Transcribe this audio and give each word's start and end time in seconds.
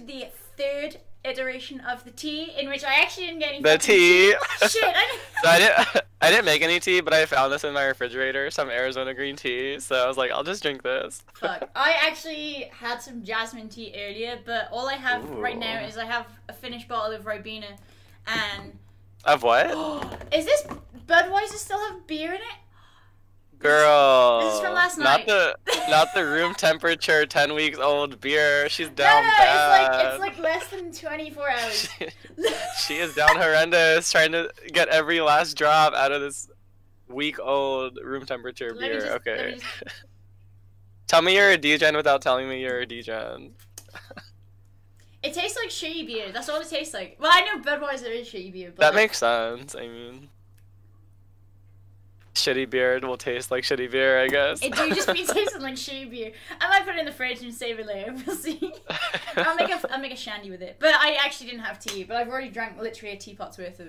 to 0.00 0.06
the 0.06 0.26
third 0.56 0.98
iteration 1.24 1.80
of 1.80 2.04
the 2.04 2.10
tea, 2.10 2.52
in 2.58 2.68
which 2.68 2.84
I 2.84 2.94
actually 2.94 3.26
didn't 3.26 3.40
get 3.40 3.50
any. 3.50 3.62
The 3.62 3.68
fucking 3.70 3.80
tea. 3.80 4.34
Shit, 4.68 4.84
I 4.84 5.18
So 5.42 5.48
I 5.48 5.58
didn't. 5.58 6.04
I 6.22 6.28
didn't 6.28 6.44
make 6.44 6.60
any 6.60 6.80
tea, 6.80 7.00
but 7.00 7.14
I 7.14 7.24
found 7.24 7.50
this 7.50 7.64
in 7.64 7.72
my 7.72 7.84
refrigerator, 7.84 8.50
some 8.50 8.68
Arizona 8.68 9.14
green 9.14 9.36
tea. 9.36 9.80
So 9.80 9.96
I 9.96 10.06
was 10.06 10.18
like, 10.18 10.30
I'll 10.30 10.44
just 10.44 10.62
drink 10.62 10.82
this. 10.82 11.22
Fuck. 11.32 11.70
I 11.74 11.96
actually 12.06 12.70
had 12.74 13.00
some 13.00 13.24
jasmine 13.24 13.70
tea 13.70 13.94
earlier, 13.96 14.38
but 14.44 14.68
all 14.70 14.86
I 14.86 14.96
have 14.96 15.26
right 15.30 15.58
now 15.58 15.80
is 15.82 15.96
I 15.96 16.04
have 16.04 16.26
a 16.46 16.52
finished 16.52 16.88
bottle 16.88 17.16
of 17.16 17.24
Ribena, 17.24 17.78
and 18.26 18.78
Of 19.24 19.42
what? 19.42 19.70
is 20.32 20.44
this 20.44 20.62
Budweiser 21.06 21.54
still 21.54 21.80
have 21.88 22.06
beer 22.06 22.34
in 22.34 22.40
it? 22.40 22.58
Girl. 23.60 24.40
This 24.40 24.54
is 24.54 24.60
from 24.60 24.72
last 24.74 24.98
Not 24.98 25.26
the 25.26 25.54
not 25.90 26.08
the 26.14 26.24
room 26.24 26.54
temperature, 26.54 27.26
ten 27.26 27.54
weeks 27.54 27.78
old 27.78 28.18
beer. 28.20 28.68
She's 28.70 28.88
down 28.88 29.22
no, 29.22 29.28
bad. 29.38 30.12
it's 30.12 30.20
like 30.20 30.32
it's 30.32 30.38
like 30.38 30.38
less 30.38 30.66
than 30.68 30.92
twenty 30.92 31.30
four 31.30 31.48
hours. 31.48 31.88
she, 31.98 32.06
she 32.86 32.94
is 32.96 33.14
down 33.14 33.36
horrendous, 33.36 34.10
trying 34.10 34.32
to 34.32 34.50
get 34.72 34.88
every 34.88 35.20
last 35.20 35.58
drop 35.58 35.92
out 35.92 36.10
of 36.10 36.22
this 36.22 36.48
week 37.08 37.38
old 37.38 37.98
room 38.02 38.24
temperature 38.24 38.70
Let 38.74 38.80
beer. 38.80 38.94
just- 38.94 39.06
me 39.26 39.32
okay. 39.32 39.54
just- 39.58 39.66
Tell 41.06 41.20
me 41.22 41.34
you're 41.36 41.50
a 41.50 41.58
degen 41.58 41.96
without 41.96 42.22
telling 42.22 42.48
me 42.48 42.60
you're 42.62 42.80
a 42.80 42.86
degen. 42.86 43.52
It 45.22 45.34
tastes 45.34 45.58
like 45.58 45.68
shitty 45.68 46.06
beer. 46.06 46.32
That's 46.32 46.48
all 46.48 46.60
it 46.62 46.68
tastes 46.70 46.94
like. 46.94 47.18
Well, 47.20 47.30
I 47.30 47.42
know 47.42 47.60
Budweiser 47.60 48.08
is 48.20 48.26
shitty 48.28 48.52
beer, 48.54 48.72
but 48.74 48.80
That 48.80 48.94
makes 48.94 49.18
sense. 49.18 49.74
I 49.74 49.86
mean, 49.88 50.28
shitty 52.34 52.68
beer 52.70 52.96
and 52.96 53.04
will 53.06 53.16
taste 53.16 53.50
like 53.50 53.64
shitty 53.64 53.90
beer, 53.90 54.20
I 54.20 54.28
guess. 54.28 54.62
it 54.62 54.74
do 54.74 54.88
just 54.94 55.12
be 55.12 55.24
tasting 55.26 55.60
like 55.62 55.74
shitty 55.74 56.10
beer. 56.10 56.32
I 56.60 56.68
might 56.68 56.84
put 56.86 56.94
it 56.94 57.00
in 57.00 57.06
the 57.06 57.12
fridge 57.12 57.42
and 57.42 57.52
save 57.52 57.78
it 57.78 57.86
later. 57.86 58.14
We'll 58.26 58.36
see. 58.36 58.72
I'll 59.36 59.56
make 59.56 59.70
a 59.70 59.92
I'll 59.92 60.00
make 60.00 60.12
a 60.12 60.16
shandy 60.16 60.50
with 60.50 60.62
it. 60.62 60.76
But 60.78 60.94
I 60.94 61.18
actually 61.24 61.50
didn't 61.50 61.64
have 61.64 61.78
tea. 61.78 62.04
But 62.04 62.16
I've 62.16 62.28
already 62.28 62.50
drank 62.50 62.80
literally 62.80 63.14
a 63.14 63.18
teapot's 63.18 63.58
worth 63.58 63.80
of 63.80 63.88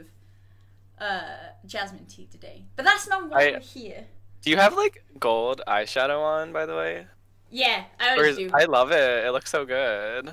uh, 1.00 1.22
jasmine 1.66 2.06
tea 2.06 2.28
today. 2.32 2.66
But 2.76 2.86
that's 2.86 3.08
not 3.08 3.30
why 3.30 3.48
I- 3.48 3.52
we're 3.54 3.60
here. 3.60 4.06
Do 4.42 4.50
you 4.50 4.58
have 4.58 4.76
like 4.76 5.04
gold 5.20 5.62
eyeshadow 5.68 6.20
on, 6.20 6.52
by 6.52 6.66
the 6.66 6.76
way? 6.76 7.06
Yeah, 7.52 7.84
I 8.00 8.12
always 8.16 8.38
do. 8.38 8.50
I 8.54 8.64
love 8.66 8.92
it. 8.92 9.26
It 9.26 9.32
looks 9.32 9.52
so 9.52 9.66
good. 9.66 10.32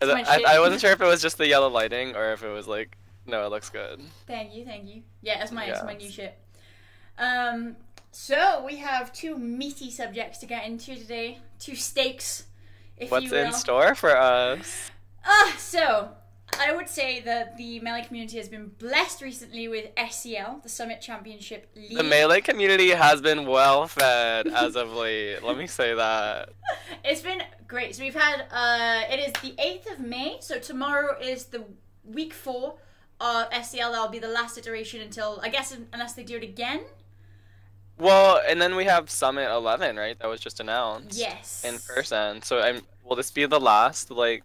I. 0.00 0.42
I 0.48 0.58
wasn't 0.58 0.80
sure 0.80 0.90
if 0.90 1.00
it 1.00 1.06
was 1.06 1.22
just 1.22 1.38
the 1.38 1.46
yellow 1.46 1.68
lighting 1.68 2.16
or 2.16 2.32
if 2.32 2.42
it 2.42 2.48
was 2.48 2.66
like, 2.66 2.96
no, 3.26 3.46
it 3.46 3.50
looks 3.50 3.70
good. 3.70 4.00
Thank 4.26 4.52
you, 4.52 4.64
thank 4.64 4.88
you. 4.88 5.02
Yeah, 5.20 5.38
that's 5.38 5.52
my 5.52 5.66
that's 5.66 5.84
my 5.84 5.94
new 5.94 6.10
shit. 6.10 6.36
Um, 7.22 7.76
so 8.10 8.62
we 8.66 8.76
have 8.78 9.12
two 9.12 9.38
meaty 9.38 9.90
subjects 9.90 10.38
to 10.38 10.46
get 10.46 10.66
into 10.66 10.96
today. 10.96 11.38
Two 11.58 11.76
steaks, 11.76 12.44
if 12.96 13.10
What's 13.10 13.24
you 13.24 13.30
will. 13.30 13.44
What's 13.44 13.56
in 13.56 13.60
store 13.60 13.94
for 13.94 14.16
us? 14.16 14.90
Ah, 15.24 15.54
so 15.56 16.10
I 16.58 16.74
would 16.74 16.88
say 16.88 17.20
that 17.20 17.56
the 17.56 17.78
melee 17.80 18.02
community 18.02 18.36
has 18.38 18.48
been 18.48 18.72
blessed 18.78 19.22
recently 19.22 19.68
with 19.68 19.94
SCL, 19.94 20.62
the 20.62 20.68
Summit 20.68 21.00
Championship 21.00 21.70
League. 21.76 21.96
The 21.96 22.02
melee 22.02 22.40
community 22.40 22.90
has 22.90 23.20
been 23.20 23.46
well 23.46 23.86
fed 23.86 24.48
as 24.48 24.74
of 24.74 24.92
late. 24.92 25.42
Let 25.42 25.56
me 25.56 25.66
say 25.66 25.94
that. 25.94 26.50
It's 27.04 27.20
been 27.20 27.42
great. 27.66 27.96
So 27.96 28.02
we've 28.02 28.14
had 28.14 28.46
uh 28.50 29.02
it 29.12 29.18
is 29.18 29.32
the 29.42 29.60
8th 29.60 29.94
of 29.94 30.00
May, 30.00 30.36
so 30.40 30.58
tomorrow 30.58 31.18
is 31.20 31.46
the 31.46 31.64
week 32.04 32.32
4 32.32 32.74
of 33.20 33.50
SCL. 33.50 33.92
That'll 33.92 34.08
be 34.08 34.20
the 34.20 34.28
last 34.28 34.56
iteration 34.56 35.00
until 35.00 35.40
I 35.42 35.48
guess 35.48 35.76
unless 35.92 36.12
they 36.14 36.22
do 36.22 36.36
it 36.36 36.44
again. 36.44 36.82
Well, 37.98 38.40
and 38.48 38.60
then 38.60 38.74
we 38.74 38.84
have 38.84 39.10
Summit 39.10 39.50
11, 39.50 39.96
right? 39.96 40.18
That 40.18 40.28
was 40.28 40.40
just 40.40 40.60
announced. 40.60 41.18
Yes. 41.18 41.64
In 41.64 41.78
person. 41.78 42.42
So 42.42 42.60
I'm. 42.60 42.82
Will 43.04 43.16
this 43.16 43.30
be 43.30 43.46
the 43.46 43.60
last 43.60 44.10
like 44.10 44.44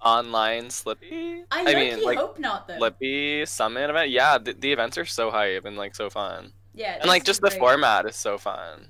online 0.00 0.68
Slippi? 0.68 1.44
I, 1.50 1.72
I 1.72 1.74
mean, 1.74 2.04
like 2.04 2.18
hope 2.18 2.38
not 2.38 2.68
though. 2.68 2.78
Slippi 2.78 3.46
Summit 3.46 3.90
event. 3.90 4.10
Yeah, 4.10 4.38
the, 4.38 4.52
the 4.52 4.72
events 4.72 4.98
are 4.98 5.04
so 5.04 5.30
hype 5.30 5.64
and 5.64 5.76
like 5.76 5.94
so 5.94 6.10
fun, 6.10 6.52
yeah. 6.74 6.96
and 7.00 7.06
like 7.06 7.24
just 7.24 7.40
the 7.40 7.48
great. 7.48 7.60
format 7.60 8.06
is 8.06 8.16
so 8.16 8.38
fun. 8.38 8.88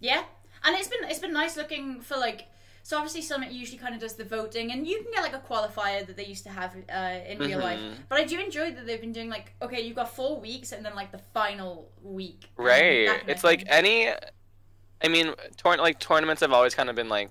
Yeah, 0.00 0.24
and 0.64 0.76
it's 0.76 0.88
been 0.88 1.04
it's 1.04 1.18
been 1.18 1.32
nice 1.32 1.56
looking 1.56 2.00
for 2.00 2.16
like. 2.16 2.46
So 2.86 2.96
obviously, 2.96 3.22
Summit 3.22 3.50
usually 3.50 3.78
kind 3.78 3.96
of 3.96 4.00
does 4.00 4.14
the 4.14 4.22
voting, 4.22 4.70
and 4.70 4.86
you 4.86 5.02
can 5.02 5.10
get 5.12 5.20
like 5.20 5.34
a 5.34 5.40
qualifier 5.40 6.06
that 6.06 6.16
they 6.16 6.24
used 6.24 6.44
to 6.44 6.50
have 6.50 6.76
uh, 6.88 7.18
in 7.26 7.40
real 7.40 7.58
life. 7.58 7.80
Mhm. 7.80 7.94
But 8.08 8.20
I 8.20 8.22
do 8.22 8.38
enjoy 8.38 8.70
that 8.74 8.86
they've 8.86 9.00
been 9.00 9.10
doing 9.10 9.28
like 9.28 9.54
okay, 9.60 9.80
you've 9.80 9.96
got 9.96 10.14
four 10.14 10.40
weeks, 10.40 10.70
and 10.70 10.84
then 10.84 10.94
like 10.94 11.10
the 11.10 11.18
final 11.18 11.90
week. 12.00 12.48
Right. 12.56 13.08
kind 13.08 13.22
It's 13.26 13.42
like 13.42 13.64
any. 13.66 14.10
I 15.02 15.08
mean, 15.08 15.34
tour- 15.56 15.78
like 15.78 15.98
tournaments 15.98 16.40
have 16.42 16.52
always 16.52 16.76
kind 16.76 16.88
of 16.88 16.94
been 16.94 17.08
like. 17.08 17.30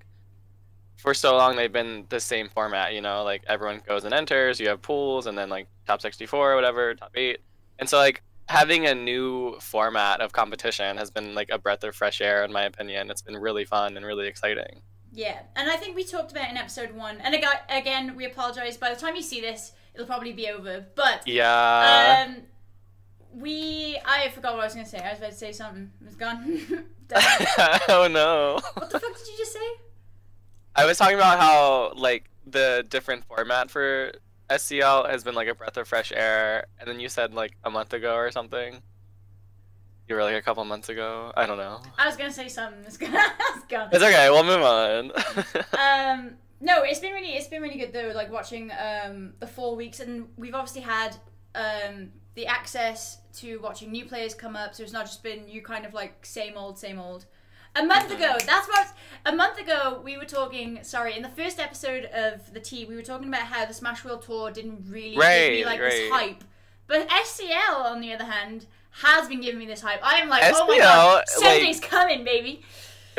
For 0.98 1.14
so 1.14 1.38
long, 1.38 1.56
they've 1.56 1.72
been 1.72 2.06
the 2.10 2.20
same 2.20 2.50
format. 2.50 2.94
You 2.94 3.00
know, 3.00 3.24
like 3.24 3.46
everyone 3.48 3.82
goes 3.88 4.04
and 4.04 4.14
enters. 4.14 4.60
You 4.60 4.68
have 4.68 4.82
pools, 4.82 5.26
and 5.26 5.38
then 5.38 5.48
like 5.48 5.70
top 5.88 6.02
sixty-four 6.02 6.52
or 6.52 6.56
whatever, 6.56 6.96
top 6.96 7.12
eight, 7.16 7.40
and 7.80 7.88
so 7.88 7.98
like 7.98 8.22
having 8.50 8.88
a 8.88 8.94
new 8.94 9.58
format 9.62 10.20
of 10.20 10.34
competition 10.34 10.98
has 10.98 11.10
been 11.10 11.34
like 11.34 11.50
a 11.50 11.58
breath 11.58 11.86
of 11.86 11.96
fresh 11.96 12.20
air, 12.20 12.44
in 12.44 12.52
my 12.52 12.64
opinion. 12.64 13.10
It's 13.10 13.22
been 13.22 13.38
really 13.38 13.64
fun 13.64 13.96
and 13.96 14.06
really 14.06 14.28
exciting. 14.28 14.82
Yeah, 15.16 15.40
and 15.56 15.70
I 15.72 15.78
think 15.78 15.96
we 15.96 16.04
talked 16.04 16.32
about 16.32 16.46
it 16.46 16.52
in 16.52 16.58
episode 16.58 16.92
one. 16.94 17.18
And 17.22 17.34
again, 17.70 18.16
we 18.18 18.26
apologize. 18.26 18.76
By 18.76 18.94
the 18.94 19.00
time 19.00 19.16
you 19.16 19.22
see 19.22 19.40
this, 19.40 19.72
it'll 19.94 20.06
probably 20.06 20.34
be 20.34 20.50
over. 20.50 20.86
But 20.94 21.26
Yeah. 21.26 22.26
um, 22.28 22.44
we 23.34 23.98
I 24.06 24.30
forgot 24.30 24.54
what 24.54 24.62
I 24.62 24.66
was 24.66 24.74
gonna 24.74 24.86
say. 24.86 25.00
I 25.00 25.12
was 25.12 25.20
about 25.20 25.32
to 25.32 25.38
say 25.38 25.52
something. 25.54 25.90
It 26.02 26.06
was 26.06 26.16
gone. 26.16 26.60
Oh 27.88 28.08
no. 28.12 28.60
what 28.74 28.90
the 28.90 29.00
fuck 29.00 29.18
did 29.18 29.28
you 29.28 29.38
just 29.38 29.54
say? 29.54 29.60
I 30.76 30.86
was 30.86 30.98
talking 30.98 31.16
about 31.16 31.40
how 31.40 31.94
like 31.96 32.26
the 32.46 32.86
different 32.90 33.24
format 33.26 33.72
for 33.72 34.12
SCL 34.50 35.10
has 35.10 35.24
been 35.24 35.34
like 35.36 35.48
a 35.48 35.56
breath 35.56 35.78
of 35.78 35.88
fresh 35.88 36.12
air, 36.16 36.66
and 36.80 36.88
then 36.90 37.00
you 37.00 37.08
said 37.10 37.34
like 37.34 37.54
a 37.64 37.70
month 37.70 37.94
ago 37.94 38.16
or 38.16 38.32
something. 38.32 38.82
You 40.08 40.16
were 40.16 40.24
like 40.24 40.36
a 40.36 40.42
couple 40.42 40.64
months 40.66 40.90
ago. 40.90 41.32
I 41.36 41.46
don't 41.46 41.58
know. 41.58 41.82
I 41.98 42.06
was 42.06 42.16
gonna 42.16 42.32
say 42.32 42.48
something. 42.48 42.84
It's 42.86 42.98
gone. 42.98 43.12
it's. 43.14 43.96
It's 43.96 44.04
okay. 44.04 44.30
We'll 44.30 44.44
move 44.44 44.62
on. 44.62 45.12
um 45.80 46.36
no 46.62 46.84
it's 46.84 47.00
been 47.00 47.14
really 47.14 47.34
it's 47.34 47.48
been 47.48 47.62
really 47.62 47.78
good 47.78 47.94
though 47.94 48.12
like 48.16 48.32
watching 48.32 48.72
um 48.72 49.34
the 49.40 49.48
four 49.48 49.76
weeks 49.76 50.00
and 50.00 50.28
we've 50.38 50.56
obviously 50.56 50.82
had 50.82 51.16
um 51.54 52.10
the 52.36 52.48
access 52.48 53.20
to 53.34 53.60
watching 53.60 53.92
new 53.92 54.06
players 54.06 54.34
come 54.34 54.56
up 54.56 54.74
so 54.74 54.84
it's 54.84 54.94
not 54.94 55.06
just 55.06 55.22
been 55.22 55.48
you 55.48 55.62
kind 55.62 55.86
of 55.86 55.94
like 55.94 56.26
same 56.26 56.58
old 56.58 56.78
same 56.80 56.98
old 57.00 57.26
a 57.76 57.84
month 57.84 58.10
ago 58.10 58.36
that's 58.46 58.68
what 58.68 58.88
a 59.26 59.36
month 59.36 59.60
ago 59.60 60.02
we 60.04 60.18
were 60.18 60.26
talking 60.26 60.80
sorry 60.82 61.16
in 61.16 61.22
the 61.22 61.30
first 61.30 61.60
episode 61.60 62.06
of 62.06 62.54
the 62.54 62.60
tea 62.60 62.86
we 62.86 62.96
were 62.96 63.02
talking 63.02 63.28
about 63.28 63.42
how 63.44 63.66
the 63.66 63.74
smash 63.74 64.04
world 64.06 64.22
tour 64.22 64.50
didn't 64.50 64.86
really 64.88 65.10
give 65.12 65.18
me 65.18 65.64
Right, 65.64 65.66
like 65.66 65.80
this 65.80 66.10
hype 66.10 66.44
but 66.88 67.08
scl 67.10 67.84
on 67.84 68.00
the 68.00 68.14
other 68.14 68.26
hand 68.26 68.66
has 69.02 69.28
been 69.28 69.42
giving 69.42 69.60
me 69.60 69.66
this 69.66 69.82
hype 69.82 70.00
i 70.04 70.18
am 70.18 70.30
like 70.30 70.42
oh 70.46 70.68
my 70.68 70.78
god 70.78 71.24
like- 71.42 71.82
coming 71.82 72.24
baby 72.24 72.64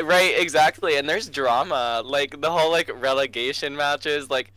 right. 0.03 0.39
Exactly. 0.39 0.97
And 0.97 1.07
there's 1.07 1.29
drama. 1.29 2.01
Like 2.05 2.39
the 2.41 2.51
whole 2.51 2.71
like 2.71 2.89
relegation 3.01 3.75
matches. 3.75 4.29
Like, 4.29 4.51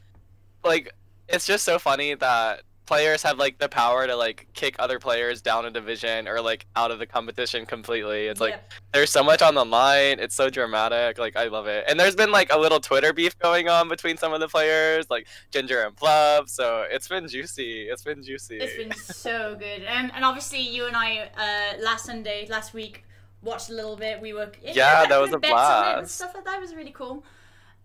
like 0.64 0.92
it's 1.28 1.46
just 1.46 1.64
so 1.64 1.78
funny 1.78 2.14
that 2.14 2.62
players 2.90 3.22
have 3.22 3.38
like 3.38 3.56
the 3.58 3.68
power 3.68 4.04
to 4.04 4.16
like 4.16 4.48
kick 4.52 4.74
other 4.80 4.98
players 4.98 5.40
down 5.40 5.64
a 5.64 5.70
division 5.70 6.26
or 6.26 6.40
like 6.40 6.66
out 6.74 6.90
of 6.90 6.98
the 6.98 7.06
competition 7.06 7.64
completely. 7.64 8.26
It's 8.26 8.40
like 8.40 8.54
Yep. 8.54 8.72
there's 8.94 9.10
so 9.10 9.22
much 9.22 9.42
on 9.42 9.54
the 9.54 9.64
line. 9.64 10.18
It's 10.18 10.34
so 10.34 10.50
dramatic. 10.50 11.16
Like 11.16 11.36
I 11.36 11.44
love 11.44 11.68
it. 11.68 11.84
And 11.88 12.00
there's 12.00 12.16
been 12.16 12.32
like 12.32 12.52
a 12.52 12.58
little 12.58 12.80
Twitter 12.80 13.12
beef 13.12 13.38
going 13.38 13.68
on 13.68 13.88
between 13.88 14.16
some 14.16 14.32
of 14.32 14.40
the 14.40 14.48
players, 14.48 15.08
like 15.08 15.28
Ginger 15.52 15.82
and 15.86 15.94
Plup. 15.94 16.48
So 16.48 16.84
it's 16.90 17.06
been 17.06 17.28
juicy. 17.28 17.82
It's 17.88 18.02
been 18.02 18.24
juicy. 18.24 18.58
It's 18.58 18.76
been 18.76 18.92
so 18.92 19.54
good, 19.56 19.82
and 19.84 20.10
and 20.12 20.24
obviously 20.24 20.60
you 20.60 20.86
and 20.88 20.96
I 20.96 21.30
uh, 21.46 21.80
last 21.80 22.06
Sunday, 22.06 22.48
last 22.50 22.74
week, 22.74 23.04
watched 23.40 23.70
a 23.70 23.74
little 23.74 23.96
bit. 23.96 24.20
We 24.20 24.32
were 24.32 24.50
Yeah, 24.62 25.06
that 25.06 25.20
was 25.20 25.32
a 25.32 25.38
blast. 25.38 26.16
stuff 26.16 26.32
like 26.34 26.44
that 26.44 26.60
was 26.60 26.74
really 26.74 26.90
cool. 27.02 27.22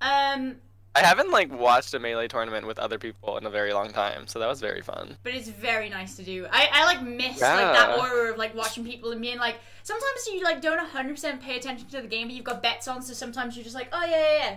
Um, 0.01 0.55
I 0.95 0.99
haven't 1.05 1.29
like 1.29 1.51
watched 1.51 1.93
a 1.93 1.99
melee 1.99 2.27
tournament 2.29 2.65
with 2.65 2.79
other 2.79 2.97
people 2.97 3.37
in 3.37 3.45
a 3.45 3.49
very 3.49 3.73
long 3.73 3.91
time, 3.91 4.27
so 4.27 4.39
that 4.39 4.47
was 4.47 4.61
very 4.61 4.81
fun. 4.81 5.17
but 5.23 5.33
it's 5.33 5.49
very 5.49 5.89
nice 5.89 6.15
to 6.15 6.23
do. 6.23 6.47
I, 6.51 6.69
I 6.71 6.85
like 6.85 7.01
miss 7.03 7.41
like 7.41 7.41
that 7.41 7.89
Yeah. 7.97 8.01
aura 8.01 8.31
of 8.31 8.37
like 8.37 8.55
watching 8.55 8.85
people 8.85 9.11
and 9.11 9.19
being 9.21 9.37
like 9.37 9.57
sometimes 9.83 10.27
you 10.31 10.41
like 10.43 10.61
don't 10.61 10.79
hundred 10.79 11.15
percent 11.15 11.41
pay 11.41 11.57
attention 11.57 11.87
to 11.89 12.01
the 12.01 12.07
game, 12.07 12.27
but 12.27 12.35
you've 12.35 12.45
got 12.45 12.63
bets 12.63 12.87
on, 12.87 13.01
so 13.01 13.13
sometimes 13.13 13.55
you're 13.57 13.63
just 13.63 13.75
like, 13.75 13.89
oh 13.91 14.05
yeah 14.05 14.37
yeah 14.39 14.55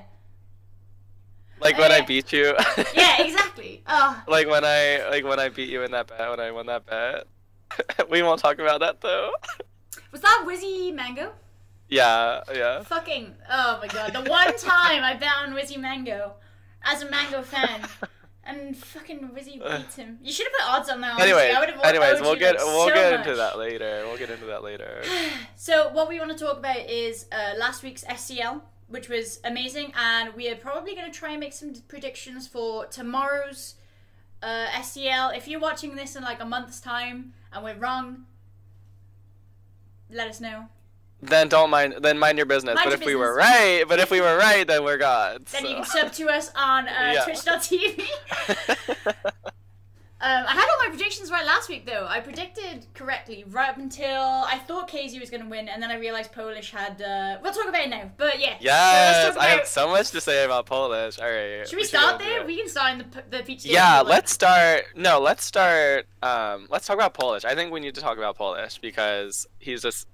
Like 1.61 1.75
oh, 1.76 1.81
when 1.81 1.90
I 1.93 2.02
beat 2.02 2.32
you. 2.32 2.55
yeah, 2.76 2.85
yeah 2.94 3.23
exactly. 3.26 3.82
Oh, 3.88 4.23
like 4.29 4.46
when 4.49 4.64
I 4.64 5.08
like 5.11 5.25
when 5.25 5.40
I 5.40 5.49
beat 5.49 5.69
you 5.70 5.82
in 5.82 5.90
that 5.90 6.06
bet 6.06 6.31
when 6.31 6.38
I 6.40 6.50
won 6.52 6.67
that 6.67 6.87
bet. 6.87 7.26
we 8.11 8.23
won't 8.23 8.40
talk 8.40 8.58
about 8.61 8.79
that 8.81 9.00
though. 9.00 9.32
was 10.12 10.20
that 10.20 10.44
Wizzy 10.46 10.94
Mango? 10.94 11.32
Yeah, 11.88 12.43
yeah. 12.55 12.82
Fucking 12.82 13.35
oh 13.50 13.79
my 13.81 13.87
god! 13.88 14.12
The 14.12 14.29
one 14.31 14.56
time 14.58 15.02
I 15.05 15.14
bet 15.19 15.32
on 15.43 15.55
Wizzy 15.55 15.79
Mango 15.79 16.35
as 16.82 17.02
a 17.02 17.11
Mango 17.11 17.43
fan. 17.43 17.82
And 18.50 18.75
fucking 18.75 19.29
Wizzy 19.37 19.58
beats 19.62 19.96
him. 19.96 20.19
You 20.23 20.32
should 20.32 20.46
have 20.46 20.52
put 20.55 20.75
odds 20.75 20.88
on 20.88 21.02
that. 21.02 21.12
honestly. 21.12 21.32
Anyways, 21.32 21.55
I 21.55 21.61
would 21.61 21.69
have 21.69 21.85
anyways, 21.85 22.20
we'll 22.23 22.35
get 22.35 22.56
like, 22.56 22.64
we'll 22.64 22.88
so 22.88 22.94
get 22.94 23.11
much. 23.11 23.26
into 23.26 23.37
that 23.37 23.58
later. 23.58 24.05
We'll 24.06 24.17
get 24.17 24.31
into 24.31 24.46
that 24.46 24.62
later. 24.64 25.02
So 25.56 25.90
what 25.93 26.08
we 26.08 26.19
want 26.19 26.32
to 26.32 26.38
talk 26.43 26.56
about 26.56 26.79
is 26.88 27.26
uh, 27.31 27.58
last 27.58 27.82
week's 27.82 28.05
SCL. 28.05 28.62
which 28.88 29.11
was 29.11 29.40
amazing. 29.44 29.93
And 29.94 30.32
we 30.35 30.49
are 30.49 30.56
probably 30.56 30.94
going 30.94 31.12
to 31.12 31.19
try 31.19 31.32
and 31.32 31.40
make 31.40 31.52
some 31.52 31.75
predictions 31.88 32.49
for 32.49 32.87
tomorrow's 32.87 33.75
uh, 34.43 34.67
SCL. 34.76 35.37
If 35.37 35.46
you're 35.46 35.61
watching 35.61 35.94
this 35.94 36.17
in 36.17 36.23
like 36.23 36.40
a 36.40 36.46
month's 36.46 36.81
time 36.81 37.35
and 37.52 37.62
we're 37.62 37.76
wrong, 37.76 38.25
let 40.11 40.26
us 40.29 40.40
know. 40.40 40.69
Then 41.20 41.49
don't 41.49 41.70
mind. 41.70 41.97
Then 42.00 42.19
mind 42.19 42.38
your 42.38 42.47
business. 42.47 42.76
Mind 42.76 42.91
but 42.91 43.00
your 43.00 43.00
if 43.00 43.06
we 43.06 43.17
were 43.17 43.35
right, 43.35 43.85
but 43.88 43.99
if 43.99 44.11
we 44.11 44.20
were 44.20 44.37
right, 44.37 44.67
then 44.67 44.85
we're 44.85 44.99
gods. 44.99 45.50
Then 45.50 45.67
you 45.67 45.75
can 45.76 45.85
so. 45.85 46.00
sub 46.00 46.12
to 46.12 46.29
us 46.29 46.50
on 46.55 46.88
uh, 46.88 47.12
Yeah. 47.15 47.25
twitch.tv. 47.25 48.05
Um, 50.20 50.47
I 50.49 50.53
had 50.53 50.69
all 50.69 50.79
my 50.85 50.88
predictions 50.88 51.31
right 51.31 51.47
last 51.47 51.69
week, 51.69 51.87
though. 51.87 52.05
I 52.09 52.19
predicted 52.19 52.87
correctly 52.93 53.44
right 53.50 53.69
up 53.69 53.79
until 53.79 54.20
I 54.20 54.59
thought 54.67 54.91
KZ 54.91 55.20
was 55.20 55.31
going 55.31 55.44
to 55.44 55.49
win, 55.49 55.69
and 55.69 55.81
then 55.81 55.93
I 55.93 55.97
realized 55.97 56.32
Polish 56.32 56.73
had. 56.73 57.00
Uh... 57.00 57.38
We'll 57.41 57.53
talk 57.53 57.69
about 57.69 57.82
it 57.82 57.91
now, 57.91 58.11
but 58.17 58.41
yeah. 58.41 58.56
yes, 58.59 59.17
So 59.17 59.29
let's 59.29 59.37
I 59.37 59.47
have 59.50 59.67
so 59.69 59.88
much 59.88 60.11
to 60.11 60.21
say 60.21 60.44
about 60.44 60.67
Polish. 60.67 61.21
All 61.21 61.25
right. 61.25 61.69
Should 61.69 61.76
we 61.76 61.82
go 61.82 61.88
start 61.88 62.19
do 62.19 62.25
there? 62.25 62.44
We 62.44 62.56
can 62.56 62.69
start 62.69 62.94
in 62.94 62.99
the 62.99 63.38
the 63.38 63.44
peach. 63.44 63.64
Yeah, 63.64 63.99
if 63.99 63.99
you 63.99 64.05
like. 64.06 64.12
let's 64.14 64.32
start. 64.32 64.87
No, 64.97 65.21
let's 65.21 65.44
start. 65.44 66.09
Um, 66.21 66.67
let's 66.69 66.88
talk 66.88 66.97
about 66.97 67.14
Polish. 67.14 67.44
I 67.44 67.55
think 67.55 67.71
we 67.71 67.79
need 67.79 67.94
to 67.94 68.00
talk 68.00 68.19
about 68.19 68.37
Polish 68.37 68.79
because 68.79 69.47
he's 69.61 69.82
just 69.82 70.09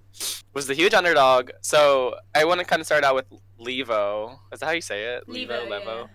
was 0.53 0.67
the 0.67 0.75
huge 0.75 0.95
underdog. 0.95 1.51
So 1.61 2.17
I 2.35 2.45
want 2.45 2.61
to 2.61 2.67
kind 2.67 2.81
of 2.81 2.87
start 2.87 3.05
out 3.05 3.15
with 3.15 3.27
Levo. 3.61 4.39
Is 4.53 4.61
that 4.61 4.67
how 4.67 4.73
you 4.73 4.81
say 4.81 5.15
it? 5.15 5.27
Levo, 5.29 5.69
Levo. 5.69 6.09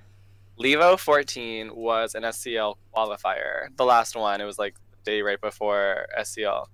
Levo 0.59 0.99
14 0.99 1.75
was 1.75 2.15
an 2.15 2.23
SCL 2.23 2.75
qualifier. 2.95 3.75
The 3.77 3.85
last 3.85 4.15
one. 4.15 4.41
It 4.41 4.45
was 4.45 4.59
like 4.59 4.75
the 4.91 5.11
day 5.11 5.21
right 5.21 5.39
before 5.39 6.07
SCL. 6.19 6.65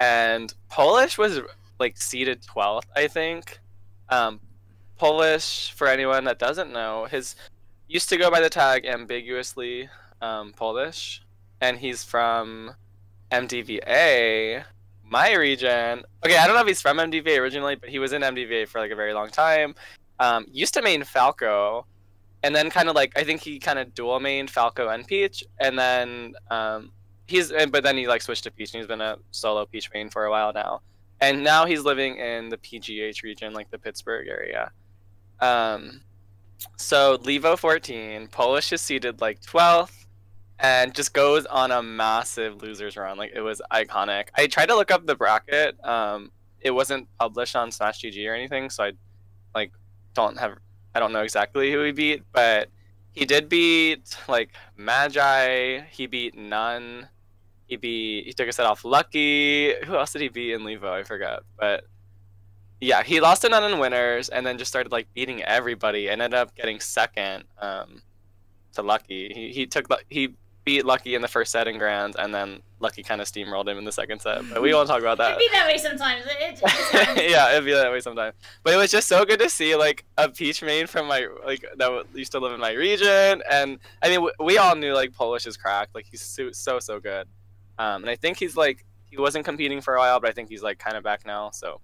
And 0.00 0.52
Polish 0.68 1.16
was 1.18 1.40
like 1.78 1.96
seeded 1.96 2.42
12th, 2.42 2.86
I 2.94 3.08
think. 3.08 3.58
Um, 4.08 4.40
Polish, 4.96 5.72
for 5.72 5.86
anyone 5.86 6.24
that 6.24 6.38
doesn't 6.38 6.72
know, 6.72 7.06
his 7.10 7.36
used 7.88 8.08
to 8.08 8.16
go 8.16 8.30
by 8.30 8.40
the 8.40 8.50
tag 8.50 8.86
ambiguously 8.86 9.88
um, 10.20 10.52
Polish, 10.52 11.22
and 11.60 11.78
he's 11.78 12.02
from 12.02 12.74
MDVA, 13.30 14.64
my 15.08 15.34
region. 15.34 16.04
Okay, 16.24 16.36
I 16.36 16.46
don't 16.46 16.54
know 16.54 16.62
if 16.62 16.68
he's 16.68 16.80
from 16.80 16.98
MDVA 16.98 17.38
originally, 17.38 17.76
but 17.76 17.88
he 17.88 17.98
was 17.98 18.12
in 18.12 18.22
MDVA 18.22 18.68
for 18.68 18.80
like 18.80 18.90
a 18.90 18.96
very 18.96 19.12
long 19.14 19.28
time. 19.28 19.74
Um, 20.18 20.46
used 20.50 20.74
to 20.74 20.82
main 20.82 21.04
Falco, 21.04 21.86
and 22.42 22.54
then 22.54 22.70
kind 22.70 22.88
of 22.88 22.94
like 22.94 23.12
I 23.18 23.24
think 23.24 23.40
he 23.42 23.58
kind 23.58 23.78
of 23.78 23.94
dual 23.94 24.20
mained 24.20 24.50
Falco 24.50 24.88
and 24.88 25.06
Peach, 25.06 25.44
and 25.60 25.78
then 25.78 26.34
um, 26.50 26.92
he's 27.26 27.52
but 27.70 27.82
then 27.82 27.96
he 27.96 28.06
like 28.06 28.22
switched 28.22 28.44
to 28.44 28.50
Peach, 28.50 28.72
and 28.74 28.80
he's 28.80 28.88
been 28.88 29.00
a 29.00 29.16
solo 29.30 29.66
Peach 29.66 29.90
main 29.92 30.10
for 30.10 30.24
a 30.24 30.30
while 30.30 30.52
now, 30.52 30.80
and 31.20 31.44
now 31.44 31.66
he's 31.66 31.82
living 31.82 32.16
in 32.16 32.48
the 32.48 32.56
PGH 32.58 33.22
region, 33.22 33.52
like 33.52 33.70
the 33.70 33.78
Pittsburgh 33.78 34.28
area. 34.28 34.70
Um, 35.40 36.00
so 36.76 37.18
Levo 37.18 37.58
14, 37.58 38.28
Polish 38.28 38.72
is 38.72 38.80
seated 38.80 39.20
like 39.20 39.40
12th, 39.42 39.95
and 40.58 40.94
just 40.94 41.12
goes 41.12 41.44
on 41.46 41.70
a 41.70 41.82
massive 41.82 42.62
losers 42.62 42.96
run. 42.96 43.18
Like 43.18 43.32
it 43.34 43.40
was 43.40 43.60
iconic. 43.70 44.28
I 44.34 44.46
tried 44.46 44.66
to 44.66 44.74
look 44.74 44.90
up 44.90 45.06
the 45.06 45.14
bracket. 45.14 45.82
Um, 45.84 46.30
it 46.60 46.70
wasn't 46.70 47.08
published 47.18 47.56
on 47.56 47.70
Smash 47.70 48.02
GG 48.02 48.28
or 48.28 48.34
anything, 48.34 48.70
so 48.70 48.84
I 48.84 48.92
like 49.54 49.72
don't 50.14 50.38
have 50.38 50.56
I 50.94 51.00
don't 51.00 51.12
know 51.12 51.22
exactly 51.22 51.70
who 51.70 51.82
he 51.82 51.92
beat, 51.92 52.22
but 52.32 52.70
he 53.12 53.24
did 53.24 53.48
beat 53.48 54.16
like 54.28 54.50
Magi. 54.76 55.80
He 55.90 56.06
beat 56.06 56.36
n0ne. 56.36 57.08
He 57.66 57.76
beat. 57.76 58.26
He 58.26 58.32
took 58.32 58.48
a 58.48 58.52
set 58.52 58.66
off 58.66 58.84
Lucky. 58.84 59.74
Who 59.84 59.96
else 59.96 60.12
did 60.12 60.22
he 60.22 60.28
beat 60.28 60.52
in 60.52 60.62
Levo? 60.62 60.90
I 60.90 61.02
forgot, 61.02 61.42
but 61.58 61.84
yeah, 62.80 63.02
he 63.02 63.20
lost 63.20 63.42
to 63.42 63.48
n0ne 63.48 63.74
in 63.74 63.78
winners, 63.78 64.30
and 64.30 64.46
then 64.46 64.56
just 64.56 64.70
started 64.70 64.90
like 64.90 65.12
beating 65.12 65.42
everybody, 65.42 66.08
and 66.08 66.22
ended 66.22 66.38
up 66.38 66.54
getting 66.54 66.80
second 66.80 67.44
um, 67.58 68.00
to 68.72 68.82
Lucky. 68.82 69.32
He 69.34 69.52
he 69.52 69.66
took 69.66 69.86
he 70.08 70.34
beat 70.66 70.84
Lucky 70.84 71.14
in 71.14 71.22
the 71.22 71.28
first 71.28 71.52
set 71.52 71.68
in 71.68 71.78
grand, 71.78 72.16
and 72.18 72.34
then 72.34 72.60
Lucky 72.80 73.04
kind 73.04 73.20
of 73.20 73.28
steamrolled 73.28 73.68
him 73.68 73.78
in 73.78 73.84
the 73.84 73.92
second 73.92 74.20
set. 74.20 74.42
But 74.50 74.60
we 74.60 74.74
won't 74.74 74.88
talk 74.88 75.00
about 75.00 75.16
that. 75.18 75.30
It'd 75.30 75.38
be 75.38 75.48
that 75.52 75.66
way 75.66 75.78
sometimes. 75.78 76.24
It, 76.26 76.60
it, 76.62 77.30
yeah, 77.30 77.52
it'd 77.52 77.64
be 77.64 77.72
that 77.72 77.90
way 77.90 78.00
sometimes. 78.00 78.34
But 78.64 78.74
it 78.74 78.76
was 78.76 78.90
just 78.90 79.08
so 79.08 79.24
good 79.24 79.38
to 79.38 79.48
see 79.48 79.76
like 79.76 80.04
a 80.18 80.28
peach 80.28 80.62
main 80.62 80.88
from 80.88 81.06
my 81.06 81.28
like 81.46 81.64
that 81.76 82.04
used 82.12 82.32
to 82.32 82.40
live 82.40 82.52
in 82.52 82.60
my 82.60 82.72
region, 82.72 83.42
and 83.50 83.78
I 84.02 84.08
mean 84.08 84.16
w- 84.16 84.34
we 84.40 84.58
all 84.58 84.74
knew 84.74 84.92
like 84.92 85.14
Polish 85.14 85.46
is 85.46 85.56
cracked. 85.56 85.94
Like 85.94 86.06
he's 86.10 86.20
so 86.20 86.50
so 86.50 86.80
so 86.80 87.00
good, 87.00 87.28
um, 87.78 88.02
and 88.02 88.10
I 88.10 88.16
think 88.16 88.36
he's 88.36 88.56
like 88.56 88.84
he 89.08 89.16
wasn't 89.16 89.44
competing 89.44 89.80
for 89.80 89.94
a 89.94 89.98
while, 90.00 90.20
but 90.20 90.28
I 90.28 90.32
think 90.32 90.48
he's 90.48 90.62
like 90.62 90.78
kind 90.78 90.96
of 90.96 91.04
back 91.04 91.24
now. 91.24 91.50
So 91.50 91.80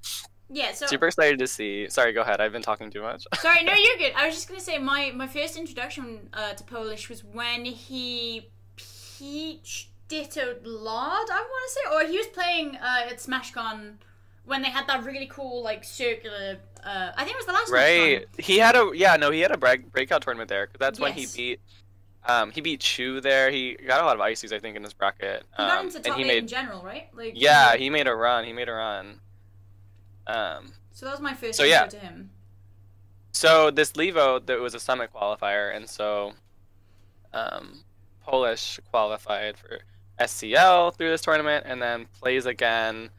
yeah. 0.50 0.72
So 0.72 0.86
super 0.86 1.06
excited 1.06 1.38
to 1.38 1.46
see. 1.46 1.88
Sorry, 1.88 2.12
go 2.12 2.22
ahead. 2.22 2.40
I've 2.40 2.52
been 2.52 2.62
talking 2.62 2.90
too 2.90 3.02
much. 3.02 3.24
Sorry, 3.36 3.62
no, 3.62 3.72
you're 3.74 3.96
good. 3.96 4.12
I 4.16 4.26
was 4.26 4.34
just 4.34 4.48
gonna 4.48 4.60
say 4.60 4.78
my 4.78 5.12
my 5.14 5.28
first 5.28 5.56
introduction 5.56 6.28
uh, 6.32 6.54
to 6.54 6.64
Polish 6.64 7.08
was 7.08 7.22
when 7.22 7.64
he 7.64 8.50
peach 9.22 9.88
dittoed 10.08 10.58
Lard, 10.64 11.28
I 11.30 11.40
want 11.40 11.68
to 11.68 11.72
say, 11.74 11.80
or 11.94 12.10
he 12.10 12.18
was 12.18 12.26
playing 12.26 12.76
uh, 12.76 13.06
at 13.10 13.18
SmashCon 13.18 13.94
when 14.44 14.62
they 14.62 14.68
had 14.70 14.86
that 14.88 15.04
really 15.04 15.26
cool 15.26 15.62
like 15.62 15.84
circular. 15.84 16.58
Uh, 16.84 17.12
I 17.16 17.24
think 17.24 17.36
it 17.36 17.36
was 17.36 17.46
the 17.46 17.52
last 17.52 17.70
right? 17.70 18.26
SmashCon. 18.26 18.40
He 18.44 18.58
had 18.58 18.74
a 18.74 18.90
yeah 18.94 19.16
no 19.16 19.30
he 19.30 19.40
had 19.40 19.52
a 19.52 19.56
break, 19.56 19.90
breakout 19.92 20.22
tournament 20.22 20.48
there 20.48 20.66
'cause 20.66 20.76
that's 20.80 20.98
when 20.98 21.12
he 21.12 21.26
beat. 21.36 21.60
Um, 22.24 22.50
he 22.52 22.60
beat 22.60 22.80
Chu 22.80 23.20
there. 23.20 23.50
He 23.50 23.74
got 23.74 24.00
a 24.00 24.04
lot 24.04 24.14
of 24.14 24.20
ices, 24.20 24.52
I 24.52 24.58
think, 24.60 24.76
in 24.76 24.82
his 24.84 24.92
bracket. 24.92 25.44
He 25.56 25.62
got 25.62 25.78
Um, 25.78 25.86
into 25.86 25.96
and 25.96 26.04
top 26.04 26.16
he 26.16 26.22
eight 26.22 26.26
made 26.26 26.38
in 26.38 26.46
general, 26.48 26.82
right? 26.82 27.08
Like 27.14 27.32
Yeah, 27.34 27.74
he 27.76 27.90
made 27.90 28.06
a 28.06 28.14
run. 28.14 28.44
He 28.44 28.52
made 28.52 28.68
a 28.68 28.72
run. 28.74 29.20
Um, 30.28 30.74
So 30.92 31.06
that 31.06 31.12
was 31.12 31.20
my 31.20 31.34
first 31.34 31.56
So, 31.58 31.64
yeah. 31.64 31.86
to 31.86 31.98
him. 31.98 32.30
so 33.32 33.70
this 33.72 33.92
Levo 33.92 34.44
that 34.46 34.60
was 34.60 34.74
a 34.74 34.80
summit 34.80 35.10
qualifier, 35.12 35.74
and 35.74 35.88
so 35.90 36.34
um, 37.32 37.82
Polish 38.24 38.80
qualified 38.90 39.56
for 39.56 39.80
SCL 40.20 40.96
through 40.96 41.10
this 41.10 41.22
tournament, 41.22 41.64
and 41.66 41.80
then 41.80 42.06
plays 42.20 42.46
again 42.46 43.10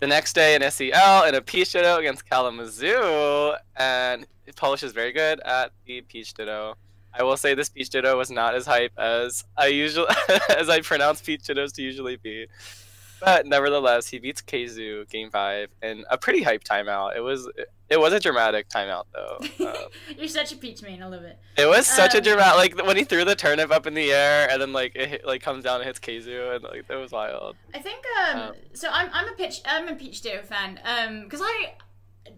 the 0.00 0.06
next 0.06 0.32
day 0.32 0.54
in 0.54 0.62
SCL 0.62 1.28
in 1.28 1.34
a 1.34 1.40
Peach 1.40 1.72
Ditto 1.72 1.96
against 1.96 2.28
Kalamazoo, 2.28 3.54
and 3.76 4.26
Polish 4.56 4.82
is 4.82 4.92
very 4.92 5.12
good 5.12 5.40
at 5.40 5.72
the 5.86 6.00
Peach 6.02 6.34
Ditto. 6.34 6.76
I 7.12 7.22
will 7.22 7.36
say 7.36 7.54
this 7.54 7.68
Peach 7.68 7.90
Ditto 7.90 8.16
was 8.16 8.30
not 8.30 8.54
as 8.54 8.66
hype 8.66 8.92
as 8.98 9.44
I 9.56 9.66
usually 9.68 10.08
as 10.56 10.68
I 10.68 10.80
pronounce 10.80 11.20
Peach 11.20 11.42
Dittos 11.42 11.72
to 11.74 11.82
usually 11.82 12.16
be. 12.16 12.46
But 13.20 13.46
nevertheless, 13.46 14.06
he 14.08 14.18
beats 14.18 14.40
Keizu 14.42 15.08
game 15.10 15.30
five 15.30 15.68
in 15.82 16.04
a 16.10 16.16
pretty 16.18 16.42
hype 16.42 16.64
timeout. 16.64 17.16
It 17.16 17.20
was 17.20 17.48
it 17.90 17.98
was 17.98 18.12
a 18.12 18.20
dramatic 18.20 18.68
timeout 18.68 19.04
though. 19.12 19.38
Um, 19.68 19.74
You're 20.16 20.28
such 20.28 20.52
a 20.52 20.56
peach 20.56 20.82
man. 20.82 21.02
I 21.02 21.06
love 21.06 21.22
it. 21.24 21.38
it 21.56 21.66
was 21.66 21.86
such 21.86 22.14
a 22.14 22.18
Um, 22.18 22.22
dramatic 22.22 22.76
like 22.76 22.86
when 22.86 22.96
he 22.96 23.04
threw 23.04 23.24
the 23.24 23.34
turnip 23.34 23.70
up 23.70 23.86
in 23.86 23.94
the 23.94 24.12
air 24.12 24.48
and 24.50 24.60
then 24.62 24.72
like 24.72 24.92
it 24.94 25.08
hit, 25.08 25.26
like 25.26 25.42
comes 25.42 25.64
down 25.64 25.76
and 25.80 25.84
hits 25.86 25.98
Keizu 25.98 26.54
and 26.54 26.64
like 26.64 26.86
that 26.88 26.96
was 26.98 27.12
wild. 27.12 27.56
I 27.74 27.78
think 27.80 28.04
um, 28.30 28.38
Um, 28.40 28.52
so. 28.72 28.88
I'm 28.92 29.10
I'm 29.12 29.28
a 29.28 29.32
pitch 29.36 29.60
I'm 29.66 29.88
a 29.88 29.94
Peach 29.94 30.20
Ditto 30.22 30.42
fan. 30.42 30.78
Um, 30.84 31.24
because 31.24 31.40
I, 31.42 31.74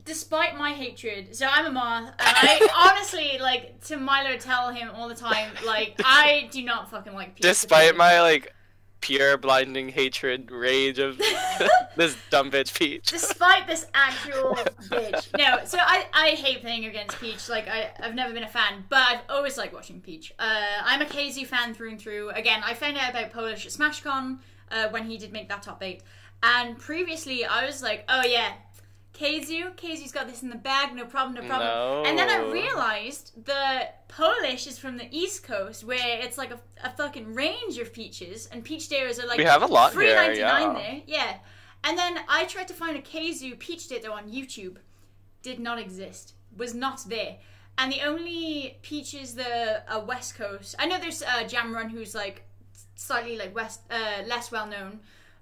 despite 0.04 0.56
my 0.56 0.70
hatred, 0.72 1.34
so 1.36 1.46
I'm 1.50 1.66
a 1.66 1.70
Marth, 1.80 2.06
and 2.06 2.14
I 2.18 2.68
honestly 2.92 3.38
like 3.40 3.84
to 3.86 3.96
Milo 3.96 4.36
tell 4.38 4.70
him 4.70 4.90
all 4.94 5.08
the 5.08 5.14
time 5.14 5.50
like 5.66 6.00
I 6.04 6.48
do 6.50 6.62
not 6.64 6.90
fucking 6.90 7.12
like 7.14 7.34
Peach. 7.36 7.42
Despite 7.42 7.96
my 7.96 8.20
like 8.22 8.54
pure 9.00 9.36
blinding 9.36 9.88
hatred 9.88 10.50
rage 10.50 10.98
of 10.98 11.18
this 11.96 12.16
dumb 12.30 12.50
bitch 12.50 12.74
Peach. 12.74 13.06
Despite 13.06 13.66
this 13.66 13.86
actual 13.94 14.54
bitch. 14.82 15.36
No, 15.38 15.64
so 15.64 15.78
I, 15.80 16.06
I 16.12 16.28
hate 16.30 16.60
playing 16.60 16.84
against 16.84 17.18
Peach. 17.20 17.48
Like, 17.48 17.68
I, 17.68 17.90
I've 18.00 18.14
never 18.14 18.32
been 18.32 18.44
a 18.44 18.48
fan, 18.48 18.84
but 18.88 18.98
I've 18.98 19.20
always 19.28 19.56
liked 19.56 19.72
watching 19.72 20.00
Peach. 20.00 20.32
Uh, 20.38 20.64
I'm 20.84 21.02
a 21.02 21.06
KZ 21.06 21.46
fan 21.46 21.74
through 21.74 21.90
and 21.90 22.00
through. 22.00 22.30
Again, 22.30 22.62
I 22.64 22.74
found 22.74 22.96
out 22.96 23.10
about 23.10 23.32
Polish 23.32 23.66
at 23.66 23.72
SmashCon 23.72 24.38
uh, 24.70 24.88
when 24.88 25.04
he 25.04 25.18
did 25.18 25.32
make 25.32 25.48
that 25.48 25.62
top 25.62 25.82
eight. 25.82 26.02
And 26.42 26.78
previously, 26.78 27.44
I 27.44 27.66
was 27.66 27.82
like, 27.82 28.04
oh 28.08 28.22
yeah, 28.24 28.52
Keizu, 29.12 29.74
Keizu's 29.74 30.12
got 30.12 30.28
this 30.28 30.42
in 30.42 30.48
the 30.48 30.56
bag, 30.56 30.94
no 30.94 31.04
problem, 31.04 31.34
no 31.34 31.48
problem. 31.48 31.68
No. 31.68 32.04
And 32.06 32.18
then 32.18 32.30
I 32.30 32.50
realized 32.50 33.44
the 33.44 33.88
Polish 34.08 34.66
is 34.66 34.78
from 34.78 34.96
the 34.96 35.08
East 35.10 35.42
Coast, 35.44 35.84
where 35.84 36.20
it's 36.20 36.38
like 36.38 36.50
a, 36.50 36.60
a 36.82 36.90
fucking 36.90 37.34
range 37.34 37.78
of 37.78 37.92
peaches, 37.92 38.46
and 38.46 38.64
peach 38.64 38.88
dittos 38.88 39.22
are 39.22 39.26
like 39.26 39.38
We 39.38 39.44
have 39.44 39.62
a 39.62 39.66
lot 39.66 39.92
three 39.92 40.12
ninety 40.12 40.40
nine 40.40 40.74
yeah. 40.76 40.82
there. 40.82 41.02
Yeah. 41.06 41.36
And 41.82 41.98
then 41.98 42.18
I 42.28 42.44
tried 42.44 42.68
to 42.68 42.74
find 42.74 42.96
a 42.96 43.02
Keizu 43.02 43.58
peach 43.58 43.88
ditto 43.88 44.12
on 44.12 44.30
YouTube. 44.30 44.76
Did 45.42 45.58
not 45.58 45.78
exist. 45.78 46.34
Was 46.56 46.74
not 46.74 47.04
there. 47.08 47.38
And 47.78 47.90
the 47.92 48.02
only 48.02 48.78
peaches 48.82 49.34
that 49.36 49.86
are 49.88 50.04
West 50.04 50.34
Coast, 50.36 50.74
I 50.78 50.86
know 50.86 50.98
there's 50.98 51.22
uh, 51.22 51.44
Jamron 51.44 51.90
who's 51.90 52.14
like 52.14 52.42
slightly 52.94 53.38
like 53.38 53.54
west, 53.54 53.80
uh, 53.90 54.22
less 54.26 54.52
well 54.52 54.66
known, 54.66 55.00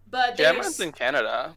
but 0.08 0.36
Jamron's 0.36 0.78
in 0.78 0.92
Canada. 0.92 1.56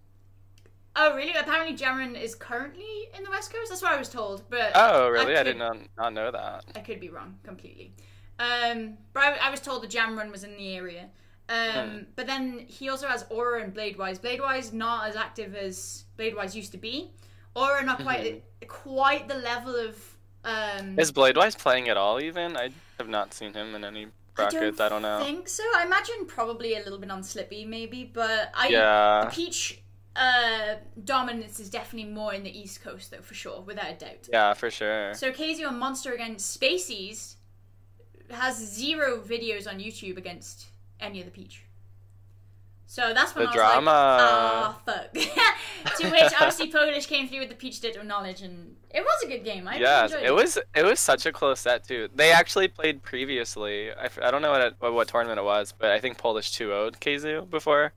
Oh 0.96 1.16
really? 1.16 1.34
Apparently 1.38 1.76
Jamron 1.76 2.22
is 2.22 2.36
currently 2.36 3.10
in 3.18 3.24
the 3.24 3.30
West 3.30 3.52
Coast. 3.54 3.70
That's 3.70 3.82
what 3.82 3.94
I 3.94 3.98
was 3.98 4.10
told, 4.10 4.44
but 4.50 4.72
Oh 4.76 5.10
really? 5.10 5.34
I, 5.34 5.38
could- 5.38 5.44
did 5.46 5.58
not 5.58 5.78
not 5.98 6.14
know 6.14 6.32
that. 6.32 6.66
I 6.76 6.80
could 6.80 7.00
be 7.00 7.10
wrong 7.10 7.38
completely. 7.44 7.94
Um, 8.40 8.98
but 9.14 9.24
I, 9.24 9.48
I 9.48 9.50
was 9.52 9.60
told 9.62 9.84
the 9.84 9.88
Jam 9.88 10.18
Run 10.18 10.32
was 10.32 10.44
in 10.44 10.56
the 10.58 10.76
area. 10.76 11.10
Um, 11.50 11.90
Hmm. 11.90 11.98
But 12.16 12.28
then 12.28 12.60
he 12.68 12.90
also 12.90 13.08
has 13.08 13.26
Aura 13.30 13.62
and 13.64 13.74
Bladewise. 13.74 14.20
Bladewise 14.20 14.72
not 14.74 15.08
as 15.10 15.16
active 15.16 15.54
as 15.56 16.06
Bladewise 16.18 16.56
used 16.56 16.72
to 16.72 16.78
be. 16.78 17.12
Aura 17.56 17.84
not 17.84 18.02
quite 18.02 18.24
Mm-hmm. 18.24 18.68
quite 18.68 19.28
the 19.28 19.36
level 19.36 19.76
of 19.76 19.96
Um, 20.44 20.98
Is 20.98 21.12
Bladewise 21.12 21.58
playing 21.58 21.88
at 21.90 21.98
all? 21.98 22.20
Even 22.22 22.58
I 22.58 22.70
have 22.98 23.10
not 23.10 23.34
seen 23.34 23.54
him 23.54 23.76
in 23.76 23.84
any 23.84 24.08
brackets. 24.34 24.80
I 24.80 24.90
don't, 24.90 25.02
know. 25.04 25.20
think 25.24 25.48
so. 25.50 25.64
I 25.76 25.84
imagine 25.86 26.26
probably 26.26 26.76
a 26.76 26.80
little 26.80 26.98
bit 26.98 27.12
on 27.12 27.22
Slippi, 27.22 27.68
maybe, 27.68 28.06
but 28.12 28.50
I 28.56 28.70
Yeah. 28.70 29.30
Peach 29.32 29.81
uh, 30.16 30.76
dominance 31.04 31.60
is 31.60 31.70
definitely 31.70 32.12
more 32.12 32.34
in 32.34 32.44
the 32.44 32.60
East 32.60 32.82
Coast, 32.84 33.12
though, 33.12 33.22
for 33.22 33.34
sure, 33.34 33.62
without 33.62 33.92
a 33.92 33.96
doubt. 33.96 34.28
Yeah, 34.32 34.54
for 34.54 34.70
sure. 34.70 35.14
So 35.14 35.32
KZO 35.32 35.68
and 35.70 35.80
Monster 35.80 36.14
against 36.14 36.60
Spacies 36.60 37.36
has 38.30 38.58
zero 38.58 39.20
videos 39.20 39.68
on 39.68 39.80
YouTube 39.80 40.18
against 40.18 40.68
any 41.00 41.20
of 41.20 41.26
the 41.26 41.32
Peach. 41.32 41.64
So 42.88 43.14
that's 43.14 43.34
when 43.36 43.46
The 43.46 43.52
I 43.52 43.54
was 43.54 43.56
drama. 43.56 43.86
like, 43.86 43.96
ah, 43.96 44.82
fuck. 44.86 45.14
to 45.98 46.10
which 46.12 46.34
obviously 46.34 46.68
Polish 46.70 47.06
came 47.06 47.30
through 47.30 47.40
with 47.40 47.48
the 47.50 47.56
Peach 47.56 47.80
Ditto 47.80 48.04
knowledge, 48.04 48.42
and 48.42 48.76
it 48.90 49.02
was 49.02 49.24
a 49.24 49.28
good 49.28 49.46
game. 49.46 49.66
I 49.66 49.78
Yes, 49.78 50.12
enjoyed 50.12 50.28
it 50.28 50.34
was 50.34 50.58
it 50.76 50.84
was 50.84 51.00
such 51.00 51.26
a 51.26 51.32
close 51.32 51.62
set 51.62 51.88
too. 51.88 52.10
They 52.14 52.34
actually 52.34 52.68
played 52.68 53.02
previously. 53.02 53.92
I, 53.94 54.10
I 54.22 54.30
don't 54.30 54.42
know 54.42 54.52
what, 54.52 54.62
it, 54.62 54.76
what 54.80 54.94
what 54.94 55.08
tournament 55.08 55.40
it 55.40 55.44
was, 55.44 55.74
but 55.78 55.92
I 55.92 56.02
think 56.02 56.18
Polish 56.18 56.52
2 56.52 56.68
0'd 56.68 57.00
KZU 57.00 57.50
before. 57.50 57.94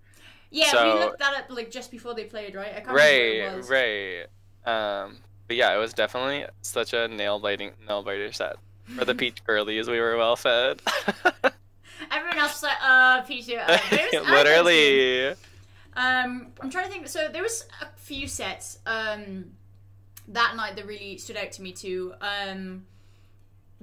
Yeah, 0.55 0.71
so- 0.71 0.95
we 0.95 1.01
looked 1.01 1.19
that 1.19 1.35
up 1.37 1.45
like 1.51 1.71
just 1.71 1.91
before 1.91 2.15
they 2.15 2.25
played, 2.25 2.55
right? 2.55 2.71
I 2.77 2.81
can't 2.81 2.87
remember 2.89 3.59
what 3.59 3.71
it 3.71 3.71
Right, 3.71 4.27
right. 4.65 5.03
Um, 5.05 5.17
but 5.49 5.57
yeah, 5.57 5.75
it 5.75 5.79
was 5.79 5.93
definitely 5.93 6.47
such 6.63 6.93
a 6.95 7.09
nail 7.09 7.41
biting 7.41 7.73
nail 7.87 8.03
biter 8.05 8.33
set 8.33 8.57
for 8.97 9.05
the 9.05 9.15
peach 9.21 9.45
girlies. 9.45 9.89
We 9.91 9.99
were 10.01 10.17
well 10.17 10.37
fed. 10.37 10.81
Everyone 12.11 12.39
else 12.39 12.53
was 12.53 12.63
like, 12.63 12.77
uh, 12.83 13.23
Peach 13.23 13.49
Uh, 13.51 13.65
but 13.67 13.81
it 13.81 13.91
was- 13.91 13.91
I 13.91 13.91
thought 13.91 13.93
it 13.93 14.03
was 14.03 14.27
good. 14.29 14.31
Literally. 14.31 15.29
Um, 15.97 16.49
I'm 16.61 16.71
trying 16.71 16.87
to 16.87 16.91
think. 16.91 17.09
So 17.09 17.29
there 17.29 17.43
was 17.43 17.67
a 17.83 17.87
few 17.97 18.27
sets 18.27 18.79
um, 18.87 19.47
that 20.29 20.55
night 20.57 20.77
that 20.77 20.87
really 20.87 21.19
stood 21.19 21.37
out 21.37 21.53
to 21.53 21.63
me 21.63 21.73
too. 21.73 22.15
Um, 22.21 22.87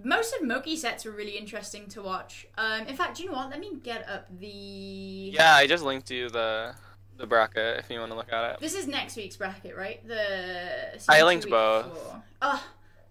most 0.03 0.35
of 0.35 0.43
Moky 0.45 0.75
sets 0.75 1.05
were 1.05 1.11
really 1.11 1.37
interesting 1.37 1.87
to 1.89 2.01
watch. 2.01 2.47
Um, 2.57 2.87
in 2.87 2.95
fact, 2.95 3.17
do 3.17 3.23
you 3.23 3.29
know 3.29 3.35
what? 3.35 3.49
Let 3.49 3.59
me 3.59 3.75
get 3.83 4.07
up 4.07 4.27
the. 4.39 4.47
Yeah, 4.47 5.55
I 5.55 5.67
just 5.67 5.83
linked 5.83 6.09
you 6.11 6.29
the 6.29 6.73
the 7.17 7.27
bracket 7.27 7.79
if 7.79 7.89
you 7.89 7.99
want 7.99 8.11
to 8.11 8.17
look 8.17 8.33
at 8.33 8.53
it. 8.53 8.59
This 8.59 8.73
is 8.73 8.87
next 8.87 9.15
week's 9.15 9.37
bracket, 9.37 9.75
right? 9.75 10.05
The. 10.07 11.01
I 11.07 11.23
linked 11.23 11.49
both. 11.49 11.85
four. 11.85 12.23
Oh, 12.41 12.63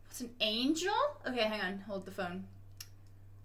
what's 0.06 0.20
an 0.20 0.30
angel? 0.40 0.92
Okay, 1.28 1.42
hang 1.42 1.60
on. 1.60 1.78
Hold 1.86 2.04
the 2.04 2.10
phone. 2.10 2.44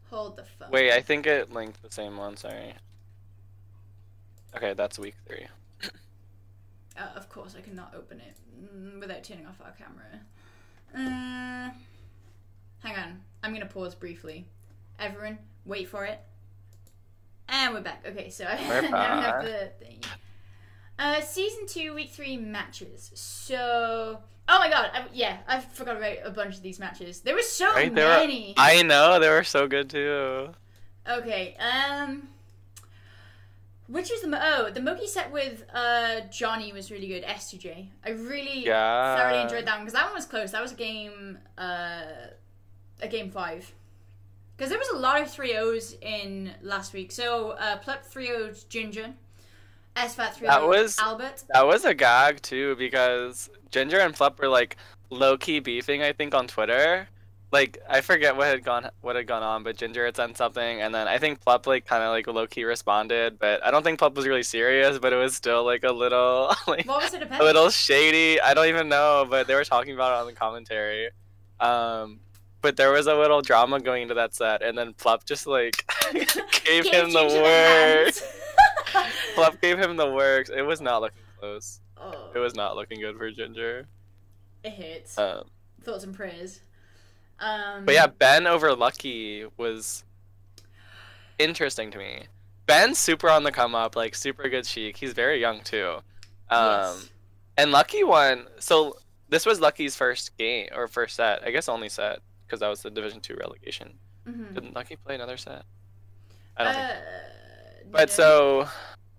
Hold 0.09 0.37
the 0.37 0.43
phone. 0.43 0.71
Wait, 0.71 0.91
I 0.91 1.01
think 1.01 1.27
it 1.27 1.51
linked 1.51 1.81
the 1.81 1.91
same 1.91 2.17
one. 2.17 2.37
Sorry. 2.37 2.73
Okay, 4.55 4.73
that's 4.73 4.97
week 4.97 5.15
three. 5.27 5.47
Uh, 6.97 7.07
of 7.15 7.27
course, 7.29 7.55
I 7.57 7.61
cannot 7.61 7.93
open 7.95 8.21
it 8.21 8.37
mm, 8.57 9.01
without 9.01 9.23
turning 9.23 9.45
off 9.45 9.59
our 9.61 9.73
camera. 9.73 10.21
Uh, 10.95 11.71
hang 12.85 12.95
on. 12.95 13.21
I'm 13.43 13.51
going 13.51 13.61
to 13.67 13.71
pause 13.73 13.95
briefly. 13.95 14.45
Everyone, 14.99 15.37
wait 15.65 15.87
for 15.89 16.05
it. 16.05 16.19
And 17.49 17.73
we're 17.73 17.81
back. 17.81 18.03
Okay, 18.07 18.29
so 18.29 18.43
now 18.89 19.17
we 19.17 19.23
have 19.23 19.43
the 19.43 19.71
thing. 19.79 19.99
Uh, 20.97 21.21
season 21.21 21.67
2, 21.67 21.93
week 21.93 22.11
3 22.11 22.37
matches. 22.37 23.11
So. 23.13 24.19
Oh 24.47 24.59
my 24.59 24.69
god, 24.69 24.91
I, 24.93 25.05
yeah, 25.11 25.37
I 25.47 25.59
forgot 25.59 25.97
about 25.97 26.17
a 26.23 26.29
bunch 26.29 26.55
of 26.55 26.61
these 26.61 26.79
matches. 26.79 27.21
There 27.21 27.33
were 27.33 27.41
so 27.41 27.65
Right, 27.73 27.93
there 27.93 28.07
were- 28.07 28.19
many. 28.27 28.53
I 28.57 28.83
know 28.83 29.19
they 29.19 29.29
were 29.29 29.43
so 29.43 29.67
good 29.67 29.89
too. 29.89 30.49
Okay, 31.09 31.55
um. 31.59 32.29
Which 33.87 34.09
was 34.11 34.21
the 34.21 34.39
oh 34.41 34.69
the 34.71 34.81
Moky 34.81 35.07
set 35.07 35.31
with 35.31 35.63
uh 35.73 36.21
Johnny 36.31 36.71
was 36.73 36.91
really 36.91 37.07
good 37.07 37.23
S2J. 37.23 37.87
I 38.05 38.09
really 38.11 38.65
Yeah. 38.65 39.15
thoroughly 39.15 39.41
enjoyed 39.43 39.65
that 39.67 39.75
one 39.77 39.85
because 39.85 39.93
that 39.93 40.05
one 40.05 40.13
was 40.15 40.25
close. 40.25 40.51
That 40.51 40.61
was 40.61 40.71
a 40.71 40.75
game 40.75 41.37
uh 41.57 42.01
a 43.01 43.07
game 43.07 43.29
five 43.31 43.73
because 44.55 44.69
there 44.69 44.79
was 44.79 44.87
a 44.89 44.97
lot 44.97 45.21
of 45.21 45.27
3-0s 45.27 46.01
in 46.01 46.51
last 46.61 46.93
week. 46.93 47.11
So 47.11 47.51
uh 47.51 47.77
Plup 47.79 48.09
3-0'd 48.11 48.69
Ginger, 48.69 49.13
SFAT 49.95 50.33
3 50.33 50.47
That 50.47 50.67
was- 50.67 50.97
Albert. 50.99 51.43
That 51.53 51.65
was 51.67 51.85
a 51.85 51.93
gag 51.93 52.41
too 52.41 52.75
because 52.77 53.49
Ginger 53.71 53.99
and 53.99 54.13
Plup 54.15 54.39
were 54.39 54.47
like 54.47 54.77
low 55.09 55.37
key 55.37 55.59
beefing. 55.59 56.01
I 56.01 56.13
think 56.13 56.33
on 56.33 56.47
Twitter. 56.47 57.07
Like 57.51 57.77
I 57.87 58.01
forget 58.01 58.35
what 58.35 58.47
had 58.47 58.63
gone 58.65 58.89
what 59.01 59.15
had 59.15 59.27
gone 59.27 59.43
on, 59.43 59.63
but 59.63 59.77
Ginger 59.77 60.03
had 60.05 60.15
sent 60.17 60.35
something, 60.35 60.81
and 60.81 60.93
then 60.93 61.07
I 61.07 61.19
think 61.19 61.41
Plup 61.45 61.67
like 61.67 61.85
kind 61.85 62.03
of 62.03 62.09
like 62.09 62.27
low 62.27 62.47
key 62.47 62.65
responded, 62.65 63.39
but 63.39 63.63
I 63.63 63.71
don't 63.71 63.83
think 63.83 63.97
Plup 63.99 64.15
was 64.15 64.27
really 64.27 64.43
serious, 64.43 64.97
but 64.99 65.13
it 65.13 65.15
was 65.15 65.35
still 65.35 65.63
like 65.63 65.83
a 65.83 65.91
little 65.91 66.53
like 66.67 66.85
What 66.85 67.03
was 67.03 67.13
it 67.13 67.21
a 67.31 67.43
little 67.43 67.69
shady. 67.69 68.41
I 68.41 68.53
don't 68.55 68.65
even 68.67 68.89
know, 68.89 69.25
but 69.29 69.47
they 69.47 69.53
were 69.55 69.63
talking 69.63 69.93
about 69.93 70.11
it 70.17 70.21
on 70.21 70.25
the 70.27 70.33
commentary. 70.33 71.09
Um, 71.61 72.19
but 72.65 72.77
there 72.77 72.91
was 72.91 73.05
a 73.05 73.13
little 73.13 73.43
drama 73.43 73.79
going 73.79 74.01
into 74.01 74.15
that 74.15 74.33
set, 74.33 74.63
and 74.63 74.75
then 74.75 74.91
Plup 74.95 75.23
just 75.23 75.45
like 75.45 75.85
gave 76.65 76.83
him 76.91 77.13
the 77.13 78.03
works. 78.03 78.23
Plup 79.35 79.61
gave 79.61 79.77
him 79.77 79.95
the 79.97 80.09
works. 80.09 80.49
It 80.49 80.63
was 80.63 80.81
not 80.81 81.01
looking 81.03 81.21
close. 81.39 81.79
oh, 81.95 82.31
It 82.33 82.39
was 82.39 82.55
not 82.55 82.75
looking 82.75 82.99
good 82.99 83.19
for 83.19 83.29
Ginger. 83.29 83.85
it 84.63 84.73
hurts. 84.73 85.15
Um, 85.15 85.43
Thoughts 85.83 86.05
and 86.05 86.15
prayers. 86.15 86.61
Um, 87.39 87.85
but 87.85 87.93
yeah, 87.93 88.07
Ben 88.07 88.47
over 88.47 88.75
Lucky 88.75 89.45
was 89.57 90.03
interesting 91.37 91.91
to 91.91 91.99
me. 91.99 92.23
Ben's 92.65 92.97
super 92.97 93.29
on 93.29 93.43
the 93.43 93.51
come 93.51 93.75
up, 93.75 93.95
like 93.95 94.15
super 94.15 94.49
good 94.49 94.65
cheek. 94.65 94.97
He's 94.97 95.13
very 95.13 95.39
young 95.39 95.61
too. 95.61 95.97
Um, 96.49 96.65
yes. 96.71 97.09
And 97.57 97.71
Lucky 97.71 98.03
won. 98.03 98.47
So 98.57 98.97
this 99.29 99.45
was 99.45 99.59
Lucky's 99.61 99.95
first 99.95 100.35
game 100.39 100.69
or 100.75 100.87
first 100.87 101.15
set. 101.15 101.43
I 101.45 101.51
guess 101.51 101.69
only 101.69 101.89
set 101.89 102.21
because 102.45 102.59
that 102.59 102.67
was 102.69 102.81
the 102.81 102.89
Division 102.89 103.19
Two 103.21 103.35
relegation. 103.35 103.93
Mhm. 104.27 104.53
Didn't 104.53 104.73
Lucky 104.75 104.95
play 104.95 105.15
another 105.15 105.37
set? 105.37 105.63
I 106.57 106.63
don't 106.63 106.73
think. 106.73 106.87
Uh, 106.87 107.87
But 107.91 108.09
no. 108.09 108.13
so 108.15 108.69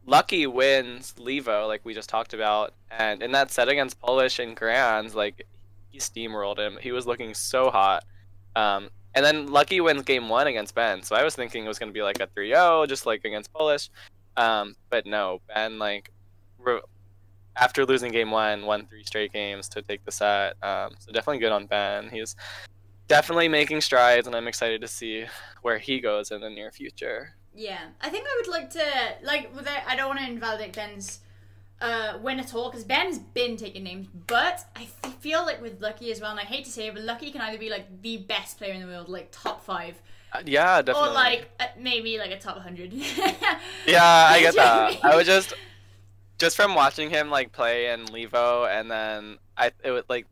Lucky 0.07 0.47
wins 0.47 1.15
Levo, 1.19 1.67
like 1.67 1.85
we 1.85 1.95
just 1.95 2.09
talked 2.09 2.35
about, 2.35 2.75
and 2.91 3.23
in 3.23 3.33
that 3.33 3.51
set 3.51 3.69
against 3.69 4.01
Polish 4.01 4.39
and 4.39 4.57
Grands, 4.57 5.15
like 5.15 5.47
he 5.91 5.99
steamrolled 5.99 6.59
him. 6.59 6.79
He 6.81 6.93
was 6.93 7.07
looking 7.07 7.35
so 7.35 7.71
hot. 7.71 8.05
Um, 8.55 8.91
and 9.15 9.25
then 9.25 9.47
Lucky 9.47 9.81
wins 9.81 10.03
game 10.03 10.29
one 10.29 10.47
against 10.47 10.75
Ben. 10.75 11.03
So 11.03 11.17
I 11.17 11.23
was 11.25 11.35
thinking 11.35 11.65
it 11.65 11.69
was 11.69 11.79
going 11.79 11.89
to 11.89 11.95
be 11.95 12.03
like 12.03 12.21
a 12.21 12.27
3-0, 12.27 12.87
just 12.89 13.07
like 13.07 13.25
against 13.25 13.53
Polish. 13.53 13.89
Um, 14.37 14.77
but 14.91 15.07
no, 15.07 15.41
Ben 15.49 15.79
like 15.79 16.11
re- 16.59 16.81
after 17.57 17.87
losing 17.87 18.13
game 18.13 18.31
one, 18.31 18.67
won 18.67 18.87
three 18.87 19.05
straight 19.05 19.33
games 19.33 19.69
to 19.71 19.81
take 19.83 20.05
the 20.05 20.13
set. 20.13 20.63
Um, 20.63 20.91
so 20.99 21.11
definitely 21.13 21.39
good 21.39 21.53
on 21.53 21.65
Ben. 21.67 22.11
He's 22.11 22.37
definitely 23.09 23.49
making 23.49 23.81
strides, 23.81 24.27
and 24.27 24.37
I'm 24.37 24.49
excited 24.49 24.81
to 24.83 24.89
see 24.89 25.27
where 25.63 25.79
he 25.79 26.01
goes 26.01 26.31
in 26.31 26.41
the 26.41 26.51
near 26.51 26.71
future. 26.71 27.35
Yeah, 27.55 27.81
I 28.01 28.11
think 28.11 28.27
I 28.27 28.37
would 28.41 28.49
like 28.51 28.71
to 28.71 28.85
like 29.23 29.55
without. 29.57 29.83
I 29.87 29.97
don't 29.97 30.09
want 30.09 30.21
to 30.21 30.27
invalidate 30.27 30.75
Ben's 30.75 31.21
uh, 31.81 32.19
win 32.23 32.39
at 32.41 32.55
all 32.55 32.71
because 32.71 32.85
Ben's 32.85 33.19
been 33.19 33.57
taking 33.57 33.85
names, 33.85 34.09
but 34.27 34.65
I 34.77 34.85
feel 35.21 35.45
like 35.47 35.63
with 35.63 35.81
Lucky 35.81 36.11
as 36.13 36.21
well, 36.21 36.31
and 36.33 36.41
I 36.41 36.45
hate 36.45 36.65
to 36.67 36.71
say 36.71 36.89
it, 36.89 36.95
but 36.95 37.03
Lucky 37.05 37.31
can 37.31 37.41
either 37.41 37.59
be 37.59 37.71
like 37.71 38.03
the 38.03 38.19
best 38.19 38.59
player 38.59 38.73
in 38.75 38.81
the 38.83 38.87
world, 38.87 39.09
like 39.09 39.29
top 39.33 39.65
five, 39.65 40.01
Uh, 40.33 40.43
yeah, 40.45 40.83
definitely. 40.83 41.11
or 41.11 41.13
like 41.13 41.51
uh, 41.61 41.67
maybe 41.79 42.19
like 42.19 42.31
a 42.31 42.39
top 42.39 42.59
hundred. 42.59 42.93
Yeah, 43.87 44.03
I 44.05 44.41
get 44.41 44.55
Do 44.55 44.59
you 44.59 44.65
know 44.65 44.71
what 44.71 44.83
I 44.83 44.91
that. 44.93 44.99
I 45.03 45.11
mean? 45.11 45.17
was 45.17 45.27
just 45.27 45.55
just 46.39 46.57
from 46.57 46.75
watching 46.75 47.11
him 47.11 47.31
like 47.31 47.53
play 47.53 47.93
in 47.93 48.07
Levo, 48.07 48.69
and 48.69 48.91
then 48.91 49.39
I 49.57 49.73
it 49.85 49.91
would 49.91 50.05
like 50.09 50.27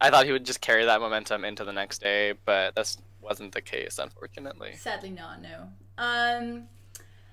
I 0.00 0.10
thought 0.10 0.26
he 0.26 0.32
would 0.32 0.44
just 0.44 0.60
carry 0.60 0.84
that 0.84 1.00
momentum 1.00 1.44
into 1.44 1.64
the 1.64 1.72
next 1.72 2.00
day, 2.02 2.34
but 2.44 2.74
that's 2.74 2.98
wasn't 3.20 3.52
the 3.52 3.60
case, 3.62 3.98
unfortunately. 3.98 4.74
Sadly, 4.76 5.10
not. 5.10 5.40
No. 5.42 5.68
Um, 5.98 6.64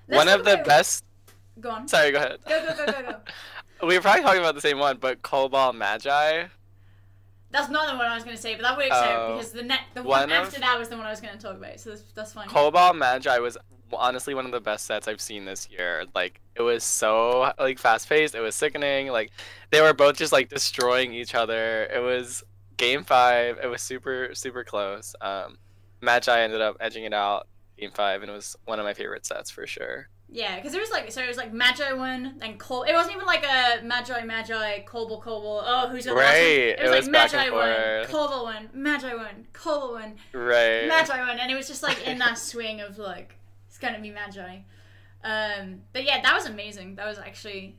One 0.06 0.28
of 0.28 0.44
the 0.44 0.54
about- 0.54 0.66
best. 0.66 1.04
Go 1.60 1.70
on. 1.70 1.86
Sorry, 1.86 2.10
go 2.10 2.18
ahead. 2.18 2.38
Go 2.48 2.66
go 2.66 2.74
go 2.86 2.92
go 2.92 3.02
go. 3.12 3.16
We 3.86 3.96
were 3.96 4.00
probably 4.00 4.22
talking 4.22 4.40
about 4.40 4.54
the 4.54 4.60
same 4.60 4.78
one, 4.78 4.96
but 4.98 5.22
Colbol 5.22 5.74
Magi. 5.74 6.46
That's 7.50 7.68
not 7.70 7.88
the 7.92 7.96
one 7.96 8.06
I 8.06 8.14
was 8.14 8.24
going 8.24 8.34
to 8.34 8.40
say, 8.42 8.54
but 8.54 8.62
that 8.62 8.76
works 8.76 8.90
out 8.90 9.04
Oh. 9.30 9.36
because 9.36 9.52
the 9.52 9.62
next, 9.62 9.94
the 9.94 10.02
One 10.02 10.28
one, 10.28 10.32
of- 10.32 10.46
after 10.46 10.58
that 10.60 10.78
was 10.78 10.88
the 10.88 10.96
one 10.96 11.06
I 11.06 11.10
was 11.10 11.20
going 11.20 11.34
to 11.36 11.38
talk 11.40 11.56
about. 11.56 11.78
So 11.78 11.90
that's, 11.90 12.02
that's 12.14 12.32
fine. 12.32 12.48
Colbol 12.48 12.96
Magi 12.96 13.38
was 13.38 13.56
honestly 13.92 14.34
one 14.34 14.46
of 14.46 14.50
the 14.52 14.60
best 14.60 14.86
sets 14.86 15.06
I've 15.06 15.20
seen 15.20 15.44
this 15.44 15.68
year. 15.70 16.04
Like 16.14 16.40
it 16.56 16.62
was 16.62 16.82
so 16.82 17.52
like 17.58 17.78
fast 17.78 18.08
paced. 18.08 18.34
It 18.34 18.40
was 18.40 18.54
sickening. 18.56 19.08
Like 19.08 19.30
they 19.70 19.80
were 19.80 19.92
both 19.92 20.16
just 20.16 20.32
like 20.32 20.48
destroying 20.48 21.12
each 21.12 21.34
other. 21.36 21.84
It 21.84 22.02
was 22.02 22.42
game 22.76 23.04
five. 23.04 23.58
It 23.62 23.66
was 23.66 23.82
super 23.82 24.30
super 24.34 24.64
close. 24.64 25.14
Um, 25.20 25.58
Magi 26.00 26.40
ended 26.40 26.60
up 26.60 26.76
edging 26.80 27.04
it 27.04 27.14
out 27.14 27.46
game 27.78 27.90
five, 27.92 28.22
and 28.22 28.30
it 28.30 28.34
was 28.34 28.56
one 28.64 28.78
of 28.78 28.84
my 28.84 28.94
favorite 28.94 29.26
sets 29.26 29.50
for 29.50 29.66
sure. 29.66 30.08
Yeah, 30.28 30.56
because 30.56 30.74
it 30.74 30.80
was 30.80 30.90
like 30.90 31.12
so 31.12 31.22
it 31.22 31.28
was 31.28 31.36
like 31.36 31.52
Magi 31.52 31.92
one 31.92 32.38
and 32.40 32.58
Col. 32.58 32.82
It 32.82 32.92
wasn't 32.92 33.14
even 33.14 33.26
like 33.26 33.44
a 33.44 33.82
Magi 33.84 34.24
Magi 34.24 34.82
Colbol 34.84 35.22
Colbol. 35.22 35.62
Oh, 35.64 35.88
who's 35.90 36.04
the 36.06 36.14
last 36.14 36.24
one? 36.24 36.34
Right, 36.34 36.40
It 36.42 36.80
was 36.80 36.88
it 36.88 36.90
like 36.90 37.00
was 37.00 37.08
back 37.08 37.32
Magi 37.32 37.50
one. 37.50 38.06
Colbol 38.08 38.42
one, 38.42 38.68
Magi 38.72 39.14
one, 39.14 39.46
Colbol 39.52 39.92
one, 39.92 40.16
Right. 40.32 40.88
Magi 40.88 41.18
one, 41.20 41.38
and 41.38 41.52
it 41.52 41.54
was 41.54 41.68
just 41.68 41.82
like 41.82 42.06
in 42.06 42.18
that 42.18 42.36
swing 42.38 42.80
of 42.80 42.98
like 42.98 43.36
it's 43.68 43.78
gonna 43.78 44.00
be 44.00 44.10
Magi. 44.10 44.58
Um, 45.22 45.82
but 45.92 46.04
yeah, 46.04 46.20
that 46.20 46.34
was 46.34 46.46
amazing. 46.46 46.96
That 46.96 47.06
was 47.06 47.18
actually 47.18 47.76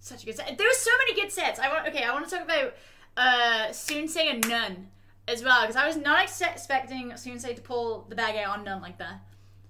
such 0.00 0.22
a 0.22 0.26
good 0.26 0.36
set. 0.36 0.56
There 0.56 0.66
was 0.66 0.78
so 0.78 0.90
many 0.98 1.20
good 1.20 1.32
sets. 1.32 1.58
I 1.58 1.68
want 1.68 1.88
okay. 1.88 2.04
I 2.04 2.12
want 2.12 2.28
to 2.28 2.34
talk 2.34 2.44
about 2.44 2.74
uh 3.18 3.66
Soonsay 3.70 4.30
and 4.32 4.44
n0ne. 4.44 4.76
as 5.26 5.42
well 5.42 5.60
because 5.62 5.76
I 5.76 5.86
was 5.86 5.96
not 5.96 6.20
ex- 6.22 6.40
expecting 6.40 7.10
Soonsay 7.12 7.54
to 7.56 7.60
pull 7.62 8.06
the 8.08 8.14
bag 8.14 8.36
out 8.36 8.58
on 8.58 8.64
n0ne 8.64 8.80
like 8.82 8.98
that. 8.98 9.20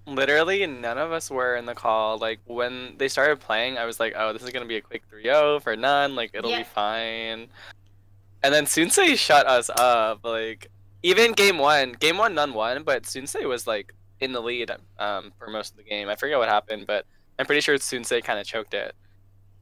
Literally, 0.05 0.65
none 0.65 0.97
of 0.97 1.11
us 1.11 1.29
were 1.29 1.55
in 1.55 1.65
the 1.65 1.75
call. 1.75 2.17
Like 2.17 2.39
when 2.45 2.95
they 2.97 3.07
started 3.07 3.39
playing, 3.39 3.77
I 3.77 3.85
was 3.85 3.99
like, 3.99 4.13
"Oh, 4.15 4.33
this 4.33 4.41
is 4.43 4.49
gonna 4.51 4.65
be 4.65 4.77
a 4.77 4.81
quick 4.81 5.03
3-0 5.11 5.61
for 5.61 5.75
n0ne. 5.75 6.15
Like 6.15 6.31
it'll 6.33 6.49
Yeah. 6.49 6.59
be 6.59 6.63
fine." 6.63 7.47
And 8.41 8.53
then 8.53 8.65
Soonsay 8.65 9.17
shut 9.17 9.45
us 9.47 9.69
up. 9.69 10.23
Like 10.23 10.67
even 11.03 11.33
game 11.33 11.57
one, 11.57 11.93
game 11.93 12.17
one, 12.17 12.33
n0ne 12.35 12.53
won, 12.53 12.83
but 12.83 13.03
Soonsay 13.03 13.47
was 13.47 13.67
like 13.67 13.93
in 14.19 14.31
the 14.33 14.41
lead 14.41 14.71
um, 14.97 15.31
for 15.37 15.47
most 15.47 15.71
of 15.71 15.77
the 15.77 15.83
game. 15.83 16.09
I 16.09 16.15
forget 16.15 16.37
what 16.39 16.49
happened, 16.49 16.87
but 16.87 17.05
I'm 17.37 17.45
pretty 17.45 17.61
sure 17.61 17.75
Soonsay 17.77 18.23
kind 18.23 18.39
of 18.39 18.45
choked 18.45 18.73
it. 18.73 18.95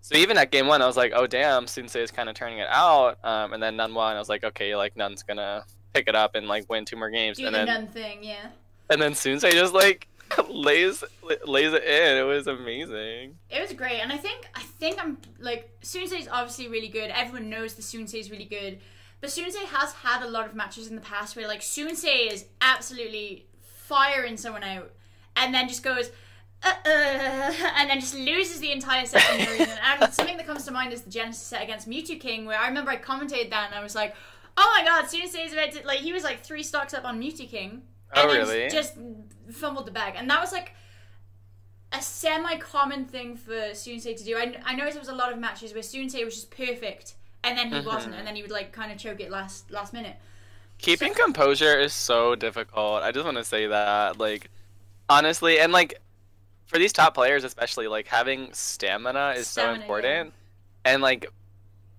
So 0.02 0.16
even 0.16 0.38
at 0.38 0.52
game 0.52 0.68
one, 0.68 0.82
I 0.82 0.88
was 0.88 0.98
like, 0.98 1.12
"Oh 1.16 1.28
damn, 1.28 1.66
Soonsay 1.66 2.02
is 2.02 2.12
kind 2.12 2.30
of 2.30 2.36
turning 2.36 2.60
it 2.60 2.68
out." 2.70 3.18
Um, 3.24 3.54
and 3.54 3.62
then 3.62 3.76
n0ne 3.76 3.94
won. 3.94 4.16
I 4.16 4.20
was 4.20 4.30
like, 4.30 4.44
"Okay, 4.44 4.76
like 4.76 4.96
n0ne's 4.96 5.24
gonna 5.24 5.66
pick 5.94 6.08
it 6.08 6.16
up 6.16 6.36
and 6.36 6.48
like 6.48 6.70
win 6.70 6.86
two 6.86 6.96
more 6.96 7.10
games." 7.10 7.38
Do 7.38 7.46
and 7.46 7.54
the 7.54 7.60
then 7.60 7.68
nun 7.68 7.88
thing, 7.88 8.24
yeah. 8.24 8.50
and 8.90 9.02
then 9.02 9.14
Soonsay 9.14 9.52
just 9.52 9.74
like 9.74 10.08
lays 10.50 11.04
lays 11.46 11.74
it 11.74 11.84
in. 11.84 12.18
It 12.18 12.24
was 12.26 12.48
amazing. 12.48 13.38
It 13.50 13.62
was 13.62 13.74
great, 13.74 14.00
and 14.00 14.12
I 14.12 14.18
think 14.18 14.48
I 14.56 14.62
think 14.62 15.02
I'm 15.02 15.18
like 15.40 15.70
Soonsay's 15.82 16.28
obviously 16.28 16.68
really 16.68 16.90
good. 16.90 17.12
Everyone 17.12 17.50
knows 17.50 17.74
the 17.74 18.18
is 18.18 18.32
really 18.32 18.46
good, 18.46 18.80
but 19.22 19.30
Soonsay 19.30 19.66
has 19.66 19.94
had 19.94 20.24
a 20.24 20.30
lot 20.30 20.46
of 20.46 20.56
matches 20.56 20.88
in 20.88 20.96
the 20.96 21.02
past 21.02 21.36
where 21.36 21.48
like 21.48 21.62
Soonsay 21.62 22.32
is 22.32 22.46
absolutely 22.62 23.48
firing 23.62 24.38
someone 24.38 24.64
out, 24.64 24.92
and 25.36 25.54
then 25.54 25.68
just 25.68 25.84
goes. 25.84 26.12
Uh, 26.64 26.70
uh, 26.86 27.54
and 27.78 27.90
then 27.90 28.00
just 28.00 28.16
loses 28.16 28.60
the 28.60 28.72
entire 28.72 29.06
set 29.06 29.22
for 29.22 29.38
no 29.38 29.52
reason. 29.52 29.78
And 29.84 30.14
something 30.14 30.38
that 30.38 30.48
comes 30.48 30.66
to 30.66 30.72
mind 30.72 30.92
is 30.92 31.04
the 31.04 31.10
Genesis 31.10 31.44
set 31.44 31.62
against 31.64 31.88
Mewtwo 31.88 32.20
King, 32.20 32.46
where 32.46 32.60
I 32.60 32.68
remember 32.68 32.92
I 32.92 32.98
commentated 32.98 33.52
that 33.52 33.68
and 33.70 33.76
I 33.76 33.84
was 33.84 33.94
like, 33.96 34.16
"Oh 34.58 34.74
my 34.78 34.84
God, 34.84 35.06
Soonsay 35.06 35.46
is 35.46 35.54
about 35.54 35.72
to 35.74 35.86
like 35.86 36.00
he 36.00 36.12
was 36.14 36.24
like 36.24 36.42
three 36.42 36.64
stocks 36.64 36.94
up 36.94 37.06
on 37.06 37.20
Mewtwo 37.22 37.48
King, 37.48 37.84
Oh 38.16 38.22
and 38.22 38.30
then 38.32 38.48
really? 38.48 38.70
just 38.70 38.96
fumbled 39.52 39.86
the 39.86 39.92
bag." 39.92 40.16
And 40.18 40.30
that 40.30 40.42
was 40.42 40.52
like 40.52 40.74
a 41.94 42.02
semi-common 42.02 43.06
thing 43.06 43.38
for 43.38 43.54
Soonsay 43.72 44.18
to 44.18 44.24
do. 44.24 44.36
I, 44.38 44.56
I 44.66 44.76
noticed 44.76 44.96
there 44.96 45.02
was 45.02 45.10
a 45.10 45.16
lot 45.16 45.32
of 45.32 45.40
matches 45.40 45.74
where 45.74 45.84
Soonsay 45.84 46.26
was 46.26 46.36
just 46.36 46.50
perfect, 46.52 47.14
and 47.44 47.58
then 47.58 47.72
he 47.72 47.80
wasn't, 47.86 48.16
Mhm. 48.16 48.18
and 48.20 48.28
then 48.28 48.36
he 48.36 48.42
would 48.42 48.52
like 48.52 48.72
kind 48.72 48.92
of 48.92 48.98
choke 48.98 49.20
it 49.22 49.30
last 49.32 49.70
last 49.72 49.94
minute. 49.94 50.16
Keeping 50.80 51.14
composure 51.14 51.80
is 51.80 51.94
so 51.94 52.36
difficult. 52.36 53.04
I 53.04 53.12
just 53.12 53.26
want 53.26 53.38
to 53.38 53.44
say 53.44 53.68
that, 53.68 54.18
like, 54.20 54.50
honestly, 55.10 55.60
and 55.60 55.72
like 55.72 56.02
for 56.68 56.78
these 56.78 56.94
top 56.94 57.14
players, 57.14 57.44
especially, 57.44 57.88
like 57.88 58.08
having 58.08 58.54
stamina 58.54 59.34
is 59.38 59.48
so 59.48 59.62
Stamina, 59.62 59.82
important. 59.82 60.34
And 60.86 61.02
like, 61.02 61.32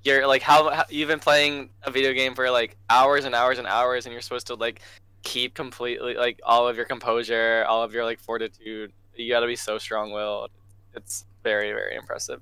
you're 0.05 0.27
like 0.27 0.43
how, 0.43 0.71
how 0.71 0.85
you've 0.89 1.09
been 1.09 1.19
playing 1.19 1.71
a 1.83 1.91
video 1.91 2.13
game 2.13 2.35
for 2.35 2.51
like 2.51 2.77
hours 2.89 3.25
and 3.25 3.35
hours 3.35 3.59
and 3.59 3.67
hours, 3.67 4.07
and 4.07 4.13
you're 4.13 4.23
supposed 4.23 4.47
to 4.47 4.55
like 4.55 4.81
keep 5.23 5.55
completely 5.55 6.15
like 6.15 6.41
all 6.45 6.69
of 6.69 6.77
your 6.77 6.87
composure, 6.87 7.65
all 7.69 7.83
of 7.83 7.93
your 7.93 8.05
like 8.05 8.21
fortitude. 8.21 8.93
You 9.15 9.29
got 9.31 9.41
to 9.41 9.47
be 9.47 9.57
so 9.57 9.79
strong-willed. 9.79 10.51
It's 10.95 11.25
very 11.43 11.73
very 11.73 11.97
impressive. 11.97 12.41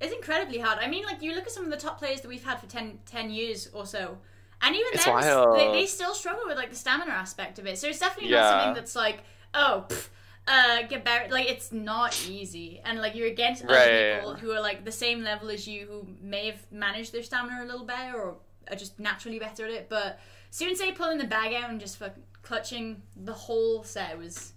It's 0.00 0.14
incredibly 0.14 0.58
hard. 0.58 0.78
I 0.80 0.88
mean, 0.88 1.04
like 1.04 1.22
you 1.22 1.34
look 1.34 1.44
at 1.44 1.50
some 1.52 1.64
of 1.64 1.70
the 1.70 1.76
top 1.76 1.98
players 1.98 2.20
that 2.22 2.28
we've 2.28 2.44
had 2.44 2.60
for 2.60 2.66
10, 2.66 2.98
10 3.06 3.30
years 3.30 3.70
or 3.72 3.86
so, 3.86 4.18
and 4.60 4.74
even 4.74 4.88
It's 4.92 5.04
then, 5.04 5.52
they, 5.52 5.72
they 5.72 5.86
still 5.86 6.14
struggle 6.14 6.44
with 6.46 6.56
like 6.56 6.70
the 6.70 6.76
stamina 6.76 7.10
aspect 7.10 7.58
of 7.58 7.66
it. 7.66 7.78
So 7.78 7.88
it's 7.88 7.98
definitely 7.98 8.32
not 8.32 8.50
something 8.50 8.74
that's 8.74 8.96
like, 8.96 9.22
oh, 9.54 9.84
pff, 9.88 10.08
uh, 10.46 10.82
get 10.82 11.04
better. 11.04 11.30
Like 11.32 11.48
it's 11.48 11.72
not 11.72 12.26
easy, 12.28 12.80
and 12.84 12.98
like 12.98 13.14
you're 13.14 13.28
against 13.28 13.64
other 13.64 13.74
Right. 13.74 14.14
people 14.20 14.34
who 14.34 14.50
are 14.52 14.60
like 14.60 14.84
the 14.84 14.92
same 14.92 15.22
level 15.22 15.50
as 15.50 15.66
you, 15.66 15.86
who 15.86 16.06
may 16.20 16.46
have 16.46 16.70
managed 16.70 17.12
their 17.12 17.22
stamina 17.22 17.62
a 17.64 17.66
little 17.66 17.84
better 17.86 18.16
or 18.20 18.36
are 18.70 18.76
just 18.76 18.98
naturally 18.98 19.38
better 19.38 19.64
at 19.64 19.70
it. 19.70 19.88
But 19.88 20.18
Soonsay 20.52 20.94
pulling 20.94 21.18
the 21.18 21.24
bag 21.24 21.54
out 21.54 21.70
and 21.70 21.80
just 21.80 21.96
fucking 21.98 22.22
clutching 22.42 23.02
the 23.16 23.32
whole 23.32 23.82
set 23.84 24.18
was 24.18 24.52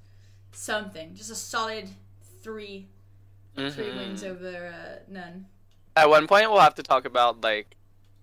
something. 0.51 1.15
Just 1.15 1.31
a 1.31 1.35
solid 1.35 1.89
three, 2.41 2.87
three 3.55 3.65
Mhm. 3.65 3.95
wins 3.97 4.23
over 4.23 4.67
uh, 4.67 5.11
n0ne. 5.11 5.45
At 5.95 6.09
one 6.09 6.27
point, 6.27 6.51
we'll 6.51 6.59
have 6.59 6.75
to 6.75 6.83
talk 6.83 7.05
about 7.05 7.41
like 7.41 7.75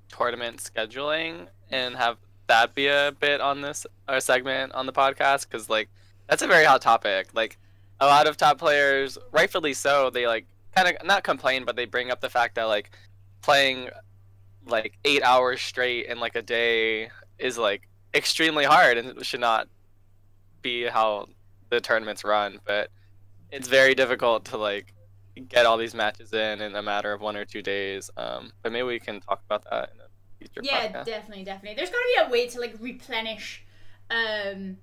tournament 0.09 0.59
scheduling 0.59 1.49
and 1.71 1.97
have 1.97 2.19
that 2.47 2.75
be 2.75 2.87
a 2.87 3.11
bit 3.19 3.41
on 3.41 3.63
this 3.63 3.87
our 4.07 4.21
segment 4.21 4.73
on 4.75 4.85
the 4.87 4.93
podcast 4.93 5.49
because 5.49 5.69
like 5.71 5.89
that's 6.29 6.43
a 6.43 6.47
very 6.47 6.65
hot 6.65 6.83
topic. 6.83 7.29
Like 7.35 7.59
a 8.01 8.07
lot 8.07 8.27
of 8.27 8.37
top 8.37 8.59
players, 8.59 9.19
rightfully 9.33 9.75
so, 9.75 10.11
they 10.11 10.27
like 10.27 10.47
kind 10.75 10.89
of 10.89 11.07
not 11.07 11.23
complain, 11.25 11.65
but 11.65 11.77
they 11.77 11.85
bring 11.85 12.11
up 12.11 12.21
the 12.21 12.31
fact 12.31 12.55
that 12.57 12.65
like 12.65 12.91
playing 13.43 13.89
like 14.67 14.97
eight 15.05 15.23
hours 15.23 15.61
straight 15.61 16.07
in 16.07 16.19
like 16.21 16.37
a 16.37 16.43
day 16.43 17.11
is 17.39 17.59
like 17.59 17.89
extremely 18.15 18.65
hard 18.65 18.97
and 18.97 19.09
it 19.19 19.27
should 19.27 19.41
not 19.41 19.69
be 20.63 20.85
how 20.85 21.27
the 21.71 21.81
tournaments 21.81 22.25
run. 22.25 22.59
But 22.65 22.91
it's 23.51 23.69
very 23.69 23.95
difficult 23.95 24.47
to 24.47 24.57
like 24.57 24.93
get 25.49 25.67
all 25.67 25.77
these 25.77 25.95
matches 25.95 26.33
in 26.33 26.61
in 26.61 26.75
a 26.77 26.83
matter 26.83 27.13
of 27.13 27.21
one 27.21 27.37
or 27.37 27.45
two 27.45 27.63
days. 27.63 28.11
Um, 28.17 28.53
but 28.63 28.73
maybe 28.73 28.85
we 28.85 29.01
can 29.01 29.21
talk 29.21 29.43
about 29.45 29.65
that 29.71 29.91
in 29.95 30.01
a 30.01 30.09
future 30.39 30.61
Yeah, 30.63 30.89
podcast. 30.89 31.05
definitely, 31.05 31.45
definitely. 31.45 31.77
There's 31.77 31.91
got 31.91 31.99
to 31.99 32.13
be 32.17 32.29
a 32.29 32.31
way 32.31 32.49
to 32.49 32.61
like 32.61 32.75
replenish 32.81 33.65
um, 34.11 34.77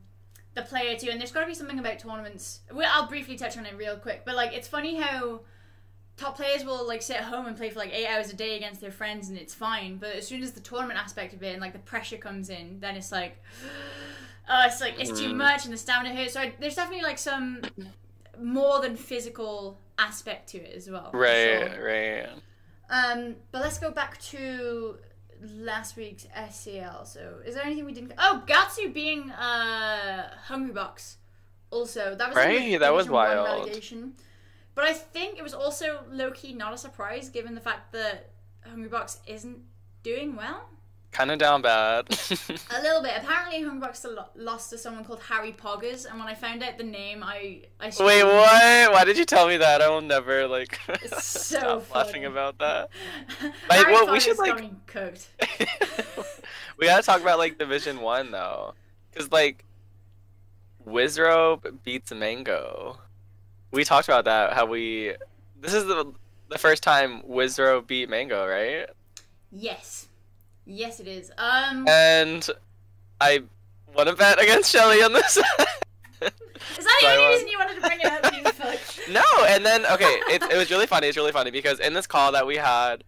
the 0.54 0.62
player 0.64 0.98
too, 0.98 1.10
and 1.10 1.20
there's 1.20 1.32
got 1.32 1.42
to 1.42 1.48
be 1.48 1.54
something 1.54 1.80
about 1.80 2.00
tournaments. 2.00 2.60
Well, 2.74 2.90
I'll 2.94 3.08
briefly 3.08 3.38
touch 3.38 3.58
on 3.58 3.66
it 3.66 3.76
real 3.78 3.96
quick, 3.98 4.24
but 4.26 4.36
like 4.36 4.54
it's 4.54 4.68
funny 4.68 4.96
how 5.00 5.42
top 6.18 6.36
players 6.36 6.64
will 6.66 6.86
like 6.88 7.02
sit 7.02 7.16
at 7.18 7.24
home 7.24 7.46
and 7.48 7.56
play 7.58 7.70
for 7.70 7.80
like 7.80 7.94
eight 7.94 8.08
hours 8.08 8.30
a 8.32 8.36
day 8.36 8.58
against 8.58 8.82
their 8.82 8.92
friends, 8.92 9.30
and 9.30 9.38
it's 9.38 9.54
fine. 9.54 9.98
But 9.98 10.16
as 10.16 10.28
soon 10.28 10.44
as 10.44 10.52
the 10.52 10.60
tournament 10.60 11.00
aspect 11.00 11.34
of 11.34 11.42
it 11.44 11.54
and 11.54 11.62
like 11.62 11.74
the 11.74 11.80
pressure 11.80 12.18
comes 12.18 12.50
in, 12.50 12.80
then 12.80 12.96
it's 12.96 13.12
like, 13.12 13.42
oh, 14.50 14.64
it's 14.66 14.82
like 14.82 15.00
it's 15.00 15.10
too 15.20 15.30
Mhm. 15.30 15.38
much, 15.38 15.66
and 15.66 15.74
the 15.74 15.78
stamina 15.78 16.14
hurts. 16.16 16.34
So 16.34 16.42
I, 16.42 16.54
there's 16.60 16.76
definitely 16.76 17.04
like 17.04 17.18
some 17.18 17.62
more 18.42 18.82
than 18.82 18.96
physical 18.96 19.80
aspect 19.98 20.50
to 20.50 20.58
it 20.58 20.76
as 20.76 20.90
well. 20.90 21.12
Right, 21.14 21.72
sure. 21.76 21.86
right. 21.86 22.30
Um, 22.90 23.36
but 23.52 23.62
let's 23.62 23.80
go 23.80 23.90
back 23.92 24.20
to 24.24 24.98
last 25.41 25.97
week's 25.97 26.25
SCL. 26.38 27.06
So, 27.08 27.36
is 27.45 27.56
there 27.56 27.63
anything 27.63 27.86
we 27.86 27.93
didn't? 27.93 28.13
Oh, 28.17 28.43
Gahtzu 28.47 28.93
being 28.93 29.32
uh 29.32 30.30
Hungry 30.45 30.73
Box. 30.73 31.17
Also, 31.69 32.15
that 32.15 32.30
was 32.30 32.36
Right, 32.36 32.80
that 32.80 32.93
was 32.93 33.10
wild. 33.10 33.47
Relegation. 33.65 34.13
But 34.75 34.86
I 34.86 34.93
think 34.93 35.38
it 35.38 35.43
was 35.43 35.54
also 35.54 36.01
low 36.10 36.32
key 36.32 36.54
not 36.54 36.73
a 36.73 36.77
surprise 36.77 37.30
given 37.30 37.56
the 37.56 37.62
fact 37.62 37.91
that 37.93 38.32
Hungry 38.65 38.89
Box 38.89 39.19
isn't 39.27 39.60
doing 40.04 40.36
well. 40.36 40.69
Kind 41.12 41.30
of 41.30 41.39
down 41.39 41.62
bad. 41.62 42.08
A 42.71 42.82
little 42.82 43.02
bit. 43.04 43.13
Apparently, 43.17 43.62
Hungry 43.62 43.82
Box 43.82 44.06
lost 44.36 44.69
to 44.69 44.78
someone 44.78 45.04
called 45.04 45.19
Harry 45.24 45.52
Poggers, 45.52 46.10
and 46.10 46.17
when 46.17 46.28
I 46.30 46.34
found 46.34 46.63
out 46.63 46.78
the 46.78 46.86
name, 46.86 47.21
I 47.21 47.63
I 47.82 47.86
Wait, 47.88 47.93
screamed. 47.93 48.28
what? 48.30 48.91
Why 48.93 49.04
did 49.06 49.17
you 49.17 49.26
tell 49.26 49.45
me 49.47 49.58
that? 49.58 49.82
I 49.82 49.89
will 49.89 50.00
never 50.02 50.47
like 50.47 50.80
It's 50.88 51.26
so 51.26 51.58
stop 51.58 51.84
funny. 51.84 52.06
laughing 52.06 52.26
about 52.26 52.58
that. 52.60 52.89
Harry 53.69 53.91
well, 53.91 54.10
we 54.12 54.19
should, 54.21 54.38
like- 54.39 54.86
cooked. 54.88 55.28
we 56.78 56.86
gotta 56.88 57.04
talk 57.04 57.19
about 57.21 57.38
like 57.39 57.58
Division 57.58 58.00
One 58.00 58.32
though, 58.32 58.74
because 59.12 59.30
like 59.34 59.65
Wizrobe 60.88 61.84
beats 61.84 62.12
Mango. 62.13 62.97
We 63.71 63.84
talked 63.84 64.08
about 64.08 64.26
that. 64.26 64.54
How 64.54 64.65
we 64.65 65.15
this 65.60 65.74
is 65.74 65.86
the 65.86 66.13
the 66.50 66.58
first 66.58 66.84
time 66.84 67.21
Wizrobe 67.24 67.88
beat 67.88 68.10
Mango, 68.10 68.47
right? 68.47 68.88
Yes. 69.52 70.08
Yes, 70.73 70.99
it 70.99 71.07
is. 71.07 71.31
Um, 71.38 71.86
And 71.88 72.49
I 73.19 73.43
want 73.93 74.07
to 74.07 74.15
bet 74.15 74.41
against 74.41 74.71
Shelly 74.71 75.03
on 75.03 75.12
this. 75.12 75.38
is 75.38 75.43
that 76.21 76.97
the 77.01 77.07
only 77.07 77.34
reason 77.34 77.47
you 77.49 77.60
wanted 77.60 77.75
to 77.75 77.81
bring 77.81 77.99
it 77.99 78.05
up? 78.05 78.34
You 78.34 78.43
fuck. 78.51 78.79
No, 79.10 79.23
and 79.47 79.65
then 79.65 79.86
okay, 79.88 80.21
it, 80.29 80.41
it 80.43 80.55
was 80.55 80.71
really 80.71 80.88
funny. 80.88 81.07
It's 81.07 81.17
really 81.17 81.34
funny 81.34 81.51
because 81.51 81.79
in 81.79 81.93
this 81.93 82.07
call 82.07 82.31
that 82.31 82.47
we 82.47 82.55
had, 82.55 83.03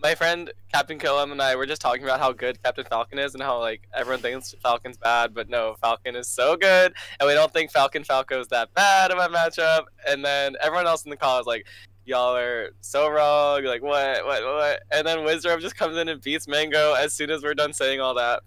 my 0.00 0.14
friend 0.14 0.52
Captain 0.72 0.98
Killam 0.98 1.32
and 1.32 1.42
I 1.42 1.56
were 1.56 1.66
just 1.66 1.82
talking 1.82 2.04
about 2.04 2.20
how 2.20 2.32
good 2.32 2.62
Captain 2.62 2.84
Falcon 2.84 3.18
is 3.18 3.34
and 3.34 3.42
how 3.42 3.58
like 3.58 3.88
everyone 3.94 4.20
thinks 4.20 4.54
Falcon's 4.62 4.96
bad, 4.96 5.34
but 5.34 5.48
no, 5.48 5.76
Falcon 5.80 6.14
is 6.14 6.28
so 6.28 6.56
good, 6.56 6.92
and 7.18 7.26
we 7.26 7.34
don't 7.34 7.52
think 7.52 7.72
Falcon 7.72 8.04
Falco 8.04 8.40
is 8.40 8.48
that 8.48 8.72
bad 8.74 9.10
of 9.10 9.18
a 9.18 9.28
matchup. 9.28 9.84
And 10.08 10.24
then 10.24 10.56
everyone 10.62 10.86
else 10.86 11.04
in 11.04 11.10
the 11.10 11.16
call 11.16 11.40
is 11.40 11.46
like, 11.46 11.66
"Y'all 12.04 12.36
are 12.36 12.70
so 12.80 13.08
wrong." 13.08 13.64
Like 13.64 13.82
what, 13.82 14.24
what, 14.24 14.42
what? 14.44 14.82
And 14.90 15.06
then 15.06 15.18
Wizrobe 15.18 15.60
just 15.60 15.76
comes 15.76 15.96
in 15.96 16.08
and 16.08 16.20
beats 16.20 16.48
Mango 16.48 16.94
as 16.94 17.12
soon 17.12 17.30
as 17.30 17.42
we're 17.42 17.54
done 17.54 17.72
saying 17.72 18.00
all 18.00 18.14
that. 18.14 18.42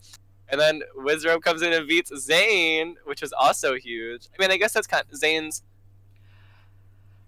And 0.49 0.61
then 0.61 0.81
Wizrobe 0.97 1.41
comes 1.41 1.61
in 1.61 1.73
and 1.73 1.87
beats 1.87 2.11
Zain, 2.19 2.95
which 3.05 3.21
was 3.21 3.33
also 3.33 3.75
huge. 3.75 4.27
I 4.37 4.41
mean, 4.41 4.51
I 4.51 4.57
guess 4.57 4.73
that's 4.73 4.87
kind 4.87 5.03
of, 5.11 5.17
Zain's 5.17 5.63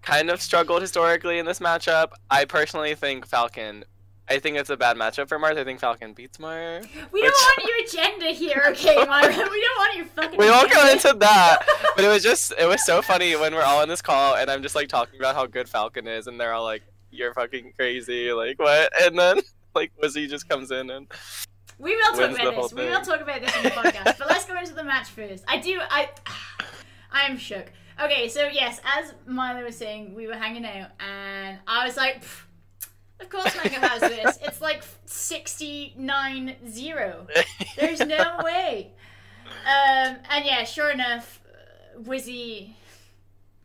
kind 0.02 0.30
of 0.30 0.40
struggled 0.40 0.82
historically 0.82 1.38
in 1.38 1.46
this 1.46 1.58
matchup. 1.58 2.12
I 2.30 2.44
personally 2.44 2.94
think 2.94 3.26
Falcon. 3.26 3.84
I 4.30 4.38
think 4.38 4.56
it's 4.58 4.70
a 4.70 4.76
bad 4.76 4.96
matchup 4.96 5.28
for 5.28 5.38
Marth. 5.38 5.56
I 5.56 5.64
think 5.64 5.80
Falcon 5.80 6.12
beats 6.12 6.38
Marth. 6.38 6.86
We 7.12 7.22
don't 7.22 7.32
want 7.32 7.68
your 7.68 8.02
agenda 8.02 8.26
here, 8.26 8.62
okay, 8.68 8.96
Myra? 9.08 9.28
We 9.50 9.60
don't 9.60 9.78
want 9.78 9.96
your 9.96 10.06
fucking. 10.06 10.38
We 10.38 10.50
won't 10.50 10.70
go 10.70 10.90
into 10.90 11.14
that, 11.18 11.66
but 11.96 12.04
it 12.04 12.08
was 12.08 12.22
just 12.22 12.52
it 12.58 12.66
was 12.66 12.84
so 12.84 13.00
funny 13.00 13.36
when 13.36 13.54
we're 13.54 13.62
all 13.62 13.82
in 13.82 13.88
this 13.88 14.02
call 14.02 14.36
and 14.36 14.50
I'm 14.50 14.62
just 14.62 14.74
like 14.74 14.88
talking 14.88 15.18
about 15.18 15.34
how 15.34 15.46
good 15.46 15.68
Falcon 15.68 16.06
is, 16.06 16.26
and 16.26 16.38
they're 16.38 16.52
all 16.52 16.64
like, 16.64 16.82
"You're 17.10 17.32
fucking 17.32 17.72
crazy!" 17.76 18.32
Like 18.32 18.58
what? 18.58 18.92
And 19.02 19.18
then 19.18 19.40
like 19.74 19.92
Wizzy 20.02 20.28
just 20.28 20.48
comes 20.48 20.70
in 20.70 20.90
and 20.90 21.06
We 21.78 21.96
will 21.96 22.12
talk 22.12 22.30
about 22.30 22.56
this. 22.56 22.72
We 22.74 22.84
will 22.86 23.00
talk 23.00 23.20
about 23.20 23.40
this 23.40 23.56
in 23.56 23.62
the 23.62 23.70
podcast. 23.70 24.18
but 24.18 24.28
let's 24.28 24.44
go 24.44 24.58
into 24.58 24.74
the 24.74 24.84
match 24.84 25.08
first. 25.08 25.44
I 25.48 25.58
do. 25.58 25.80
I. 25.90 26.10
I 27.10 27.22
am 27.22 27.38
shook. 27.38 27.72
Okay, 28.00 28.28
so 28.28 28.46
yes, 28.46 28.80
as 28.84 29.14
Milo 29.26 29.64
was 29.64 29.76
saying, 29.76 30.14
we 30.14 30.26
were 30.26 30.34
hanging 30.34 30.66
out, 30.66 30.90
and 31.00 31.58
I 31.66 31.86
was 31.86 31.96
like, 31.96 32.22
"Pff, 32.22 32.42
"Of 33.20 33.28
course, 33.28 33.54
Mango 33.56 33.80
has 33.86 34.00
this. 34.00 34.38
It's 34.42 34.60
like 34.60 34.82
sixty-nine 35.06 36.56
zero. 36.68 37.26
There's 37.76 38.00
no 38.00 38.40
way." 38.42 38.92
Um, 39.46 40.16
and 40.30 40.44
yeah, 40.44 40.64
sure 40.64 40.90
enough, 40.90 41.40
uh, 41.46 42.00
Wizzy 42.00 42.74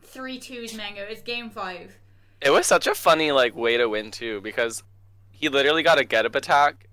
three 0.02 0.38
twos 0.38 0.74
Mango. 0.74 1.02
It's 1.02 1.22
game 1.22 1.50
five. 1.50 1.96
It 2.40 2.50
was 2.50 2.66
such 2.66 2.86
a 2.86 2.94
funny 2.94 3.32
like 3.32 3.56
way 3.56 3.76
to 3.76 3.88
win 3.88 4.10
too 4.10 4.40
because 4.40 4.82
he 5.30 5.48
literally 5.48 5.82
got 5.82 5.98
a 5.98 6.04
get 6.04 6.24
up 6.24 6.34
attack 6.34 6.88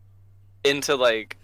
into 0.64 0.96
like 0.96 1.38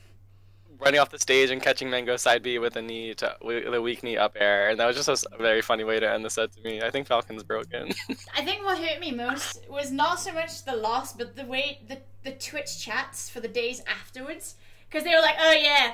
running 0.80 1.00
off 1.00 1.10
the 1.10 1.20
stage 1.20 1.50
and 1.50 1.62
catching 1.62 1.90
Mango 1.90 2.18
side 2.18 2.44
B 2.44 2.60
with 2.60 2.76
a 2.76 2.82
knee 2.82 3.14
to 3.16 3.36
with 3.42 3.74
a 3.74 3.82
weak 3.82 4.04
knee 4.04 4.18
up 4.18 4.36
air, 4.40 4.70
and 4.70 4.80
that 4.80 4.86
was 4.86 4.96
just 4.96 5.26
a 5.32 5.38
very 5.38 5.62
funny 5.62 5.84
way 5.84 6.00
to 6.00 6.10
end 6.10 6.24
the 6.24 6.30
set 6.30 6.52
to 6.54 6.62
me. 6.62 6.82
I 6.82 6.92
think 6.92 7.08
Falcon's 7.08 7.44
broken. 7.44 7.92
I 8.36 8.44
think 8.44 8.64
what 8.64 8.78
hurt 8.78 9.00
me 9.00 9.12
most 9.12 9.68
was 9.70 9.92
not 9.92 10.20
so 10.20 10.34
much 10.34 10.64
the 10.66 10.76
loss, 10.76 11.14
but 11.14 11.36
the 11.36 11.46
way 11.46 11.80
the 11.88 12.00
the 12.24 12.32
Twitch 12.32 12.80
chats 12.80 13.30
for 13.30 13.40
the 13.40 13.48
days 13.48 13.82
afterwards, 13.88 14.56
because 14.90 15.04
they 15.04 15.16
were 15.16 15.22
like, 15.22 15.36
"Oh 15.40 15.52
yeah, 15.52 15.94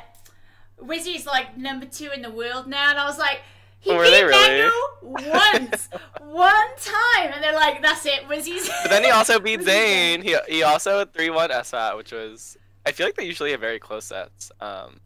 Wizzy's 0.82 1.26
like 1.26 1.58
number 1.58 1.86
two 1.86 2.10
in 2.12 2.22
the 2.22 2.32
world 2.32 2.68
now," 2.68 2.90
and 2.90 3.00
I 3.00 3.06
was 3.06 3.18
like, 3.18 3.42
"He 3.80 3.92
were 3.92 4.04
beat 4.04 4.24
really? 4.24 4.32
Mango 4.32 4.72
once, 5.02 5.90
one 6.22 6.76
time," 6.82 7.32
and 7.34 7.44
they're 7.44 7.54
like, 7.54 7.82
"That's 7.82 8.06
it, 8.06 8.28
Wizzy's." 8.28 8.70
but 8.82 8.90
then 8.90 9.04
he 9.04 9.12
also 9.12 9.40
beat 9.48 9.62
Zain. 9.62 10.22
He 10.22 10.36
he 10.48 10.64
also 10.64 11.06
three 11.06 11.30
one 11.30 11.50
SFAT, 11.50 11.98
which 11.98 12.12
was 12.12 12.58
I 12.86 12.92
feel 12.92 13.08
like 13.08 13.16
they 13.16 13.26
usually 13.26 13.52
have 13.52 13.62
very 13.62 13.80
close 13.80 14.06
sets. 14.06 14.52
Um, 14.60 15.00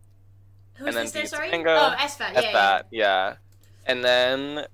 Who's 0.75 0.87
and 0.87 0.95
then 0.97 1.03
this 1.05 1.11
there? 1.11 1.25
Sorry. 1.27 1.51
Mango. 1.51 1.71
Oh, 1.75 1.95
SFAT. 1.97 2.33
Yeah, 2.33 2.41
yeah. 2.51 2.81
Yeah. 2.91 3.35
And 3.85 4.03
then, 4.03 4.65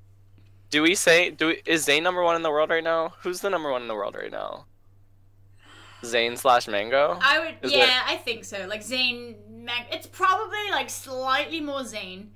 do 0.70 0.82
we 0.82 0.96
say 0.96 1.30
do 1.30 1.48
we, 1.48 1.62
is 1.66 1.84
Zain 1.84 2.04
number 2.04 2.24
one 2.24 2.36
in 2.36 2.42
the 2.42 2.50
world 2.52 2.70
right 2.70 2.84
now? 2.84 3.14
Who's 3.22 3.42
the 3.42 3.50
number 3.50 3.72
one 3.72 3.82
in 3.82 3.88
the 3.88 3.96
world 3.96 4.16
right 4.16 4.32
now? 4.32 4.66
Zain 6.04 6.36
slash 6.36 6.68
Mango. 6.68 7.18
I 7.22 7.40
would. 7.40 7.56
Is 7.62 7.72
yeah, 7.72 7.84
it- 7.86 8.12
I 8.14 8.18
think 8.18 8.44
so. 8.44 8.66
Like 8.68 8.84
Zain, 8.84 9.36
Mag- 9.50 9.88
it's 9.92 10.08
probably 10.08 10.70
like 10.72 10.90
slightly 10.90 11.62
more 11.62 11.84
Zain. 11.86 12.32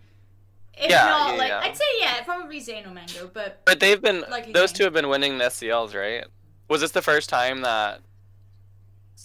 If 0.73 0.89
Yeah, 0.91 1.06
not, 1.06 1.32
yeah, 1.34 1.38
like 1.39 1.49
yeah. 1.49 1.60
I'd 1.63 1.75
say 1.75 1.84
yeah, 1.99 2.21
probably 2.23 2.60
Zain 2.60 2.86
or 2.86 2.91
Mango, 2.91 3.30
but 3.34 3.62
But 3.65 3.80
they've 3.80 4.01
been 4.01 4.23
Like 4.30 4.53
those 4.53 4.69
say. 4.69 4.77
two 4.77 4.84
have 4.84 4.93
been 4.93 5.10
winning 5.10 5.38
the 5.39 5.45
SCLs, 5.45 5.95
right? 5.95 6.23
Was 6.69 6.82
this 6.82 6.91
the 6.91 7.01
first 7.01 7.30
time 7.30 7.62
that 7.62 8.01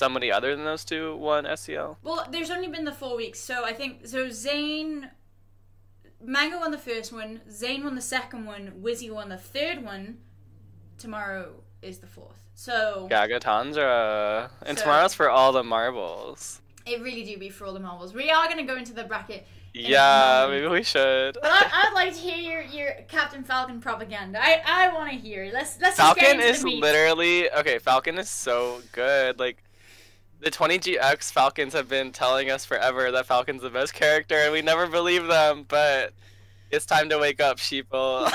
somebody 0.03 0.33
other 0.33 0.57
than 0.57 0.65
those 0.65 0.85
two 0.85 1.17
won 1.17 1.45
SCL? 1.45 1.97
Well, 2.03 2.27
there's 2.33 2.51
only 2.51 2.69
been 2.69 2.85
the 2.85 2.93
four 3.03 3.17
weeks, 3.17 3.39
so 3.39 3.65
I 3.65 3.73
think 3.73 4.07
so. 4.07 4.29
Zain, 4.31 5.11
Mango 6.21 6.59
won 6.59 6.71
the 6.73 6.79
first 6.79 7.13
one. 7.13 7.41
Zain 7.51 7.85
won 7.85 7.95
the 7.95 8.01
second 8.17 8.45
one. 8.47 8.73
Wizzy 8.83 9.11
won 9.11 9.29
the 9.29 9.37
third 9.37 9.85
one. 9.85 10.19
Tomorrow 10.99 11.63
is 11.83 11.99
the 11.99 12.07
fourth. 12.07 12.39
So 12.55 13.07
Gaga 13.09 13.41
Tandra. 13.41 13.85
Uh, 13.85 14.49
and 14.67 14.77
So- 14.77 14.85
tomorrow's 14.85 15.15
for 15.15 15.31
all 15.31 15.53
the 15.53 15.65
marbles. 15.65 16.61
it 16.85 17.01
really 17.01 17.23
do 17.25 17.39
be 17.39 17.49
for 17.49 17.65
all 17.67 17.73
the 17.73 17.81
marbles. 17.81 18.13
We 18.13 18.31
are 18.31 18.49
gonna 18.49 18.65
go 18.65 18.77
into 18.77 18.93
the 18.93 19.05
bracket, 19.05 19.47
Yeah, 19.73 20.47
maybe 20.51 20.67
we 20.67 20.83
should. 20.83 21.35
but 21.41 21.51
I, 21.51 21.63
I'd 21.81 21.95
like 21.95 22.13
to 22.15 22.19
hear 22.21 22.37
your, 22.37 22.63
your 22.63 22.93
Captain 23.09 23.43
Falcon 23.45 23.81
propaganda. 23.81 24.39
I, 24.43 24.61
I 24.67 24.93
want 24.93 25.11
to 25.13 25.17
hear. 25.17 25.51
Let's 25.53 25.79
let's 25.81 25.97
Falcon 25.97 26.41
is 26.41 26.63
literally 26.65 27.51
okay. 27.53 27.79
Falcon 27.79 28.19
is 28.19 28.29
so 28.29 28.81
good. 28.93 29.39
Like 29.39 29.63
the 30.43 30.51
20GX 30.51 31.31
Falcons 31.33 31.73
have 31.73 31.89
been 31.89 32.11
telling 32.11 32.51
us 32.51 32.65
forever 32.65 33.13
that 33.13 33.27
Falcon's 33.27 33.63
the 33.63 33.71
best 33.71 33.95
character, 33.95 34.35
and 34.35 34.53
we 34.53 34.61
never 34.61 34.89
believe 34.89 35.29
them. 35.29 35.65
But 35.69 36.13
it's 36.71 36.85
time 36.85 37.09
to 37.11 37.19
wake 37.19 37.41
up, 37.41 37.59
sheeple. 37.59 38.31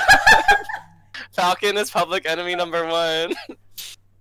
Falcon 1.32 1.76
is 1.76 1.90
public 1.90 2.26
enemy 2.26 2.54
number 2.54 2.86
one. 2.86 3.34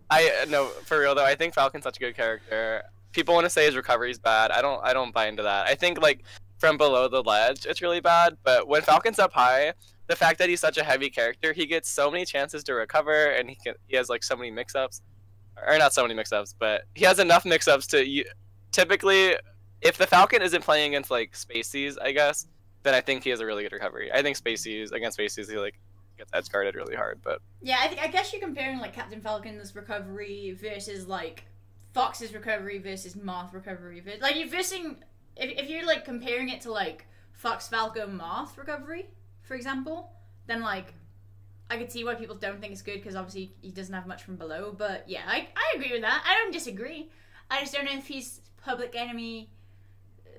I 0.09 0.45
no 0.49 0.67
for 0.67 0.99
real 0.99 1.15
though. 1.15 1.25
I 1.25 1.35
think 1.35 1.53
Falcon's 1.53 1.83
such 1.83 1.97
a 1.97 1.99
good 1.99 2.15
character. 2.15 2.83
People 3.13 3.33
want 3.33 3.45
to 3.45 3.49
say 3.49 3.65
his 3.65 3.75
recovery's 3.75 4.19
bad. 4.19 4.51
I 4.51 4.61
don't. 4.61 4.83
I 4.83 4.93
don't 4.93 5.13
buy 5.13 5.27
into 5.27 5.43
that. 5.43 5.67
I 5.67 5.75
think 5.75 6.01
like 6.01 6.23
from 6.57 6.77
below 6.77 7.07
the 7.07 7.23
ledge, 7.23 7.65
it's 7.65 7.81
really 7.81 8.01
bad. 8.01 8.37
But 8.43 8.67
when 8.67 8.81
Falcon's 8.81 9.19
up 9.19 9.31
high, 9.31 9.73
the 10.07 10.15
fact 10.15 10.39
that 10.39 10.49
he's 10.49 10.59
such 10.59 10.77
a 10.77 10.83
heavy 10.83 11.09
character, 11.09 11.53
he 11.53 11.65
gets 11.65 11.89
so 11.89 12.11
many 12.11 12.25
chances 12.25 12.63
to 12.65 12.73
recover, 12.73 13.27
and 13.27 13.49
he 13.49 13.55
can 13.55 13.75
he 13.87 13.95
has 13.95 14.09
like 14.09 14.23
so 14.23 14.35
many 14.35 14.51
mix-ups, 14.51 15.01
or 15.65 15.77
not 15.77 15.93
so 15.93 16.01
many 16.03 16.13
mix-ups, 16.13 16.55
but 16.57 16.83
he 16.95 17.05
has 17.05 17.19
enough 17.19 17.45
mix-ups 17.45 17.87
to 17.87 18.05
you. 18.05 18.25
Typically, 18.71 19.35
if 19.81 19.97
the 19.97 20.07
Falcon 20.07 20.41
isn't 20.41 20.63
playing 20.63 20.93
against 20.93 21.09
like 21.11 21.33
Spacies, 21.33 21.95
I 22.01 22.11
guess, 22.11 22.47
then 22.83 22.93
I 22.93 23.01
think 23.01 23.23
he 23.23 23.29
has 23.31 23.39
a 23.39 23.45
really 23.45 23.63
good 23.63 23.71
recovery. 23.71 24.11
I 24.11 24.21
think 24.21 24.37
Spacies 24.37 24.91
against 24.91 25.17
Spaceys, 25.17 25.49
he 25.49 25.57
like 25.57 25.79
gets 26.17 26.31
edge 26.33 26.49
guarded 26.49 26.75
really 26.75 26.95
hard, 26.95 27.19
but 27.23 27.41
Yeah, 27.61 27.77
I 27.79 28.05
I 28.05 28.07
guess 28.07 28.33
you're 28.33 28.41
comparing 28.41 28.79
like 28.79 28.93
Captain 28.93 29.21
Falcon's 29.21 29.75
recovery 29.75 30.57
versus 30.59 31.07
like 31.07 31.45
Fox's 31.93 32.33
recovery 32.33 32.79
versus 32.79 33.15
Marth 33.15 33.53
recovery. 33.53 33.99
Ver- 33.99 34.17
Like 34.21 34.35
you're 34.35 34.49
versing 34.49 34.97
if, 35.35 35.63
if 35.63 35.69
you're 35.69 35.85
like 35.85 36.05
comparing 36.05 36.49
it 36.49 36.61
to 36.61 36.71
like 36.71 37.05
Fox 37.33 37.67
Falcon 37.67 38.17
Marth 38.19 38.57
recovery, 38.57 39.07
for 39.43 39.53
example, 39.55 40.11
then 40.47 40.61
like 40.61 40.93
I 41.69 41.77
could 41.77 41.91
see 41.91 42.03
why 42.03 42.15
people 42.15 42.35
don't 42.35 42.59
think 42.61 42.71
it's 42.71 42.81
good 42.81 42.95
because 42.95 43.15
obviously 43.15 43.53
he 43.61 43.71
doesn't 43.71 43.93
have 43.93 44.07
much 44.07 44.23
from 44.23 44.35
below. 44.35 44.73
But 44.77 45.03
yeah, 45.07 45.21
I 45.27 45.47
I 45.55 45.73
agree 45.75 45.91
with 45.91 46.01
that. 46.01 46.23
I 46.25 46.33
don't 46.35 46.51
disagree. 46.51 47.09
I 47.49 47.61
just 47.61 47.73
don't 47.73 47.85
know 47.85 47.97
if 47.97 48.07
he's 48.07 48.41
public 48.61 48.95
enemy 48.95 49.49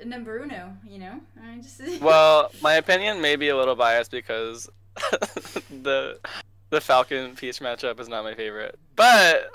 number 0.05 0.39
uno. 0.39 0.77
You 0.87 0.99
know, 0.99 1.21
I 1.43 1.59
just 1.59 1.81
well, 2.01 2.51
my 2.63 2.75
opinion 2.75 3.21
may 3.21 3.37
be 3.37 3.49
a 3.49 3.57
little 3.57 3.77
biased 3.77 4.11
because 4.11 4.69
the 5.83 6.19
the 6.71 6.81
Falcon 6.81 7.35
Peach 7.35 7.61
matchup 7.61 7.99
is 8.01 8.09
not 8.09 8.25
my 8.25 8.35
favorite, 8.35 8.79
but 8.97 9.51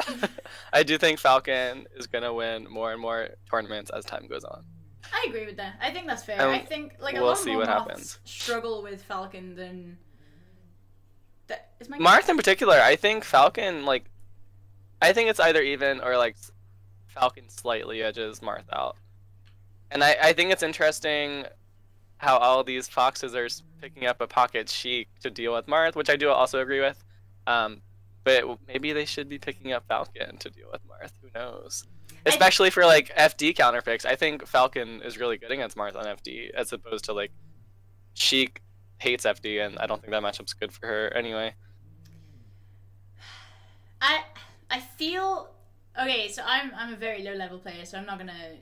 I 0.74 0.84
do 0.84 0.98
think 0.98 1.20
Falcon 1.20 1.88
is 1.96 2.08
gonna 2.08 2.34
win 2.34 2.68
more 2.70 2.92
and 2.92 3.02
more 3.02 3.30
tournaments 3.50 3.92
as 3.96 4.06
time 4.06 4.28
goes 4.28 4.44
on. 4.44 4.64
I 5.14 5.26
agree 5.28 5.46
with 5.46 5.58
that. 5.58 5.76
I 5.82 5.92
think 5.92 6.08
that's 6.08 6.24
fair. 6.24 6.42
Um, 6.42 6.50
I 6.54 6.60
think 6.60 6.96
like 7.00 7.16
a 7.16 7.20
we'll 7.20 7.28
lot 7.30 7.38
see 7.38 7.52
more 7.52 7.60
what 7.60 7.68
happens. 7.68 8.20
struggle 8.24 8.82
with 8.82 9.04
Falcon 9.04 9.56
than 9.56 9.98
that 11.48 11.72
is 11.80 11.90
my 11.90 11.98
Marth 11.98 12.30
in 12.30 12.38
particular, 12.38 12.76
I 12.76 12.96
think 12.96 13.24
Falcon 13.24 13.86
like, 13.86 14.06
I 15.02 15.14
think 15.14 15.30
it's 15.30 15.40
either 15.40 15.62
even 15.62 16.02
or 16.02 16.18
like 16.18 16.36
Falcon 17.08 17.50
slightly 17.50 18.02
edges 18.02 18.40
Marth 18.40 18.72
out, 18.72 18.98
and 19.92 20.04
I 20.04 20.16
I 20.22 20.34
think 20.34 20.52
it's 20.52 20.64
interesting 20.64 21.46
how 22.18 22.38
all 22.38 22.64
these 22.64 22.88
foxes 22.88 23.36
are 23.36 23.48
picking 23.82 24.06
up 24.06 24.22
a 24.22 24.28
pocket 24.28 24.70
Sheik 24.70 25.10
to 25.22 25.30
deal 25.30 25.54
with 25.54 25.68
Marth, 25.68 25.96
which 25.96 26.10
I 26.10 26.16
do 26.16 26.30
also 26.30 26.60
agree 26.60 26.80
with. 26.80 27.04
Um, 27.46 27.82
but 28.24 28.46
maybe 28.66 28.94
they 28.94 29.04
should 29.04 29.28
be 29.28 29.38
picking 29.38 29.74
up 29.74 29.86
Falcon 29.88 30.38
to 30.38 30.50
deal 30.50 30.68
with 30.72 30.82
Marth. 30.88 31.12
Who 31.22 31.28
knows? 31.36 31.86
Especially 32.26 32.70
for 32.70 32.86
like 32.86 33.14
FD 33.18 33.56
counterpicks, 33.56 34.06
I 34.06 34.16
think 34.16 34.48
Falcon 34.48 35.02
is 35.02 35.18
really 35.18 35.38
good 35.38 35.52
against 35.52 35.76
Marth 35.76 35.98
on 35.98 36.06
FD 36.06 36.52
as 36.52 36.72
opposed 36.72 37.04
to 37.06 37.14
like 37.14 37.32
Sheik 38.14 38.62
hates 39.04 39.26
FD, 39.26 39.66
and 39.66 39.78
I 39.78 39.86
don't 39.86 40.02
think 40.02 40.12
that 40.12 40.24
matchup's 40.24 40.54
good 40.54 40.72
for 40.72 40.88
her 40.88 41.14
anyway. 41.14 41.54
I 44.02 44.24
I 44.72 44.80
feel 44.80 45.52
okay. 46.02 46.30
So 46.30 46.42
I'm 46.46 46.72
I'm 46.76 46.94
a 46.94 46.98
very 46.98 47.24
low 47.24 47.34
level 47.34 47.60
player, 47.60 47.86
so 47.86 47.98
I'm 47.98 48.06
not 48.06 48.18
gonna. 48.18 48.58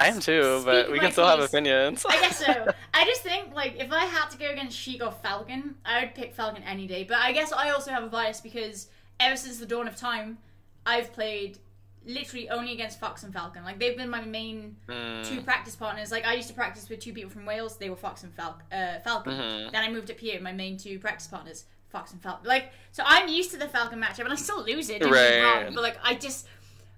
I 0.00 0.08
am 0.08 0.20
too, 0.20 0.62
but 0.64 0.92
we 0.92 1.00
can 1.00 1.10
still 1.10 1.26
have 1.26 1.40
opinions. 1.40 2.04
I 2.08 2.20
guess 2.20 2.44
so. 2.44 2.68
I 2.94 3.04
just 3.04 3.22
think 3.22 3.54
like 3.54 3.76
if 3.78 3.90
I 3.90 4.04
had 4.04 4.28
to 4.30 4.38
go 4.38 4.48
against 4.50 4.76
Sheik 4.76 5.02
or 5.02 5.10
Falcon, 5.10 5.76
I 5.84 6.00
would 6.00 6.14
pick 6.14 6.34
Falcon 6.34 6.62
any 6.62 6.86
day. 6.86 7.04
But 7.04 7.18
I 7.18 7.32
guess 7.32 7.52
I 7.52 7.70
also 7.70 7.90
have 7.90 8.04
a 8.04 8.08
bias 8.08 8.40
because 8.40 8.88
ever 9.18 9.36
since 9.36 9.58
the 9.58 9.66
dawn 9.66 9.88
of 9.88 9.96
time, 9.96 10.38
I've 10.86 11.12
played 11.12 11.58
literally 12.04 12.48
only 12.50 12.72
against 12.72 12.98
Fox 13.00 13.22
and 13.22 13.32
Falcon. 13.32 13.64
Like 13.64 13.78
they've 13.78 13.96
been 13.96 14.08
my 14.10 14.22
main 14.24 14.76
Mm, 14.88 15.28
two 15.28 15.40
practice 15.42 15.76
partners. 15.76 16.10
Like 16.10 16.26
I 16.26 16.34
used 16.34 16.48
to 16.48 16.54
practice 16.54 16.88
with 16.88 17.00
two 17.00 17.12
people 17.12 17.30
from 17.30 17.44
Wales. 17.46 17.76
They 17.76 17.90
were 17.90 17.96
Fox 17.96 18.22
and 18.24 18.32
Fal- 18.34 18.60
uh, 18.72 18.98
Falcon. 19.00 19.34
mhm. 19.34 19.72
Then 19.72 19.82
I 19.84 19.90
moved 19.90 20.10
up 20.10 20.18
here. 20.18 20.40
My 20.40 20.52
main 20.52 20.76
two 20.78 20.98
practice 20.98 21.26
partners, 21.26 21.64
Fox 21.90 22.12
and 22.12 22.22
Falcon. 22.22 22.46
Like 22.46 22.72
so, 22.92 23.02
I'm 23.06 23.28
used 23.28 23.50
to 23.52 23.56
the 23.58 23.68
Falcon 23.68 24.00
matchup, 24.00 24.20
and 24.24 24.32
I 24.32 24.36
still 24.36 24.62
lose 24.64 24.88
it. 24.90 25.00
Don't 25.00 25.12
get 25.12 25.38
me 25.38 25.44
Right. 25.44 25.64
wrong, 25.64 25.74
but 25.74 25.82
like 25.82 25.98
I 26.02 26.14
just 26.14 26.46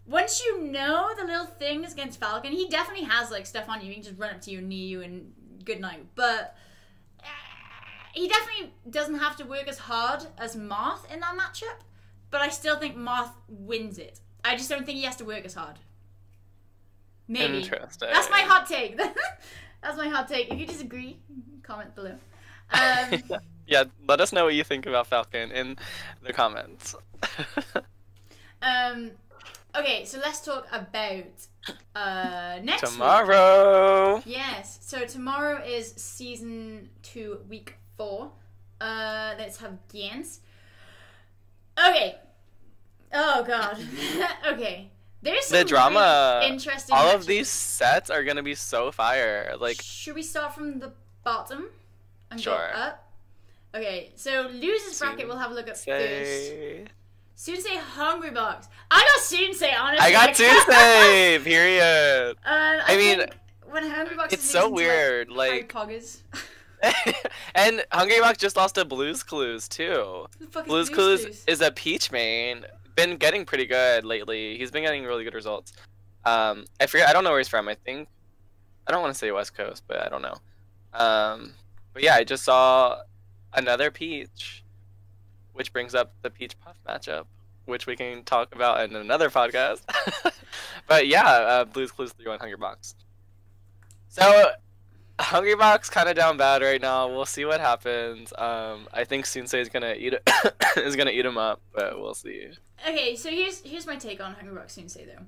once 0.07 0.43
you 0.45 0.63
know 0.63 1.11
the 1.17 1.25
little 1.25 1.47
things 1.47 1.93
against 1.93 2.19
Falcon, 2.21 2.53
he 2.53 2.69
definitely 2.69 3.05
has 3.05 3.31
like 3.31 3.47
stuff 3.47 3.69
on 3.69 3.81
you. 3.81 3.89
He 3.89 3.95
can 3.95 4.03
just 4.03 4.19
run 4.19 4.31
up 4.35 4.41
to 4.43 4.51
you 4.51 4.59
and 4.59 4.69
knee 4.69 4.87
you 4.87 5.03
and 5.03 5.33
good 5.65 5.81
night. 5.81 6.05
But 6.15 6.57
uh, 7.21 7.27
he 8.13 8.27
definitely 8.29 8.73
doesn't 8.89 9.19
have 9.19 9.37
to 9.37 9.45
work 9.45 9.69
as 9.69 9.79
hard 9.79 10.27
as 10.39 10.57
Marth 10.57 11.11
in 11.13 11.21
that 11.21 11.37
matchup. 11.37 11.81
But 12.31 12.41
I 12.41 12.49
still 12.49 12.77
think 12.77 12.97
Marth 12.97 13.31
wins 13.49 13.99
it. 13.99 14.21
I 14.45 14.57
just 14.57 14.71
don't 14.71 14.85
think 14.85 14.99
he 14.99 15.05
has 15.05 15.17
to 15.17 15.25
work 15.25 15.45
as 15.45 15.55
hard. 15.55 15.77
Maybe. 17.29 17.59
Interesting. 17.59 18.09
That's 18.13 18.31
my 18.31 18.41
hot 18.41 18.67
take. 18.67 18.97
That's 19.83 19.97
my 19.97 20.09
hot 20.09 20.29
take. 20.29 20.51
If 20.51 20.59
you 20.59 20.67
disagree, 20.67 21.19
comment 21.63 21.95
below. 21.95 22.17
Um, 22.73 23.23
yeah, 23.67 23.85
let 24.07 24.21
us 24.21 24.33
know 24.33 24.45
what 24.45 24.55
you 24.55 24.65
think 24.65 24.87
about 24.87 25.07
Falcon 25.07 25.53
in 25.53 25.77
the 26.23 26.33
comments. 26.33 26.95
um, 28.63 29.13
Okay, 29.75 30.05
so 30.05 30.19
let's 30.19 30.41
talk 30.41 30.67
about 30.73 31.47
uh 31.95 32.59
next 32.63 32.83
week. 32.83 32.93
Tomorrow. 32.93 34.23
Yes. 34.27 34.79
So 34.83 35.05
tomorrow 35.07 35.63
is 35.65 35.93
season 35.97 36.91
two, 37.03 37.39
week 37.49 37.77
four. 37.97 38.33
Uh, 38.81 39.35
let's 39.39 39.59
have 39.59 39.79
games. 39.93 40.41
Okay. 41.79 42.17
Oh 43.13 43.43
god. 43.45 43.79
okay. 44.53 44.91
There's 45.23 45.47
some 45.47 45.59
The 45.59 45.65
drama. 45.65 46.39
really 46.43 46.53
interesting. 46.55 46.95
All 46.97 47.15
of 47.15 47.27
these 47.27 47.49
sets 47.49 48.09
are 48.11 48.25
gonna 48.25 48.43
be 48.43 48.55
so 48.55 48.91
fire. 48.93 49.55
Like, 49.61 49.83
Should 49.83 50.15
we 50.15 50.23
start 50.23 50.55
from 50.55 50.79
the 50.79 50.93
bottom 51.25 51.67
and 52.31 52.41
Sure. 52.41 52.57
go 52.73 52.79
up? 52.81 53.11
Okay. 53.75 54.13
So 54.17 54.49
losers 54.53 54.99
bracket. 54.99 55.27
We'll 55.29 55.39
have 55.39 55.51
a 55.51 55.55
look 55.55 55.69
at 55.69 55.75
first. 55.77 55.85
say. 55.85 56.85
Soonsay 57.37 57.77
hungry 57.79 58.31
box. 58.31 58.69
I 58.91 59.01
got 59.01 59.21
Soonsay 59.25 59.73
honestly. 59.79 60.07
I 60.07 60.13
got 60.13 60.35
Tuesday. 60.35 61.39
Period. 61.43 62.31
Um, 62.31 62.37
I, 62.47 62.83
I 62.89 62.97
mean, 62.97 63.23
when 63.71 63.89
hungry 63.91 64.17
box 64.17 64.33
It's 64.33 64.49
so 64.49 64.69
weird. 64.71 65.31
Like, 65.31 65.51
Like, 65.51 65.73
Poggers. 65.73 66.19
and 67.55 67.85
Hungry 67.93 68.21
Box 68.21 68.39
just 68.39 68.57
lost 68.57 68.77
to 68.77 68.85
Blues 68.87 69.23
Clues 69.23 69.69
too. 69.69 70.27
Who 70.39 70.47
the 70.47 70.51
fuck 70.51 70.65
is 70.65 70.69
Blues 70.69 70.89
Blue's 70.91 71.21
Clues 71.25 71.45
is 71.47 71.61
a 71.61 71.71
peach 71.71 72.11
main. 72.11 72.65
Been 72.97 73.17
getting 73.17 73.45
pretty 73.45 73.67
good 73.67 74.05
lately. 74.05 74.59
He's 74.59 74.71
been 74.71 74.83
getting 74.83 75.05
really 75.05 75.25
good 75.25 75.35
results. 75.35 75.73
Um, 76.25 76.65
I 76.81 76.87
forget. 76.87 77.09
I 77.09 77.13
don't 77.13 77.25
know 77.25 77.31
where 77.31 77.39
he's 77.39 77.49
from. 77.49 77.69
I 77.69 77.75
think 77.75 78.09
I 78.87 78.93
don't 78.93 79.03
want 79.03 79.15
to 79.15 79.19
say 79.19 79.31
West 79.31 79.55
Coast, 79.55 79.85
but 79.87 80.05
I 80.05 80.09
don't 80.09 80.23
know. 80.23 80.37
Um, 80.93 81.55
but 81.93 82.03
yeah, 82.03 82.15
I 82.15 82.25
just 82.25 82.45
saw 82.45 82.99
another 83.55 83.91
peach, 83.91 84.65
which 85.53 85.73
brings 85.73 85.95
up 85.95 86.13
the 86.23 86.31
peach 86.31 86.59
puff 86.61 86.77
matchup, 86.89 87.27
which 87.67 87.87
we 87.87 87.97
can 87.97 88.25
talk 88.25 88.55
about 88.55 88.83
in 88.83 88.97
another 88.97 89.31
podcast. 89.31 89.83
but 90.87 91.07
yeah, 91.07 91.25
uh, 91.25 91.65
Blues 91.65 91.93
Clues 91.93 92.13
one 92.25 92.39
Hungry 92.39 92.57
Box. 92.57 92.95
So 94.09 94.51
Hungry 95.23 95.55
Box 95.55 95.91
kind 95.91 96.09
of 96.09 96.17
down 96.17 96.37
bad 96.37 96.63
right 96.63 96.81
now. 96.81 97.09
We'll 97.09 97.27
see 97.27 97.45
what 97.45 97.61
happens. 97.61 98.33
Um, 98.37 98.89
I 98.93 99.05
think 99.05 99.25
Soonsay 99.27 99.61
is 99.61 99.69
gonna 99.69 99.95
eat 99.95 100.15
is 100.77 100.97
gonna 100.97 101.11
eat 101.11 101.25
him 101.25 101.39
up, 101.39 101.61
but 101.73 102.01
we'll 102.01 102.15
see. 102.15 102.49
Okay, 102.89 103.17
so 103.17 103.31
here's 103.31 103.61
here's 103.61 103.87
my 103.87 103.97
take 103.97 104.21
on 104.21 104.35
Hungry 104.35 104.55
Box 104.55 104.77
Soonsay 104.77 105.07
though. 105.07 105.25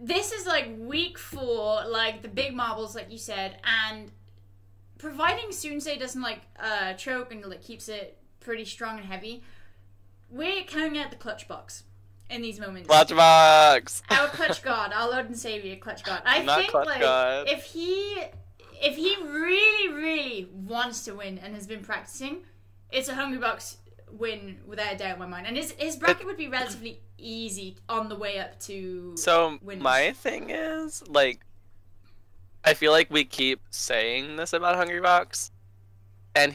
This 0.00 0.32
is 0.32 0.46
like 0.46 0.68
week 0.78 1.18
four, 1.18 1.84
like 1.86 2.22
the 2.22 2.28
big 2.28 2.54
marbles, 2.54 2.94
like 2.94 3.10
you 3.10 3.18
said, 3.18 3.58
and 3.64 4.10
providing 4.98 5.50
Soonsay 5.50 5.98
doesn't 5.98 6.22
like 6.22 6.40
uh 6.58 6.94
choke 6.94 7.32
and 7.32 7.44
like 7.44 7.62
keeps 7.62 7.88
it 7.88 8.18
pretty 8.40 8.64
strong 8.64 8.96
and 8.98 9.06
heavy, 9.06 9.42
we're 10.30 10.62
coming 10.64 10.98
at 10.98 11.10
the 11.10 11.16
clutch 11.16 11.48
box 11.48 11.84
in 12.30 12.42
these 12.42 12.60
moments. 12.60 12.88
Clutch 12.88 13.10
Box. 13.10 14.02
Our 14.10 14.28
clutch 14.28 14.62
god, 14.62 14.92
our 14.92 15.10
Lord 15.10 15.26
and 15.26 15.36
Savior, 15.36 15.76
clutch 15.76 16.02
god. 16.04 16.22
I 16.26 16.42
Not 16.42 16.60
think 16.60 16.74
like 16.74 17.00
God. 17.00 17.48
if 17.48 17.64
he 17.64 18.22
if 18.80 18.96
he 18.96 19.16
really, 19.22 19.92
really 19.92 20.48
wants 20.52 21.04
to 21.04 21.12
win 21.14 21.38
and 21.38 21.54
has 21.54 21.66
been 21.66 21.82
practicing, 21.82 22.44
it's 22.90 23.08
a 23.08 23.14
Hungry 23.14 23.38
Box 23.38 23.78
win 24.10 24.58
without 24.66 24.94
a 24.94 24.96
doubt 24.96 25.14
in 25.14 25.18
my 25.18 25.26
mind. 25.26 25.46
And 25.46 25.56
his 25.56 25.72
his 25.72 25.96
bracket 25.96 26.26
would 26.26 26.36
be 26.36 26.48
relatively 26.48 27.00
easy 27.18 27.76
on 27.88 28.08
the 28.08 28.14
way 28.16 28.38
up 28.38 28.58
to 28.60 29.16
So 29.16 29.58
winners. 29.62 29.82
my 29.82 30.12
thing 30.12 30.50
is 30.50 31.02
like, 31.08 31.40
I 32.64 32.74
feel 32.74 32.92
like 32.92 33.10
we 33.10 33.24
keep 33.24 33.60
saying 33.70 34.36
this 34.36 34.52
about 34.52 34.76
Hungry 34.76 35.00
Box, 35.00 35.50
and 36.34 36.54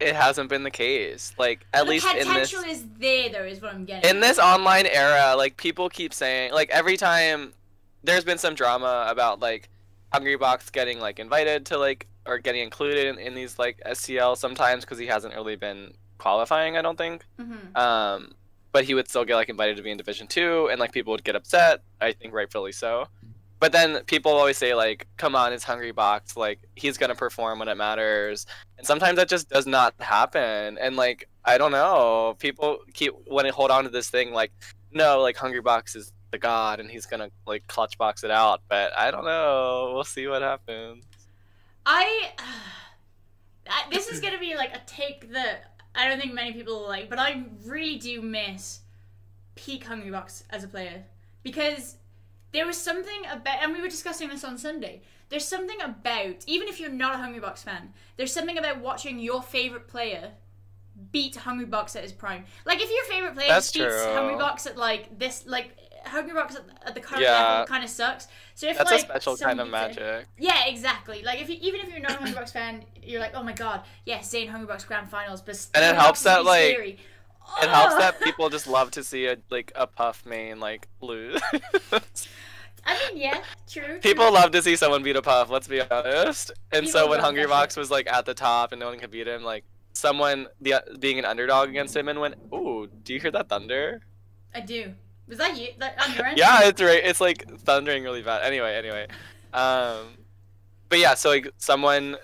it 0.00 0.14
hasn't 0.14 0.48
been 0.48 0.62
the 0.62 0.70
case. 0.70 1.34
Like 1.38 1.66
at 1.74 1.84
the 1.84 1.90
least 1.90 2.06
in 2.06 2.16
this 2.16 2.26
potential 2.26 2.62
is 2.70 2.84
there 2.98 3.30
though, 3.30 3.44
is 3.44 3.60
what 3.60 3.74
I'm 3.74 3.84
getting. 3.84 4.08
in 4.08 4.20
this 4.20 4.38
online 4.38 4.86
era, 4.86 5.34
like 5.36 5.56
people 5.56 5.88
keep 5.88 6.14
saying, 6.14 6.52
like 6.52 6.70
every 6.70 6.96
time 6.96 7.52
there's 8.04 8.24
been 8.24 8.38
some 8.38 8.54
drama 8.54 9.06
about 9.08 9.40
like 9.40 9.68
Hungry 10.12 10.36
Box 10.36 10.70
getting 10.70 11.00
like 11.00 11.18
invited 11.18 11.66
to 11.66 11.78
like 11.78 12.06
or 12.26 12.38
getting 12.38 12.62
included 12.62 13.06
in, 13.06 13.18
in 13.18 13.34
these 13.34 13.58
like 13.58 13.80
SCL 13.86 14.36
sometimes 14.36 14.84
because 14.84 14.98
he 14.98 15.06
hasn't 15.06 15.34
really 15.34 15.56
been 15.56 15.92
qualifying. 16.18 16.76
I 16.76 16.82
don't 16.82 16.98
think. 16.98 17.24
hmm 17.38 17.76
Um, 17.76 18.32
but 18.72 18.84
he 18.84 18.94
would 18.94 19.08
still 19.08 19.24
get 19.24 19.36
like 19.36 19.48
invited 19.48 19.76
to 19.78 19.82
be 19.82 19.90
in 19.90 19.96
Division 19.96 20.26
Two, 20.26 20.68
and 20.70 20.78
like 20.78 20.92
people 20.92 21.12
would 21.12 21.24
get 21.24 21.34
upset. 21.36 21.80
I 22.00 22.12
think 22.12 22.34
rightfully 22.34 22.72
so. 22.72 23.08
But 23.60 23.72
then 23.72 24.04
people 24.04 24.30
always 24.32 24.56
say 24.56 24.74
like, 24.74 25.08
"Come 25.16 25.34
on, 25.34 25.52
it's 25.52 25.64
Hungry 25.64 25.90
Box. 25.90 26.36
Like 26.36 26.60
he's 26.76 26.96
gonna 26.98 27.14
perform 27.14 27.58
when 27.58 27.68
it 27.68 27.76
matters." 27.76 28.46
And 28.76 28.86
sometimes 28.86 29.16
that 29.16 29.28
just 29.28 29.48
does 29.48 29.66
not 29.66 29.94
happen. 30.00 30.78
And 30.78 30.96
like 30.96 31.28
I 31.44 31.56
don't 31.58 31.72
know, 31.72 32.36
people 32.38 32.78
keep 32.92 33.14
when 33.26 33.44
they 33.46 33.50
hold 33.50 33.70
on 33.70 33.84
to 33.84 33.90
this 33.90 34.10
thing 34.10 34.32
like, 34.32 34.52
no, 34.92 35.20
like 35.22 35.36
Hungry 35.36 35.62
Box 35.62 35.96
is 35.96 36.12
the 36.30 36.38
god, 36.38 36.80
and 36.80 36.90
he's 36.90 37.06
gonna 37.06 37.30
like 37.46 37.66
clutch 37.66 37.98
box 37.98 38.24
it 38.24 38.30
out. 38.30 38.62
But 38.68 38.96
I 38.96 39.10
don't 39.10 39.24
know. 39.24 39.92
We'll 39.94 40.04
see 40.04 40.26
what 40.26 40.42
happens. 40.42 41.04
I, 41.86 42.32
I 43.68 43.84
this 43.90 44.08
is 44.08 44.20
gonna 44.20 44.38
be 44.38 44.54
like 44.56 44.74
a 44.74 44.80
take 44.86 45.32
that 45.32 45.80
I 45.94 46.08
don't 46.08 46.20
think 46.20 46.32
many 46.34 46.52
people 46.52 46.80
will 46.80 46.88
like, 46.88 47.10
but 47.10 47.18
I 47.18 47.44
really 47.64 47.96
do 47.96 48.22
miss 48.22 48.80
peak 49.54 49.84
Hungry 49.84 50.10
Box 50.10 50.44
as 50.50 50.64
a 50.64 50.68
player 50.68 51.04
because 51.42 51.96
there 52.52 52.66
was 52.66 52.76
something 52.76 53.22
about, 53.30 53.62
and 53.62 53.72
we 53.72 53.80
were 53.80 53.88
discussing 53.88 54.28
this 54.28 54.44
on 54.44 54.56
Sunday. 54.58 55.02
There's 55.28 55.46
something 55.46 55.80
about, 55.82 56.44
even 56.46 56.68
if 56.68 56.80
you're 56.80 56.90
not 56.90 57.14
a 57.14 57.18
Hungry 57.18 57.40
Box 57.40 57.62
fan, 57.62 57.92
there's 58.16 58.32
something 58.32 58.56
about 58.56 58.80
watching 58.80 59.18
your 59.18 59.42
favorite 59.42 59.88
player 59.88 60.32
beat 61.12 61.36
Hungry 61.36 61.66
Box 61.66 61.94
at 61.96 62.02
his 62.02 62.12
prime. 62.12 62.44
Like 62.64 62.80
if 62.80 62.90
your 62.90 63.04
favorite 63.04 63.34
player 63.34 63.48
That's 63.48 63.70
beats 63.72 63.84
true. 63.84 64.12
Hungry 64.14 64.36
Box 64.36 64.66
at 64.66 64.76
like 64.76 65.18
this, 65.18 65.46
like 65.46 65.76
Hungry 66.08 66.34
Box 66.34 66.56
at, 66.56 66.64
at 66.86 66.94
the 66.94 67.00
current 67.00 67.22
Yeah. 67.22 67.50
level, 67.60 67.66
kind 67.66 67.84
of 67.84 67.90
sucks. 67.90 68.26
So 68.54 68.68
if 68.68 68.76
That's 68.78 68.90
like 68.90 69.00
a 69.00 69.04
special 69.04 69.36
kind 69.36 69.60
of 69.60 69.68
it- 69.68 69.70
magic. 69.70 70.26
yeah, 70.38 70.66
exactly. 70.66 71.22
Like 71.22 71.40
if 71.40 71.48
you, 71.48 71.56
even 71.60 71.80
if 71.80 71.90
you're 71.90 72.00
not 72.00 72.12
a 72.12 72.14
Hungry 72.16 72.34
Box 72.34 72.52
fan, 72.52 72.84
you're 73.02 73.20
like, 73.20 73.32
oh 73.34 73.42
my 73.42 73.52
god, 73.52 73.82
yes, 74.04 74.28
Zain 74.30 74.48
Hungry 74.48 74.66
Box 74.66 74.84
Grand 74.84 75.08
Finals, 75.08 75.40
but 75.40 75.64
And 75.74 75.84
it 75.84 75.94
helps 76.00 76.22
that, 76.24 76.44
like, 76.44 76.72
scary. 76.72 76.98
It 77.62 77.68
helps 77.70 77.94
that 77.96 78.20
people 78.22 78.50
just 78.50 78.66
love 78.66 78.90
to 78.92 79.02
see 79.04 79.26
a 79.26 79.38
like 79.50 79.72
a 79.74 79.86
puff 79.86 80.26
main 80.26 80.60
like 80.60 80.86
lose. 81.00 81.40
I 82.84 83.10
mean, 83.12 83.22
yeah, 83.22 83.42
true. 83.68 83.98
people 84.00 84.24
true. 84.26 84.34
love 84.34 84.50
to 84.52 84.62
see 84.62 84.76
someone 84.76 85.02
beat 85.02 85.16
a 85.16 85.22
puff. 85.22 85.50
Let's 85.50 85.68
be 85.68 85.80
honest. 85.80 86.50
And 86.72 86.86
People 86.86 87.00
so 87.00 87.08
when 87.08 87.20
Hungry 87.20 87.46
Box 87.46 87.76
was 87.76 87.90
like 87.90 88.06
at 88.10 88.24
the 88.26 88.34
top 88.34 88.72
and 88.72 88.80
no 88.80 88.88
one 88.88 88.98
could 88.98 89.10
beat 89.10 89.26
him, 89.28 89.42
like 89.42 89.64
someone 89.92 90.46
the 90.60 90.74
being 91.00 91.18
an 91.18 91.24
underdog 91.24 91.68
against 91.70 91.96
him 91.96 92.08
and 92.08 92.20
went, 92.20 92.34
"Ooh, 92.52 92.86
do 93.02 93.12
you 93.14 93.20
hear 93.20 93.30
that 93.32 93.48
thunder?" 93.48 94.02
I 94.54 94.60
do. 94.60 94.94
Was 95.28 95.38
that 95.38 95.56
you? 95.58 95.68
That 95.78 96.00
on 96.02 96.14
your 96.14 96.26
end? 96.26 96.38
Yeah, 96.38 96.64
it's 96.64 96.80
right. 96.80 97.02
It's 97.04 97.20
like 97.20 97.48
thundering 97.60 98.02
really 98.02 98.22
bad. 98.22 98.42
Anyway, 98.42 98.74
anyway. 98.74 99.06
Um, 99.52 100.16
but 100.88 100.98
yeah, 100.98 101.14
so 101.14 101.30
like 101.30 101.50
someone 101.58 102.16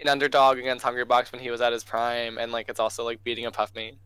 an 0.00 0.08
underdog 0.08 0.58
against 0.58 0.84
Hungry 0.84 1.04
Box 1.04 1.30
when 1.30 1.40
he 1.40 1.50
was 1.50 1.60
at 1.60 1.72
his 1.72 1.84
prime, 1.84 2.38
and 2.38 2.52
like 2.52 2.68
it's 2.68 2.80
also 2.80 3.04
like 3.04 3.22
beating 3.22 3.46
a 3.46 3.50
puff 3.50 3.72
main. 3.74 3.96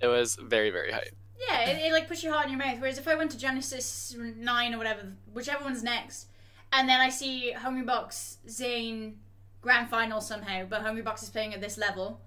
It 0.00 0.06
was 0.06 0.36
very 0.36 0.70
very 0.70 0.92
hype. 0.92 1.14
Yeah, 1.48 1.70
it, 1.70 1.86
it 1.86 1.92
like 1.92 2.06
puts 2.06 2.22
your 2.22 2.32
heart 2.32 2.46
in 2.46 2.52
your 2.52 2.58
mouth. 2.58 2.78
Whereas 2.78 2.98
if 2.98 3.08
I 3.08 3.16
went 3.16 3.32
to 3.32 3.38
Genesis 3.38 4.16
Nine 4.16 4.74
or 4.74 4.78
whatever, 4.78 5.12
whichever 5.32 5.64
one's 5.64 5.82
next, 5.82 6.28
and 6.72 6.88
then 6.88 7.00
I 7.00 7.08
see 7.08 7.50
Hungry 7.52 7.82
Box 7.82 8.38
Zain 8.48 9.18
Grand 9.60 9.88
Final 9.88 10.20
somehow, 10.20 10.64
but 10.68 10.82
Hungry 10.82 11.02
Box 11.02 11.22
is 11.22 11.30
playing 11.30 11.54
at 11.54 11.60
this 11.60 11.78
level, 11.78 12.20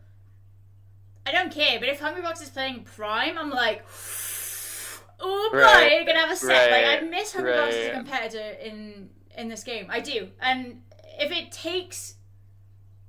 I 1.26 1.32
don't 1.32 1.52
care. 1.52 1.80
But 1.80 1.89
if 1.89 2.00
Hungry 2.00 2.22
Box 2.22 2.41
is 2.41 2.50
playing 2.50 2.84
Prime, 2.84 3.38
I'm 3.38 3.50
like, 3.50 3.86
oh 5.19 5.49
boy, 5.51 5.60
Right, 5.60 5.91
you're 5.93 6.06
gonna 6.06 6.19
have 6.19 6.32
a 6.32 6.36
set. 6.36 6.71
Like 6.71 6.86
I 6.86 6.93
right, 7.01 7.10
miss 7.10 7.34
Hungry 7.34 7.54
Box 7.54 7.75
as 7.75 7.88
a 7.88 7.91
competitor 7.91 8.49
in 8.62 9.10
in 9.38 9.47
this 9.49 9.63
game. 9.63 9.88
I 9.89 9.99
do, 9.99 10.30
and 10.41 10.82
if 11.19 11.32
it 11.32 11.51
takes. 11.51 12.15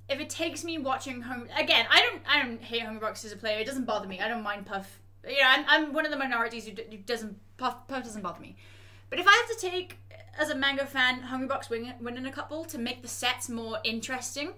If 0.09 0.21
it 0.21 0.29
takes 0.29 0.63
me 0.63 0.77
watching 0.77 1.21
Hungry 1.23 1.49
again, 1.59 1.85
I 1.91 1.99
don't 1.99 2.21
I 2.25 2.41
don't 2.41 2.61
hate 2.63 2.81
Hungry 2.83 3.01
Box 3.01 3.25
as 3.25 3.33
a 3.33 3.35
player. 3.35 3.59
It 3.59 3.65
doesn't 3.65 3.83
bother 3.83 4.07
me. 4.07 4.21
I 4.21 4.29
don't 4.29 4.41
mind 4.41 4.65
Puff. 4.65 5.01
You 5.27 5.33
know, 5.33 5.45
I'm, 5.45 5.65
I'm 5.67 5.91
one 5.93 6.05
of 6.05 6.11
the 6.11 6.17
minorities 6.17 6.65
who, 6.65 6.71
d- 6.71 6.85
who 6.89 6.95
doesn't 6.95 7.35
Puff, 7.57 7.85
Puff 7.89 8.03
doesn't 8.05 8.21
bother 8.21 8.39
me. 8.39 8.55
But 9.09 9.19
if 9.19 9.27
I 9.27 9.31
have 9.45 9.57
to 9.59 9.67
take 9.69 9.97
as 10.39 10.49
a 10.49 10.55
Mango 10.55 10.85
fan 10.85 11.23
Hungry 11.23 11.49
Box 11.49 11.69
win, 11.69 11.93
winning 11.99 12.25
a 12.25 12.31
couple 12.31 12.63
to 12.63 12.77
make 12.77 13.01
the 13.01 13.09
sets 13.09 13.49
more 13.49 13.79
interesting, 13.83 14.53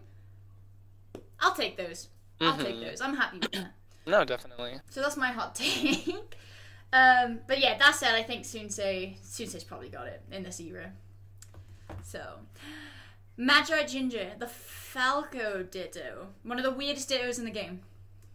I'll 1.40 1.56
take 1.56 1.78
those. 1.78 2.10
I'll 2.40 2.56
take 2.56 2.76
Mhm. 2.76 2.82
those. 2.92 3.02
I'm 3.02 3.16
happy 3.18 3.40
with 3.40 3.52
that. 3.54 3.72
No, 4.06 4.24
definitely. 4.26 4.80
So 4.92 5.02
that's 5.02 5.18
my 5.18 5.30
hot 5.32 5.56
take. 5.56 6.38
Um, 6.92 7.40
but 7.48 7.60
yeah, 7.60 7.78
that 7.78 7.96
said, 7.96 8.16
I 8.16 8.24
think 8.24 8.44
Soonsay 8.44 9.20
Soonsay's 9.22 9.64
probably 9.64 9.90
got 9.90 10.08
it 10.08 10.22
in 10.32 10.44
this 10.44 10.60
era. 10.60 10.92
So, 12.04 12.22
Magi 13.38 13.84
Ginger, 13.86 14.32
the 14.38 14.48
Falco 14.48 15.64
Ditto, 15.64 16.28
one 16.44 16.58
of 16.58 16.64
the 16.64 16.72
weirdest 16.72 17.10
dittos 17.10 17.38
in 17.38 17.46
the 17.46 17.52
game. 17.52 17.82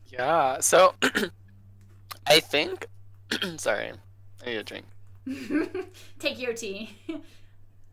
Yeah. 0.07 0.61
So 0.61 0.95
I 2.27 2.41
think. 2.41 2.87
sorry, 3.57 3.93
I 4.45 4.47
need 4.47 4.57
a 4.57 4.63
drink. 4.63 4.87
Take 6.19 6.39
your 6.39 6.53
tea. 6.53 6.97
I'm 7.09 7.21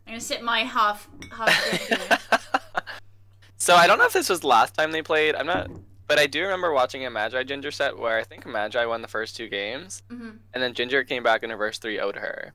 gonna 0.06 0.20
sip 0.20 0.42
my 0.42 0.60
half 0.60 1.08
half 1.30 2.50
so 3.56 3.74
I 3.74 3.86
don't 3.86 3.98
know 3.98 4.06
if 4.06 4.12
this 4.12 4.28
was 4.28 4.44
last 4.44 4.74
time 4.74 4.92
they 4.92 5.02
played. 5.02 5.34
I'm 5.34 5.46
not, 5.46 5.70
but 6.12 6.18
I 6.18 6.26
do 6.26 6.42
remember 6.42 6.74
watching 6.74 7.06
a 7.06 7.10
Magi 7.10 7.42
Ginger 7.44 7.70
set 7.70 7.98
where 7.98 8.18
I 8.18 8.22
think 8.22 8.44
Magi 8.44 8.84
won 8.84 9.00
the 9.00 9.08
first 9.08 9.34
two 9.34 9.48
games, 9.48 10.02
hmm 10.10 10.32
and 10.52 10.62
then 10.62 10.74
Ginger 10.74 11.04
came 11.04 11.22
back 11.22 11.42
in 11.42 11.48
reverse 11.48 11.78
3 11.78 11.96
0'd 11.96 12.16
her. 12.16 12.52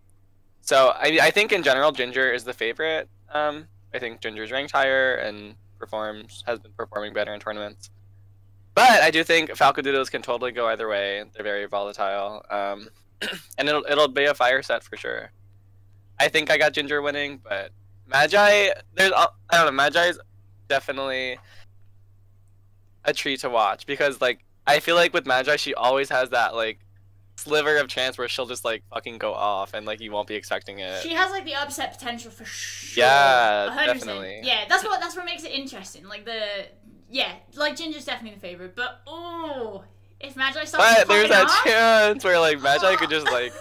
So 0.62 0.90
I, 0.90 1.18
I 1.24 1.32
think 1.32 1.52
in 1.52 1.64
general, 1.64 1.92
Ginger 1.92 2.32
is 2.32 2.44
the 2.44 2.54
favorite. 2.54 3.10
Um, 3.34 3.68
I 3.96 3.98
think 3.98 4.22
Ginger's 4.22 4.52
ranked 4.52 4.74
higher 4.74 5.16
and 5.16 5.56
performs 5.80 6.44
has 6.46 6.60
been 6.60 6.72
performing 6.74 7.14
better 7.14 7.34
in 7.34 7.40
tournaments. 7.40 7.90
But 8.76 9.02
I 9.02 9.10
do 9.10 9.24
think 9.24 9.56
Falco 9.56 9.82
Doodles 9.82 10.12
can 10.12 10.22
totally 10.22 10.52
go 10.52 10.68
either 10.68 10.88
way. 10.88 11.24
They're 11.34 11.44
very 11.44 11.66
volatile. 11.66 12.46
Um, 12.52 12.90
and 13.58 13.68
it'll 13.68 13.86
it'll 13.90 14.08
be 14.08 14.26
a 14.26 14.36
fire 14.36 14.62
set 14.62 14.84
for 14.84 14.98
sure. 14.98 15.32
I 16.20 16.28
think 16.28 16.52
I 16.52 16.60
got 16.60 16.74
Ginger 16.74 17.02
winning, 17.02 17.42
but 17.44 17.72
Magi 18.06 18.70
there's 18.94 19.14
I 19.16 19.28
don't 19.52 19.66
know, 19.66 19.72
Magi's 19.72 20.20
definitely 20.68 21.40
a 23.08 23.14
treat 23.14 23.40
to 23.40 23.50
watch 23.50 23.88
because 23.88 24.22
like 24.22 24.44
I 24.68 24.80
feel 24.80 24.96
like 24.96 25.14
with 25.14 25.26
Magi 25.26 25.56
she 25.56 25.74
always 25.74 26.10
has 26.10 26.30
that 26.32 26.54
like 26.54 26.80
sliver 27.38 27.78
of 27.78 27.88
chance 27.88 28.18
where 28.18 28.28
she'll 28.28 28.46
just 28.48 28.66
like 28.66 28.84
fucking 28.94 29.18
go 29.18 29.34
off 29.34 29.74
and 29.74 29.86
like 29.86 30.02
you 30.02 30.12
won't 30.12 30.28
be 30.28 30.36
expecting 30.36 30.80
it. 30.80 31.02
She 31.02 31.14
has 31.14 31.32
like 31.32 31.46
the 31.46 31.56
upset 31.56 31.98
potential 31.98 32.30
for 32.30 32.46
sure. 32.46 33.04
Yeah, 33.04 33.70
100%. 33.72 33.86
definitely. 33.86 34.42
Yeah, 34.44 34.66
that's 34.68 34.84
what 34.84 35.00
that's 35.00 35.16
what 35.16 35.26
makes 35.26 35.44
it 35.44 35.52
interesting. 35.52 36.08
Like 36.08 36.26
the 36.26 36.68
yeah, 37.10 37.34
like 37.56 37.78
Ginger's 37.78 38.06
definitely 38.06 38.36
the 38.36 38.42
favorite, 38.42 38.76
but 38.76 39.02
oh, 39.08 39.86
if 40.20 40.36
Magi 40.36 40.66
starts 40.66 40.76
But 40.76 41.08
there's 41.08 41.30
that 41.30 41.46
off, 41.46 41.64
chance 41.64 42.24
where 42.24 42.40
like 42.40 42.62
Magi 42.62 42.96
could 42.96 43.10
just 43.10 43.28
like 43.28 43.54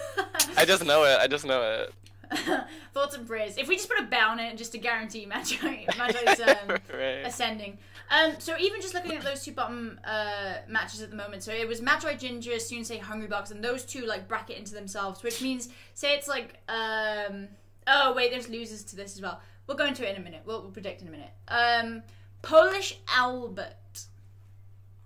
I 0.57 0.65
just 0.65 0.85
know 0.85 1.03
it. 1.05 1.17
I 1.19 1.27
just 1.27 1.45
know 1.45 1.61
it. 1.61 1.93
Thoughts 2.93 3.15
and 3.15 3.27
prayers. 3.27 3.57
If 3.57 3.67
we 3.67 3.75
just 3.75 3.89
put 3.89 3.99
a 3.99 4.03
bow 4.03 4.29
on 4.31 4.39
it 4.39 4.57
just 4.57 4.73
to 4.73 4.77
guarantee 4.77 5.25
Magi, 5.25 5.85
Magi's 5.97 6.41
um, 6.41 6.77
right. 6.93 7.25
ascending. 7.25 7.77
Um, 8.09 8.33
so 8.39 8.55
even 8.57 8.81
just 8.81 8.93
looking 8.93 9.13
at 9.13 9.23
those 9.23 9.43
two 9.43 9.51
bottom 9.51 9.99
uh, 10.05 10.55
matches 10.67 11.01
at 11.01 11.09
the 11.09 11.15
moment, 11.15 11.43
so 11.43 11.51
it 11.51 11.67
was 11.67 11.81
Magi 11.81 12.15
Ginger, 12.15 12.51
Soonsay 12.53 12.99
Hungry 12.99 13.27
Bucks, 13.27 13.51
and 13.51 13.63
those 13.63 13.83
two 13.83 14.05
like 14.05 14.27
bracket 14.27 14.57
into 14.57 14.73
themselves, 14.73 15.23
which 15.23 15.41
means 15.41 15.69
say 15.93 16.15
it's 16.15 16.27
like 16.27 16.61
um, 16.69 17.47
oh 17.87 18.13
wait, 18.13 18.31
there's 18.31 18.49
losers 18.49 18.83
to 18.85 18.95
this 18.95 19.15
as 19.15 19.21
well. 19.21 19.41
We'll 19.67 19.77
go 19.77 19.85
into 19.85 20.07
it 20.07 20.15
in 20.15 20.21
a 20.21 20.23
minute. 20.23 20.43
We'll, 20.45 20.61
we'll 20.61 20.71
predict 20.71 21.01
in 21.01 21.09
a 21.09 21.11
minute. 21.11 21.31
Um, 21.49 22.03
Polish 22.41 22.97
Albert. 23.13 23.73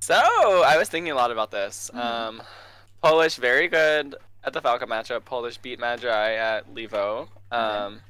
So 0.02 0.16
I 0.16 0.78
was 0.78 0.90
thinking 0.90 1.12
a 1.12 1.16
lot 1.16 1.32
about 1.32 1.50
this. 1.52 1.90
Mhm. 1.94 2.00
Um, 2.00 2.42
Polish 3.02 3.36
very 3.36 3.68
good 3.68 4.16
at 4.44 4.54
the 4.54 4.62
Falcon 4.62 4.90
matchup. 4.90 5.26
Polish 5.26 5.58
beat 5.58 5.80
Magi 5.80 6.34
at 6.36 6.72
Levo. 6.74 7.28
Um, 7.52 8.02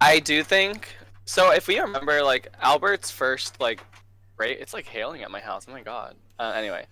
I 0.00 0.18
do 0.18 0.42
think 0.42 0.94
so. 1.32 1.52
If 1.52 1.66
we 1.66 1.78
remember, 1.78 2.22
like 2.22 2.48
Albert's 2.60 3.10
first 3.10 3.60
like 3.60 3.82
break, 4.36 4.60
it's 4.60 4.74
like 4.74 4.86
hailing 4.86 5.22
at 5.22 5.30
my 5.30 5.40
house. 5.40 5.66
Oh 5.68 5.72
my 5.72 5.82
god. 5.82 6.16
Uh, 6.38 6.52
anyway, 6.54 6.86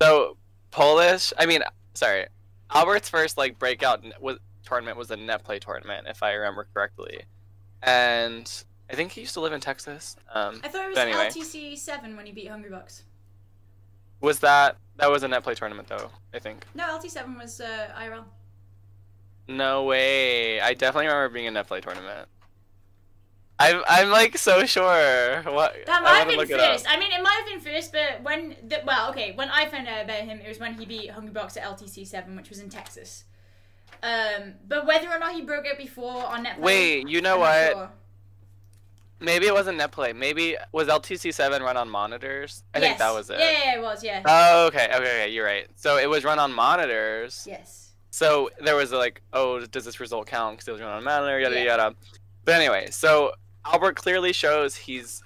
so 0.00 0.36
Polish. 0.70 1.32
I 1.38 1.46
mean, 1.46 1.62
sorry, 1.94 2.26
Albert's 2.72 3.08
first 3.08 3.38
like 3.38 3.58
breakout 3.58 4.04
was 4.20 4.38
tournament 4.64 4.96
was 4.96 5.10
a 5.10 5.16
net 5.16 5.44
play 5.44 5.58
tournament, 5.58 6.06
if 6.08 6.22
I 6.22 6.32
remember 6.32 6.66
correctly, 6.72 7.22
and 7.82 8.50
I 8.90 8.94
think 8.94 9.12
he 9.12 9.20
used 9.20 9.34
to 9.34 9.40
live 9.40 9.52
in 9.52 9.60
Texas. 9.60 10.16
Um, 10.32 10.60
I 10.64 10.68
thought 10.68 10.86
it 10.86 10.88
was 10.88 10.98
anyway. 10.98 11.28
LTC 11.28 11.78
seven 11.78 12.16
when 12.16 12.26
he 12.26 12.32
beat 12.32 12.48
Hungrybox. 12.48 13.02
Was 14.20 14.38
that 14.40 14.76
that 14.96 15.10
was 15.10 15.22
a 15.22 15.28
net 15.28 15.42
play 15.42 15.54
tournament 15.54 15.88
though? 15.88 16.10
I 16.32 16.38
think. 16.38 16.64
No, 16.74 16.96
LT 16.96 17.10
seven 17.10 17.38
was 17.38 17.60
uh, 17.60 17.88
IRL. 17.98 18.24
No 19.46 19.84
way. 19.84 20.60
I 20.60 20.72
definitely 20.72 21.08
remember 21.08 21.34
being 21.34 21.46
a 21.46 21.50
net 21.50 21.66
play 21.66 21.80
tournament. 21.80 22.28
I'm 23.58 23.82
I'm 23.88 24.10
like 24.10 24.36
so 24.36 24.66
sure. 24.66 25.42
What? 25.42 25.74
That 25.86 26.00
I 26.00 26.24
might 26.24 26.36
have 26.36 26.48
been 26.48 26.58
first. 26.58 26.86
I 26.88 26.98
mean, 26.98 27.12
it 27.12 27.22
might 27.22 27.40
have 27.44 27.46
been 27.62 27.72
first, 27.72 27.92
but 27.92 28.22
when 28.22 28.56
the, 28.66 28.80
well, 28.84 29.10
okay, 29.10 29.32
when 29.34 29.48
I 29.48 29.66
found 29.66 29.86
out 29.88 30.04
about 30.04 30.18
him, 30.22 30.40
it 30.40 30.48
was 30.48 30.58
when 30.58 30.74
he 30.74 30.84
beat 30.86 31.10
Hungry 31.10 31.32
Box 31.32 31.56
at 31.56 31.62
LTC 31.62 32.06
seven, 32.06 32.34
which 32.36 32.48
was 32.50 32.58
in 32.58 32.68
Texas. 32.68 33.24
Um, 34.02 34.54
but 34.68 34.86
whether 34.86 35.08
or 35.08 35.18
not 35.18 35.34
he 35.34 35.42
broke 35.42 35.66
it 35.66 35.78
before 35.78 36.26
on 36.26 36.44
netplay, 36.44 36.58
Wait, 36.58 37.08
you 37.08 37.20
know 37.22 37.34
I'm 37.34 37.40
what? 37.40 37.72
sure. 37.72 37.90
Maybe 39.20 39.46
it 39.46 39.54
wasn't 39.54 39.78
net 39.78 39.92
play. 39.92 40.12
Maybe 40.12 40.56
was 40.72 40.88
LTC 40.88 41.32
seven 41.32 41.62
run 41.62 41.76
on 41.76 41.88
monitors? 41.88 42.64
I 42.74 42.80
think 42.80 42.98
that 42.98 43.06
Yes. 43.06 43.14
was 43.14 43.30
it. 43.30 43.38
Yeah, 43.38 43.50
yeah, 43.50 43.78
it 43.78 43.82
was. 43.82 44.02
Yeah. 44.04 44.22
Oh, 44.26 44.66
okay, 44.66 44.86
okay, 44.86 44.96
okay. 44.96 45.28
You're 45.30 45.46
right. 45.46 45.66
So 45.76 45.96
it 45.96 46.10
was 46.10 46.24
run 46.24 46.38
on 46.38 46.52
monitors. 46.52 47.46
yes. 47.48 47.92
So 48.10 48.50
there 48.60 48.76
was 48.76 48.92
like, 48.92 49.22
oh, 49.32 49.64
does 49.66 49.84
this 49.84 49.98
result 50.00 50.26
count? 50.26 50.56
Because 50.56 50.68
it 50.68 50.72
was 50.72 50.80
run 50.80 50.90
on 50.90 50.98
a 50.98 51.02
monitor, 51.04 51.38
yada 51.38 51.54
Yeah. 51.56 51.64
yada. 51.64 51.94
But 52.44 52.56
anyway, 52.56 52.88
so 52.90 53.32
Albert 53.66 53.96
clearly 53.96 54.32
shows 54.32 54.76
he's 54.76 55.22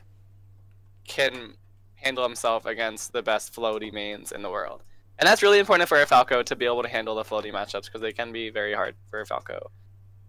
can 1.07 1.55
handle 1.97 2.23
himself 2.23 2.67
against 2.67 3.13
the 3.13 3.23
best 3.23 3.55
floaty 3.55 3.93
mains 3.93 4.31
in 4.31 4.43
the 4.43 4.51
world, 4.51 4.83
and 5.19 5.27
that's 5.27 5.43
really 5.43 5.59
important 5.59 5.89
for 5.89 6.01
a 6.01 6.07
Falco 6.07 6.43
to 6.43 6.57
be 6.57 6.67
able 6.67 6.83
to 6.83 6.89
handle 6.89 7.15
the 7.15 7.25
floaty 7.25 7.53
matchups 7.53 7.87
because 7.87 8.01
they 8.01 8.13
can 8.13 8.33
be 8.33 8.51
very 8.51 8.75
hard 8.75 8.95
for 9.11 9.21
a 9.21 9.27
Falco 9.27 9.71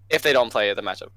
if 0.10 0.22
they 0.22 0.34
don't 0.34 0.52
play 0.52 0.74
the 0.74 0.82
matchup. 0.82 1.10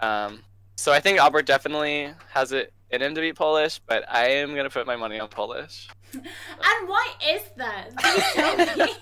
Um, 0.00 0.40
so 0.76 0.92
I 0.92 1.00
think 1.00 1.18
Albert 1.18 1.46
definitely 1.46 2.12
has 2.30 2.52
it 2.52 2.72
in 2.90 3.02
him 3.02 3.14
to 3.14 3.20
beat 3.20 3.36
Polish, 3.36 3.80
but 3.86 4.04
I 4.10 4.28
am 4.28 4.54
gonna 4.54 4.70
put 4.70 4.86
my 4.86 4.96
money 4.96 5.20
on 5.20 5.28
Polish. 5.28 5.88
And 6.14 6.88
why 6.88 7.08
is 7.26 7.42
that? 7.56 7.96
Please 7.98 8.24
tell 8.34 8.56
me. 8.76 8.92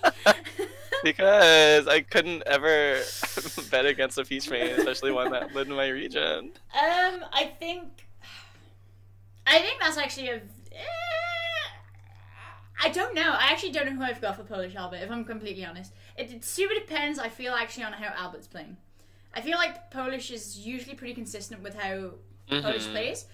because 1.03 1.87
I 1.87 2.01
couldn't 2.01 2.43
ever 2.45 3.01
bet 3.71 3.85
against 3.85 4.17
a 4.17 4.23
peach 4.25 4.49
main, 4.49 4.71
especially 4.79 5.11
one 5.11 5.31
that 5.31 5.53
lived 5.53 5.69
in 5.69 5.75
my 5.75 5.87
region. 5.89 6.51
Um, 6.73 7.25
I 7.33 7.51
think, 7.59 8.07
I 9.47 9.59
think 9.59 9.79
that's 9.81 9.97
actually 9.97 10.29
a. 10.29 10.35
eh, 10.35 10.39
I 12.83 12.89
don't 12.89 13.13
know. 13.13 13.21
I 13.37 13.51
actually 13.51 13.71
don't 13.71 13.85
know 13.85 13.95
who 13.95 14.03
I've 14.03 14.21
got 14.21 14.37
for 14.37 14.43
Polish 14.43 14.75
Albert. 14.75 14.97
If 15.03 15.11
I'm 15.11 15.23
completely 15.25 15.65
honest, 15.65 15.93
it, 16.17 16.31
it 16.31 16.43
super 16.45 16.73
depends. 16.73 17.19
I 17.19 17.29
feel 17.29 17.53
actually 17.53 17.83
on 17.83 17.93
how 17.93 18.13
Albert's 18.15 18.47
playing. 18.47 18.77
I 19.33 19.41
feel 19.41 19.57
like 19.57 19.91
Polish 19.91 20.31
is 20.31 20.57
usually 20.59 20.95
pretty 20.95 21.13
consistent 21.13 21.61
with 21.63 21.75
how 21.75 22.11
Polish 22.49 22.85
Mhm. 22.87 22.91
plays. 22.91 23.25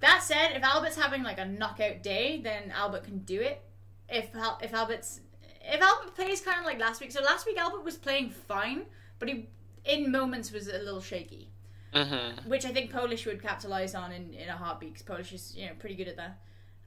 That 0.00 0.22
said, 0.22 0.52
if 0.56 0.62
Albert's 0.62 0.96
having 0.96 1.22
like 1.22 1.38
a 1.38 1.44
knockout 1.44 2.02
day, 2.02 2.40
then 2.42 2.70
Albert 2.72 3.04
can 3.04 3.18
do 3.20 3.40
it. 3.40 3.62
If 4.08 4.34
Al- 4.34 4.58
if 4.62 4.72
Albert's 4.74 5.20
if 5.62 5.80
Albert 5.80 6.14
plays 6.14 6.40
kind 6.40 6.58
of 6.60 6.64
like 6.64 6.78
last 6.78 7.00
week, 7.00 7.12
so 7.12 7.22
last 7.22 7.46
week 7.46 7.58
Albert 7.58 7.84
was 7.84 7.96
playing 7.96 8.30
fine, 8.30 8.86
but 9.18 9.28
he 9.28 9.48
in 9.84 10.10
moments 10.10 10.50
was 10.52 10.66
a 10.68 10.78
little 10.78 11.00
shaky, 11.00 11.50
Mhm. 11.92 12.46
which 12.46 12.64
I 12.64 12.72
think 12.72 12.90
Polish 12.92 13.26
would 13.26 13.40
capitalize 13.42 13.94
on 13.94 14.12
in, 14.12 14.32
in 14.34 14.48
a 14.48 14.56
heartbeat 14.56 14.94
because 14.94 15.02
Polish 15.06 15.32
is 15.32 15.54
you 15.56 15.66
know 15.66 15.72
pretty 15.78 15.94
good 15.94 16.08
at 16.08 16.16
that. 16.16 16.38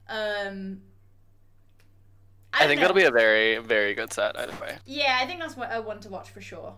Um, 0.07 0.81
I, 2.53 2.59
don't 2.59 2.67
think 2.69 2.79
know. 2.79 2.85
it'll 2.85 2.95
be 2.95 3.03
a 3.03 3.11
very, 3.11 3.57
very 3.59 3.93
good 3.93 4.11
set 4.11 4.37
either 4.37 4.55
way. 4.61 4.77
yeah. 4.85 5.19
I 5.21 5.25
think 5.27 5.39
that's 5.39 5.55
what 5.55 5.69
I 5.71 5.79
want 5.79 6.01
to 6.03 6.09
watch 6.09 6.29
for 6.31 6.41
sure. 6.41 6.73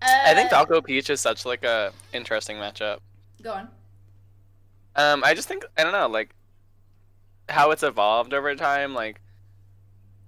Uh, 0.00 0.06
I 0.26 0.34
think 0.34 0.48
Falco 0.50 0.80
Peach 0.80 1.10
is 1.10 1.20
such 1.20 1.44
like 1.44 1.64
a 1.64 1.92
interesting 2.12 2.56
matchup. 2.56 2.98
Go 3.42 3.52
on. 3.52 3.68
Um, 4.98 5.22
I 5.24 5.32
just 5.32 5.46
think 5.46 5.64
I 5.78 5.84
don't 5.84 5.92
know, 5.92 6.08
like 6.08 6.34
how 7.48 7.70
it's 7.70 7.84
evolved 7.84 8.34
over 8.34 8.54
time. 8.56 8.94
Like 8.94 9.20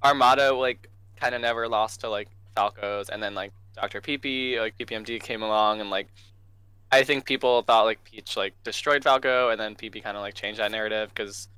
Armada, 0.03 0.55
like 0.55 0.89
kind 1.17 1.35
of 1.35 1.41
never 1.41 1.69
lost 1.69 2.01
to 2.01 2.09
like 2.09 2.29
Falcos, 2.57 3.09
and 3.09 3.21
then 3.23 3.35
like 3.35 3.53
Doctor 3.75 4.01
PP, 4.01 4.59
like 4.61 4.79
PPMD 4.79 5.21
came 5.21 5.43
along, 5.43 5.81
and 5.81 5.91
like 5.91 6.07
I 6.93 7.03
think 7.03 7.25
people 7.25 7.63
thought 7.63 7.83
like 7.83 8.03
Peach 8.05 8.37
like 8.37 8.55
destroyed 8.63 9.03
Falco, 9.03 9.51
and 9.51 9.61
then 9.61 9.75
PP 9.75 10.05
kind 10.05 10.17
of 10.17 10.23
like 10.23 10.35
changed 10.35 10.61
that 10.61 10.71
narrative 10.71 11.11
because 11.11 11.49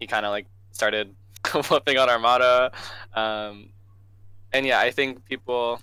he 0.00 0.06
kind 0.06 0.24
of 0.24 0.30
like 0.30 0.46
started 0.72 1.14
whooping 1.70 1.98
on 1.98 2.08
Armada. 2.08 2.72
Um, 3.12 3.68
and 4.54 4.64
yeah, 4.64 4.80
I 4.80 4.90
think 4.90 5.24
people 5.26 5.82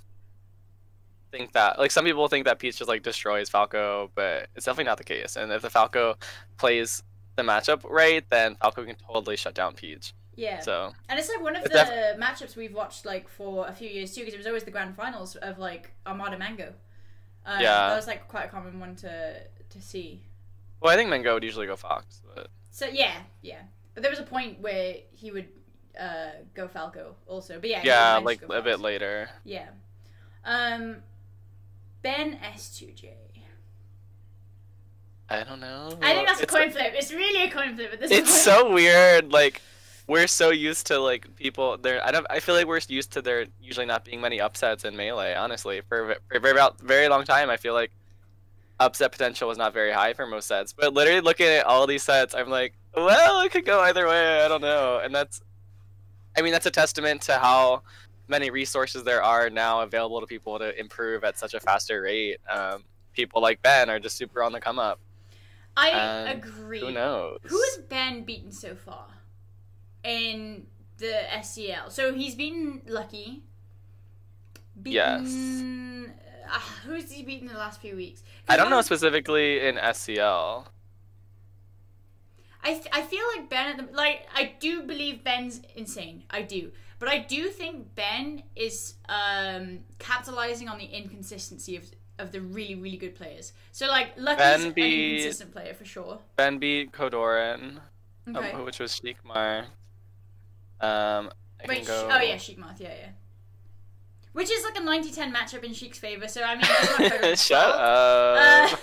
think 1.32 1.54
that 1.54 1.80
like 1.80 1.92
some 1.92 2.06
people 2.06 2.28
think 2.28 2.46
that 2.46 2.60
Peach 2.60 2.78
just 2.78 2.88
like 2.90 3.04
destroys 3.04 3.50
Falco, 3.50 4.12
but 4.16 4.48
it's 4.56 4.66
definitely 4.66 4.86
not 4.86 4.98
the 4.98 5.04
case. 5.04 5.36
And 5.36 5.52
if 5.52 5.62
the 5.62 5.70
Falco 5.70 6.18
plays 6.58 7.04
the 7.36 7.44
matchup 7.44 7.84
right, 7.90 8.24
then 8.30 8.56
Falco 8.56 8.84
can 8.86 8.96
totally 8.96 9.38
shut 9.38 9.54
down 9.56 9.74
Peach. 9.74 10.14
Yeah. 10.36 10.60
So 10.60 10.94
And 11.10 11.20
it's 11.20 11.30
like 11.30 11.42
one 11.42 11.56
of 11.56 11.64
the 11.64 11.70
def- 11.70 12.18
matchups 12.20 12.56
we've 12.56 12.74
watched 12.74 13.06
like 13.06 13.28
for 13.30 13.68
a 13.68 13.74
few 13.74 13.90
years 13.90 14.14
too, 14.14 14.22
because 14.22 14.34
it 14.34 14.38
was 14.38 14.48
always 14.48 14.64
the 14.64 14.72
grand 14.72 14.96
finals 14.96 15.36
of 15.38 15.60
like 15.60 15.92
Armada 16.06 16.38
Mango. 16.38 16.74
Um, 17.46 17.62
Yeah. 17.62 17.90
that 17.90 17.96
was 17.96 18.08
like 18.08 18.28
quite 18.28 18.46
a 18.46 18.50
common 18.50 18.80
one 18.80 18.96
to 18.98 19.36
to 19.70 19.82
see. 19.82 20.24
well, 20.82 20.92
I 20.94 20.96
think 20.98 21.10
Mango 21.10 21.34
would 21.34 21.44
usually 21.44 21.68
go 21.68 21.76
Fox, 21.76 22.22
but 22.36 22.50
So 22.72 22.86
yeah, 22.88 23.22
yeah. 23.42 23.62
But 23.94 24.04
there 24.04 24.10
was 24.12 24.20
a 24.20 24.24
point 24.24 24.60
where 24.62 24.96
he 25.12 25.32
would 25.32 25.48
uh, 26.00 26.32
go 26.54 26.68
Falco 26.68 27.16
also. 27.28 27.60
But 27.60 27.70
yeah, 27.70 27.82
yeah, 27.84 28.16
like 28.18 28.24
manage 28.24 28.40
to 28.42 28.48
go 28.48 28.54
a 28.56 28.62
bit 28.62 28.80
later. 28.80 29.30
Yeah. 29.44 29.68
Um, 30.46 30.98
Ben 32.02 32.40
S2J. 32.56 33.10
I 35.30 35.44
don't 35.46 35.62
know. 35.62 35.98
I 36.02 36.14
think 36.14 36.28
that's 36.28 36.42
a 36.42 36.44
It's- 36.44 36.60
coin 36.60 36.72
flip. 36.72 36.94
It's 36.94 37.12
really 37.14 37.44
a 37.48 37.50
coin 37.52 37.76
flip 37.76 37.94
at 37.94 38.00
this 38.02 38.12
It's 38.12 38.30
point. 38.30 38.42
so 38.44 38.72
weird. 38.74 39.32
Like 39.32 39.62
we're 40.08 40.28
so 40.28 40.50
used 40.50 40.88
to 40.88 41.00
like 41.00 41.34
people. 41.38 41.78
There, 41.78 42.06
I 42.06 42.12
don't. 42.12 42.28
I 42.30 42.42
feel 42.42 42.54
like 42.54 42.68
we're 42.68 42.82
used 42.90 43.14
to 43.14 43.22
there 43.22 43.46
usually 43.62 43.86
not 43.86 44.04
being 44.04 44.20
many 44.20 44.42
upsets 44.42 44.84
in 44.84 44.96
melee. 44.98 45.34
Honestly, 45.36 45.82
for, 45.88 46.18
for 46.28 46.38
a 46.38 46.40
very 46.42 46.60
very 46.82 47.08
long 47.08 47.24
time, 47.24 47.50
I 47.50 47.56
feel 47.56 47.74
like 47.74 47.92
upset 48.82 49.12
potential 49.14 49.48
was 49.48 49.58
not 49.58 49.74
very 49.74 49.92
high 49.94 50.12
for 50.14 50.26
most 50.28 50.48
sets. 50.50 50.74
But 50.74 50.94
literally 50.94 51.22
looking 51.22 51.48
at 51.48 51.66
all 51.66 51.88
these 51.88 52.04
sets, 52.04 52.36
I'm 52.36 52.50
like, 52.50 52.74
Well, 52.94 53.42
it 53.46 53.54
could 53.54 53.66
go 53.66 53.80
either 53.82 54.06
way. 54.08 54.42
I 54.44 54.50
don't 54.50 54.62
know, 54.62 55.00
and 55.02 55.16
that's, 55.16 55.40
I 56.36 56.42
mean, 56.42 56.52
that's 56.52 56.66
a 56.66 56.72
testament 56.72 57.22
to 57.24 57.38
how 57.38 57.84
many 58.32 58.50
resources 58.50 59.04
there 59.04 59.22
are 59.22 59.50
now 59.52 59.82
available 59.82 60.20
to 60.22 60.26
people 60.26 60.58
to 60.58 60.78
improve 60.80 61.24
at 61.24 61.38
such 61.38 61.54
a 61.54 61.60
faster 61.60 62.02
rate. 62.02 62.38
Um, 62.50 62.84
people 63.14 63.42
like 63.42 63.62
Ben 63.62 63.90
are 63.92 64.00
just 64.00 64.18
super 64.18 64.42
on 64.42 64.52
the 64.54 64.60
come 64.60 64.80
up. 64.80 65.00
I 65.78 65.90
And 65.90 66.44
agree. 66.44 66.80
Who 66.80 66.92
knows? 66.92 67.40
Who 67.44 67.62
has 67.62 67.84
Ben 67.88 68.24
beaten 68.24 68.52
so 68.52 68.74
far 68.76 69.06
in 70.04 70.66
the 70.98 71.14
SCL? 71.32 71.92
So 71.92 72.14
he's 72.14 72.34
beaten 72.36 72.82
Lucky. 72.88 73.44
Beaten, 74.82 76.14
Uh, 76.50 76.60
who's 76.86 77.12
he 77.12 77.24
beaten 77.24 77.48
in 77.48 77.54
the 77.54 77.60
last 77.60 77.80
few 77.82 77.96
weeks? 77.96 78.24
I 78.50 78.58
don't 78.58 78.70
know 78.70 78.82
specifically 78.82 79.60
in 79.68 79.76
SCL. 79.78 80.66
I, 82.64 82.74
th- 82.74 82.88
I 82.92 83.02
feel 83.02 83.24
like 83.36 83.50
Ben 83.50 83.68
at 83.68 83.78
the 83.78 83.96
like 83.96 84.28
I 84.36 84.54
do 84.60 84.84
believe 84.84 85.24
Ben's 85.24 85.62
insane. 85.76 86.24
I 86.30 86.42
do, 86.44 86.72
but 87.02 87.10
I 87.10 87.18
do 87.18 87.48
think 87.50 87.96
Ben 87.96 88.44
is 88.56 88.94
um 89.10 89.80
capitalizing 89.98 90.70
on 90.70 90.78
the 90.78 90.86
inconsistency 90.86 91.76
of 91.76 91.84
of 92.20 92.32
the 92.32 92.40
really 92.40 92.76
really 92.76 92.96
good 92.96 93.16
players. 93.16 93.54
So 93.72 93.88
like 93.88 94.14
Lucky's 94.18 94.38
Ben 94.38 94.62
an 94.68 94.72
beat- 94.74 95.16
inconsistent 95.16 95.52
player 95.52 95.74
for 95.74 95.84
sure. 95.84 96.20
Ben 96.36 96.60
beat 96.60 96.92
Kodorin, 96.92 97.80
um, 98.28 98.66
which 98.66 98.80
was 98.80 98.92
Sheikmar. 99.02 99.64
Um, 100.80 101.32
I 101.60 101.68
Wait, 101.68 101.88
go. 101.88 102.08
oh 102.12 102.22
yeah, 102.22 102.38
Sheik 102.38 102.60
Marth, 102.60 102.80
yeah, 102.80 102.94
yeah. 103.00 103.10
Which 104.34 104.50
is 104.50 104.64
like 104.64 104.78
a 104.78 104.82
90-10 104.82 105.34
matchup 105.34 105.64
in 105.64 105.74
Sheik's 105.74 106.00
favor, 106.00 106.28
so 106.28 106.44
I 106.44 106.54
mean 106.54 106.62
that's 106.62 107.00
not 107.00 107.38
Shut 107.60 107.66
up. 107.66 108.72
Uh, 108.72 108.78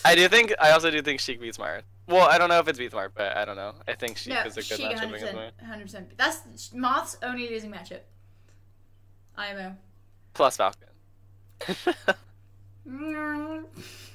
I 0.04 0.14
do 0.16 0.28
think. 0.28 0.52
I 0.60 0.72
also 0.72 0.90
do 0.90 1.00
think 1.02 1.20
Sheik 1.20 1.40
beats 1.40 1.56
Smart. 1.56 1.84
Well, 2.10 2.28
I 2.28 2.38
don't 2.38 2.48
know 2.48 2.58
if 2.58 2.66
it's 2.66 2.78
beat 2.78 2.90
but 2.90 3.36
I 3.36 3.44
don't 3.44 3.56
know. 3.56 3.72
I 3.86 3.94
think 3.94 4.18
Sheik 4.18 4.34
no, 4.34 4.42
is 4.42 4.54
a 4.56 4.56
good 4.56 4.64
Sheik 4.64 4.96
matchup 4.96 5.12
100%, 5.12 5.14
against 5.14 5.32
Smart. 5.32 5.52
100%. 5.64 6.04
That's 6.16 6.74
Marth's 6.74 7.16
only 7.22 7.48
losing 7.48 7.70
matchup. 7.70 8.00
IMO. 9.36 9.76
Plus 10.34 10.56
Falcon. 10.56 10.88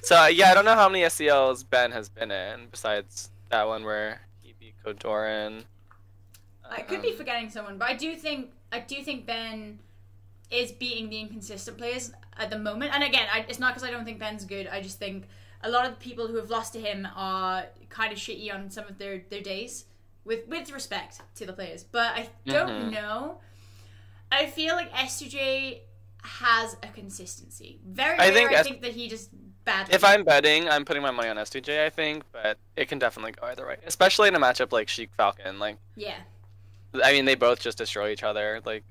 So 0.02 0.16
uh, 0.16 0.26
yeah, 0.26 0.50
I 0.50 0.54
don't 0.54 0.64
know 0.64 0.74
how 0.74 0.88
many 0.88 1.02
SCLs 1.04 1.64
Ben 1.68 1.90
has 1.90 2.08
been 2.08 2.30
in 2.30 2.68
besides 2.70 3.30
that 3.50 3.66
one 3.66 3.84
where 3.84 4.20
he 4.40 4.54
beat 4.60 4.74
Kodorin. 4.84 5.64
I 6.68 6.82
could 6.82 7.02
be 7.02 7.10
Um, 7.10 7.16
forgetting 7.16 7.50
someone, 7.50 7.76
but 7.78 7.88
I 7.88 7.94
do 7.94 8.14
think 8.14 8.50
I 8.70 8.80
do 8.80 9.02
think 9.02 9.26
Ben 9.26 9.80
is 10.50 10.70
beating 10.70 11.08
the 11.10 11.18
inconsistent 11.18 11.78
players 11.78 12.12
at 12.36 12.50
the 12.50 12.58
moment. 12.58 12.94
And 12.94 13.02
again, 13.02 13.26
I, 13.32 13.46
it's 13.48 13.58
not 13.58 13.74
because 13.74 13.88
I 13.88 13.90
don't 13.90 14.04
think 14.04 14.20
Ben's 14.20 14.44
good. 14.44 14.68
I 14.68 14.80
just 14.80 14.98
think 14.98 15.26
a 15.62 15.70
lot 15.70 15.84
of 15.86 15.92
the 15.92 15.96
people 16.04 16.26
who 16.28 16.36
have 16.36 16.50
lost 16.50 16.72
to 16.74 16.80
him 16.80 17.06
are 17.16 17.66
kind 17.88 18.12
of 18.12 18.18
shitty 18.18 18.52
on 18.52 18.70
some 18.70 18.86
of 18.86 18.98
their, 18.98 19.22
their 19.30 19.40
days, 19.42 19.84
with 20.24 20.46
with 20.48 20.70
respect 20.72 21.20
to 21.36 21.46
the 21.46 21.52
players. 21.52 21.84
But 21.84 22.12
I 22.16 22.28
don't 22.46 22.68
Mhm. 22.88 22.92
know. 22.92 23.40
I 24.32 24.46
feel 24.46 24.74
like 24.74 24.90
S2J 24.92 25.82
has 26.22 26.76
a 26.82 26.88
consistency. 26.88 27.78
Very 27.86 28.18
I 28.18 28.26
rare. 28.28 28.32
think 28.34 28.50
I 28.50 28.54
S- 28.54 28.66
think 28.66 28.82
that 28.82 28.92
he 28.92 29.08
just 29.08 29.30
badly. 29.64 29.94
If 29.94 30.02
I'm 30.04 30.24
betting, 30.24 30.68
I'm 30.68 30.84
putting 30.84 31.02
my 31.02 31.10
money 31.12 31.28
on 31.28 31.36
S2J, 31.38 31.86
I 31.86 31.90
think, 31.90 32.24
but 32.32 32.58
it 32.76 32.88
can 32.88 32.98
definitely 32.98 33.32
go 33.32 33.46
either 33.46 33.66
way. 33.66 33.76
Especially 33.86 34.26
in 34.28 34.34
a 34.34 34.40
matchup 34.40 34.72
like 34.72 34.88
Sheik 34.88 35.10
Falcon. 35.16 35.58
Like, 35.60 35.76
yeah. 35.94 36.18
I 37.04 37.12
mean, 37.12 37.24
they 37.24 37.34
both 37.36 37.60
just 37.60 37.78
destroy 37.78 38.10
each 38.10 38.22
other. 38.24 38.60
Like, 38.64 38.82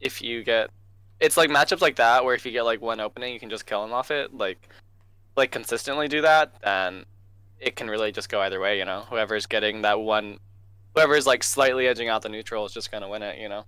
if 0.00 0.22
you 0.22 0.42
get, 0.44 0.70
it's 1.20 1.36
like 1.36 1.50
matchups 1.50 1.80
like 1.82 1.96
that 1.96 2.24
where 2.24 2.34
if 2.34 2.46
you 2.46 2.52
get 2.52 2.62
like 2.62 2.80
one 2.80 3.00
opening, 3.00 3.34
you 3.34 3.40
can 3.40 3.50
just 3.50 3.66
kill 3.66 3.82
them 3.82 3.92
off 3.92 4.10
it. 4.10 4.32
Like, 4.34 4.58
like 5.36 5.50
consistently 5.50 6.08
do 6.08 6.22
that, 6.22 6.52
then 6.62 7.04
it 7.60 7.76
can 7.76 7.88
really 7.88 8.12
just 8.12 8.28
go 8.28 8.40
either 8.40 8.60
way. 8.60 8.78
You 8.78 8.84
know, 8.84 9.04
whoever's 9.08 9.46
getting 9.46 9.82
that 9.82 10.00
one, 10.00 10.38
whoever's 10.94 11.26
like 11.26 11.42
slightly 11.42 11.86
edging 11.86 12.08
out 12.08 12.22
the 12.22 12.28
neutral 12.28 12.64
is 12.66 12.72
just 12.72 12.90
gonna 12.90 13.08
win 13.08 13.22
it. 13.22 13.38
You 13.38 13.48
know. 13.48 13.64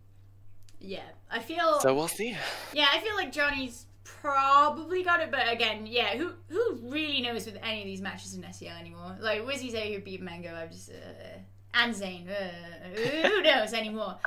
Yeah. 0.80 1.02
I 1.30 1.40
feel. 1.40 1.80
So 1.80 1.94
we'll 1.94 2.08
see. 2.08 2.36
Yeah, 2.72 2.86
I 2.92 3.00
feel 3.00 3.14
like 3.14 3.32
Johnny's 3.32 3.86
probably 4.04 5.02
got 5.02 5.20
it, 5.20 5.30
but 5.30 5.50
again, 5.50 5.86
yeah, 5.86 6.16
who 6.16 6.32
who 6.48 6.78
really 6.84 7.20
knows 7.20 7.46
with 7.46 7.58
any 7.62 7.80
of 7.80 7.86
these 7.86 8.00
matches 8.00 8.34
in 8.34 8.42
SCL 8.42 8.78
anymore? 8.80 9.16
Like 9.20 9.42
Wizzy 9.42 9.70
say 9.70 9.92
who 9.92 10.00
beat 10.00 10.22
Mango, 10.22 10.54
I'm 10.54 10.70
just 10.70 10.90
uh, 10.90 11.38
and 11.74 11.94
Zain, 11.94 12.28
uh, 12.28 13.28
who 13.28 13.42
knows 13.42 13.72
anymore? 13.72 14.18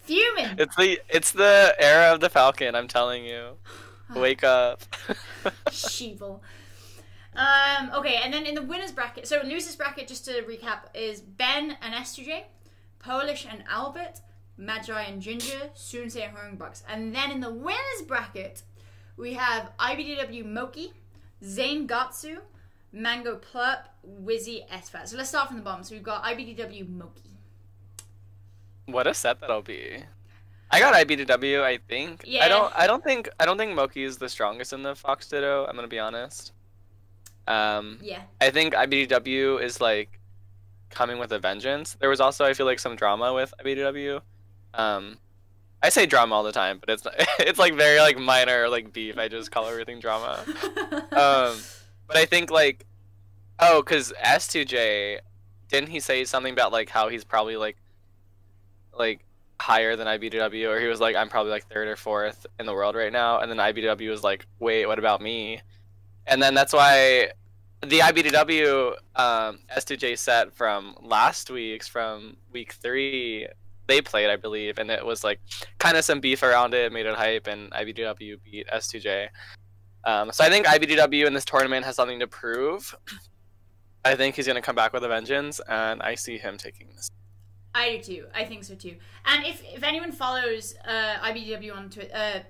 Fuming. 0.00 0.56
It's 0.58 0.76
the 0.76 1.00
it's 1.08 1.32
the 1.32 1.74
era 1.78 2.14
of 2.14 2.20
the 2.20 2.30
Falcon. 2.30 2.74
I'm 2.74 2.88
telling 2.88 3.24
you. 3.24 3.56
Wake 4.14 4.42
up. 4.42 4.82
Sheeple. 5.66 6.40
Um, 7.34 7.90
okay, 7.94 8.18
and 8.22 8.32
then 8.34 8.44
in 8.44 8.54
the 8.54 8.62
winners 8.62 8.92
bracket, 8.92 9.26
so 9.26 9.40
losers 9.44 9.76
bracket, 9.76 10.08
just 10.08 10.24
to 10.24 10.42
recap, 10.42 10.94
is 10.94 11.20
Ben 11.20 11.76
and 11.80 11.94
S2J, 11.94 12.42
Polish 12.98 13.46
and 13.50 13.62
Albert, 13.68 14.20
Magi 14.56 15.00
and 15.02 15.22
Ginger, 15.22 15.70
Soonsay 15.74 16.28
and 16.28 16.36
Hungrybox. 16.36 16.82
And 16.88 17.14
then 17.14 17.30
in 17.30 17.40
the 17.40 17.52
winners 17.52 18.02
bracket, 18.06 18.62
we 19.16 19.34
have 19.34 19.70
IBDW 19.78 20.44
Moky, 20.44 20.92
Zain 21.44 21.86
Gahtzu, 21.86 22.38
Mango 22.92 23.38
Plup, 23.38 23.84
Wizzy 24.22 24.68
SFAT. 24.68 25.08
So 25.08 25.16
let's 25.16 25.28
start 25.28 25.48
from 25.48 25.56
the 25.56 25.62
bottom. 25.62 25.84
So 25.84 25.94
we've 25.94 26.02
got 26.02 26.24
IBDW 26.24 26.88
Moky. 26.88 27.30
What 28.86 29.06
a 29.06 29.14
set 29.14 29.40
that'll 29.40 29.62
be. 29.62 30.02
I 30.70 30.80
got 30.80 30.94
IBDW, 30.94 31.62
I 31.62 31.78
think. 31.88 32.24
Yeah. 32.26 32.44
I 32.44 32.48
don't 32.48 32.72
I 32.76 32.86
don't 32.86 33.02
think 33.02 33.28
I 33.40 33.46
don't 33.46 33.58
think 33.58 33.74
Moky 33.74 34.04
is 34.04 34.18
the 34.18 34.28
strongest 34.28 34.72
in 34.72 34.82
the 34.82 34.94
Fox 34.94 35.28
Ditto, 35.28 35.66
I'm 35.66 35.74
gonna 35.74 35.88
be 35.88 35.98
honest. 35.98 36.52
Um 37.50 37.98
Yeah. 38.00 38.22
I 38.40 38.50
think 38.50 38.74
IBDW 38.74 39.60
is 39.60 39.80
like 39.80 40.20
coming 40.88 41.18
with 41.18 41.32
a 41.32 41.38
vengeance. 41.38 41.96
There 42.00 42.08
was 42.08 42.20
also 42.20 42.44
I 42.44 42.54
feel 42.54 42.66
like 42.66 42.78
some 42.78 42.96
drama 42.96 43.34
with 43.34 43.52
IBDW. 43.60 44.20
Um 44.74 45.18
I 45.82 45.88
say 45.88 46.04
drama 46.06 46.34
all 46.34 46.42
the 46.42 46.52
time, 46.52 46.78
but 46.78 46.90
it's 46.90 47.06
it's 47.40 47.58
like 47.58 47.74
very 47.74 47.98
like 48.00 48.18
minor 48.18 48.68
like 48.68 48.92
beef. 48.92 49.18
I 49.18 49.28
just 49.28 49.50
call 49.50 49.66
everything 49.66 49.98
drama. 49.98 50.44
Um 51.12 51.56
but 52.06 52.16
I 52.16 52.24
think 52.24 52.50
like 52.50 52.86
oh, 53.58 53.82
cuz 53.82 54.12
S2J 54.24 55.18
didn't 55.68 55.90
he 55.90 56.00
say 56.00 56.24
something 56.24 56.52
about 56.52 56.72
like 56.72 56.88
how 56.88 57.08
he's 57.08 57.24
probably 57.24 57.56
like 57.56 57.76
like 58.96 59.24
higher 59.60 59.96
than 59.96 60.06
IBDW 60.06 60.68
or 60.68 60.80
he 60.80 60.86
was 60.86 61.00
like 61.00 61.16
I'm 61.16 61.28
probably 61.28 61.50
like 61.50 61.66
third 61.66 61.88
or 61.88 61.96
fourth 61.96 62.46
in 62.58 62.66
the 62.66 62.72
world 62.72 62.94
right 62.94 63.12
now 63.12 63.40
and 63.40 63.50
then 63.50 63.58
IBDW 63.58 64.08
was 64.08 64.22
like 64.22 64.46
wait 64.58 64.86
what 64.86 64.98
about 64.98 65.20
me 65.20 65.60
and 66.26 66.40
then 66.40 66.54
that's 66.54 66.72
why 66.72 67.32
the 67.82 68.00
IBDW 68.00 68.92
um, 69.16 69.60
S2J 69.76 70.18
set 70.18 70.52
from 70.52 70.94
last 71.00 71.50
week's 71.50 71.88
from 71.88 72.36
week 72.52 72.74
three 72.74 73.46
they 73.86 74.00
played 74.00 74.28
I 74.28 74.36
believe 74.36 74.78
and 74.78 74.90
it 74.90 75.04
was 75.04 75.24
like 75.24 75.40
kind 75.78 75.96
of 75.96 76.04
some 76.04 76.20
beef 76.20 76.42
around 76.42 76.74
it 76.74 76.92
made 76.92 77.06
it 77.06 77.14
hype 77.14 77.46
and 77.46 77.70
IBDW 77.72 78.36
beat 78.44 78.66
S2J 78.68 79.28
um, 80.04 80.30
so 80.32 80.44
I 80.44 80.48
think 80.50 80.66
IBDW 80.66 81.26
in 81.26 81.32
this 81.32 81.44
tournament 81.44 81.84
has 81.84 81.96
something 81.96 82.20
to 82.20 82.26
prove 82.26 82.94
I 84.04 84.14
think 84.14 84.36
he's 84.36 84.46
gonna 84.46 84.62
come 84.62 84.76
back 84.76 84.92
with 84.92 85.04
a 85.04 85.08
vengeance 85.08 85.60
and 85.68 86.02
I 86.02 86.14
see 86.14 86.38
him 86.38 86.58
taking 86.58 86.88
this 86.94 87.10
I 87.74 87.96
do 87.96 88.02
too. 88.02 88.26
I 88.34 88.44
think 88.44 88.64
so 88.64 88.74
too. 88.74 88.96
And 89.26 89.46
if 89.46 89.62
if 89.64 89.84
anyone 89.84 90.10
follows 90.10 90.74
uh, 90.84 91.18
IBDW 91.22 91.72
on 91.72 91.88
Twitter, 91.88 92.10
uh, 92.12 92.40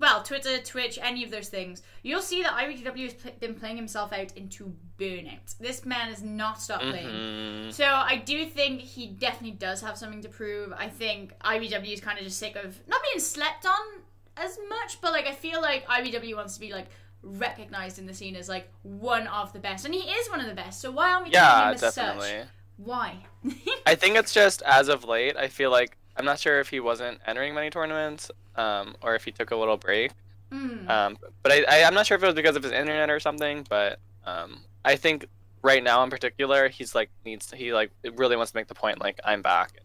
well, 0.00 0.22
Twitter, 0.22 0.58
Twitch, 0.58 0.98
any 1.00 1.22
of 1.22 1.30
those 1.30 1.48
things, 1.48 1.82
you'll 2.02 2.22
see 2.22 2.42
that 2.42 2.52
IBDW 2.54 3.04
has 3.04 3.14
pl- 3.14 3.32
been 3.38 3.54
playing 3.54 3.76
himself 3.76 4.12
out 4.12 4.36
into 4.36 4.74
burnout. 4.98 5.56
This 5.60 5.84
man 5.84 6.08
has 6.08 6.22
not 6.22 6.60
stopped 6.60 6.84
playing. 6.84 7.06
Mhm. 7.06 7.72
So 7.72 7.84
I 7.84 8.16
do 8.16 8.46
think 8.46 8.80
he 8.80 9.06
definitely 9.06 9.52
does 9.58 9.82
have 9.82 9.96
something 9.98 10.22
to 10.22 10.28
prove. 10.28 10.72
I 10.72 10.88
think 10.88 11.34
IBW 11.42 11.92
is 11.92 12.00
kind 12.00 12.18
of 12.18 12.24
just 12.24 12.38
sick 12.38 12.56
of 12.56 12.78
not 12.88 13.02
being 13.02 13.20
slept 13.20 13.66
on 13.66 13.80
as 14.36 14.58
much, 14.68 15.00
but 15.02 15.12
like 15.12 15.26
I 15.26 15.32
feel 15.34 15.60
like 15.60 15.86
IBW 15.86 16.34
wants 16.34 16.54
to 16.54 16.60
be 16.60 16.72
like 16.72 16.86
recognized 17.22 17.98
in 17.98 18.06
the 18.06 18.14
scene 18.14 18.34
as 18.36 18.48
like 18.48 18.70
one 18.82 19.26
of 19.26 19.52
the 19.52 19.58
best, 19.58 19.84
and 19.84 19.94
he 19.94 20.00
is 20.00 20.30
one 20.30 20.40
of 20.40 20.46
the 20.46 20.54
best. 20.54 20.80
So 20.80 20.90
why 20.90 21.12
aren't 21.12 21.26
we 21.26 21.32
Yeah, 21.32 21.68
him 21.68 21.74
as 21.74 21.80
definitely. 21.82 22.28
such? 22.40 22.48
Why? 22.78 23.18
I 23.86 23.94
think 23.94 24.16
it's 24.16 24.32
just 24.32 24.62
as 24.62 24.88
of 24.88 25.04
late. 25.04 25.36
I 25.36 25.48
feel 25.48 25.70
like 25.70 25.98
I'm 26.16 26.24
not 26.24 26.38
sure 26.38 26.60
if 26.60 26.70
he 26.70 26.80
wasn't 26.80 27.20
entering 27.26 27.54
many 27.54 27.68
tournaments, 27.68 28.30
um, 28.56 28.94
or 29.02 29.14
if 29.14 29.24
he 29.24 29.32
took 29.32 29.50
a 29.50 29.56
little 29.56 29.76
break. 29.76 30.12
Mm. 30.52 30.88
Um, 30.88 31.16
but 31.42 31.52
I, 31.52 31.64
I, 31.68 31.84
I'm 31.84 31.94
not 31.94 32.06
sure 32.06 32.16
if 32.16 32.22
it 32.22 32.26
was 32.26 32.34
because 32.34 32.56
of 32.56 32.62
his 32.62 32.72
internet 32.72 33.08
or 33.10 33.20
something. 33.20 33.64
But 33.68 33.98
um, 34.26 34.60
I 34.84 34.96
think 34.96 35.26
right 35.62 35.82
now 35.82 36.02
in 36.02 36.10
particular, 36.10 36.68
he's 36.68 36.94
like 36.94 37.10
needs 37.24 37.50
he 37.52 37.72
like 37.72 37.90
really 38.16 38.36
wants 38.36 38.52
to 38.52 38.56
make 38.58 38.66
the 38.66 38.74
point 38.74 39.00
like 39.00 39.20
I'm 39.24 39.42
back. 39.42 39.78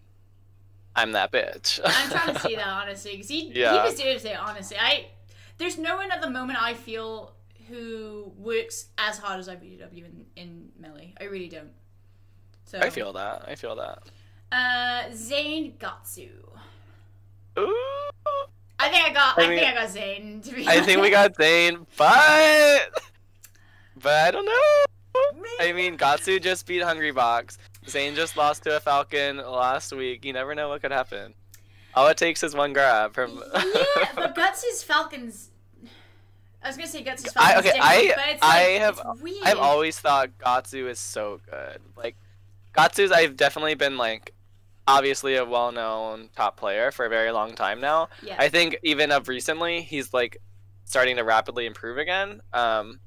I'm 0.96 1.12
that 1.12 1.32
bitch. 1.32 1.80
I'm 1.84 2.10
trying 2.10 2.34
to 2.34 2.40
see 2.48 2.56
that 2.56 2.68
honestly 2.68 3.12
because 3.12 3.28
he 3.28 3.52
Yeah. 3.54 3.84
he 3.86 3.92
deserves 3.92 4.26
it. 4.26 4.38
Honestly, 4.40 4.78
I 4.80 5.08
there's 5.58 5.78
no 5.78 5.98
one 5.98 6.12
at 6.12 6.22
the 6.22 6.30
moment 6.30 6.62
I 6.62 6.74
feel 6.74 7.34
who 7.68 8.32
works 8.38 8.88
as 8.98 9.18
hard 9.18 9.40
as 9.40 9.48
IBDW 9.48 10.06
in 10.06 10.26
in 10.36 10.70
melee. 10.80 11.14
I 11.20 11.26
really 11.26 11.50
don't. 11.50 11.72
So 12.66 12.80
I 12.80 12.90
feel 12.90 13.14
that. 13.14 13.44
I 13.48 13.56
feel 13.56 13.76
that. 13.76 14.04
uh 14.52 15.14
Zain 15.14 15.74
Gahtzu. 15.78 16.30
Ooh. 17.60 17.76
I 18.80 18.90
think 18.90 19.10
I 19.10 19.14
got. 19.14 19.40
I 19.40 19.44
I, 19.44 19.48
mean, 19.48 19.60
think 19.60 19.72
I 19.72 19.74
got 19.74 19.90
Zain. 19.90 20.42
To 20.42 20.54
be 20.54 20.68
I 20.68 20.82
think 20.82 21.02
we 21.02 21.10
got 21.10 21.36
Zain, 21.36 21.86
but 21.98 22.90
but 24.02 24.12
I 24.14 24.32
don't 24.32 24.46
know. 24.46 24.52
I 25.62 25.70
I 25.70 25.74
mean, 25.74 25.98
Gahtzu 25.98 26.42
just 26.42 26.68
beat 26.68 26.82
Hungry 26.84 27.12
Box. 27.12 27.58
Zain 27.88 28.16
just 28.16 28.36
lost 28.36 28.64
to 28.64 28.76
a 28.76 28.80
Falcon 28.80 29.38
last 29.38 29.94
week. 29.94 30.26
You 30.26 30.34
never 30.34 30.56
know 30.56 30.70
what 30.70 30.82
could 30.82 30.92
happen. 30.92 31.34
All 31.94 32.08
it 32.08 32.18
takes 32.18 32.44
is 32.44 32.54
one 32.54 32.74
grab 32.74 33.14
from. 33.14 33.42
yeah, 33.54 34.08
but 34.16 34.36
Guts' 34.36 34.84
Falcons. 34.84 35.50
I 36.62 36.68
was 36.68 36.76
gonna 36.76 36.88
say 36.90 37.04
Guts' 37.04 37.26
I, 37.38 37.54
Falcons. 37.54 37.60
okay, 37.60 37.78
different, 37.78 38.20
I 38.20 38.32
it's 38.32 38.44
I 38.44 38.60
have. 38.80 39.02
I've 39.46 39.60
always 39.60 39.98
thought 40.00 40.38
Gahtzu 40.40 40.90
is 40.90 41.00
so 41.00 41.40
good. 41.50 41.80
Like 41.96 42.18
Gahtzu's 42.76 43.12
I've 43.12 43.38
definitely 43.38 43.76
been 43.76 43.98
like 43.98 44.34
obviously 44.88 45.36
a 45.36 45.46
well-known 45.46 46.30
top 46.36 46.58
player 46.58 46.92
for 46.92 47.06
a 47.06 47.10
very 47.10 47.32
long 47.32 47.56
time 47.56 47.82
now. 47.82 48.10
Yeah. 48.22 48.36
I 48.38 48.50
think 48.50 48.78
even 48.84 49.12
of 49.12 49.28
recently 49.28 49.82
he's 49.82 50.14
like 50.14 50.38
starting 50.86 51.16
to 51.18 51.24
rapidly 51.24 51.66
improve 51.66 51.98
again. 51.98 52.42
Um 52.54 53.00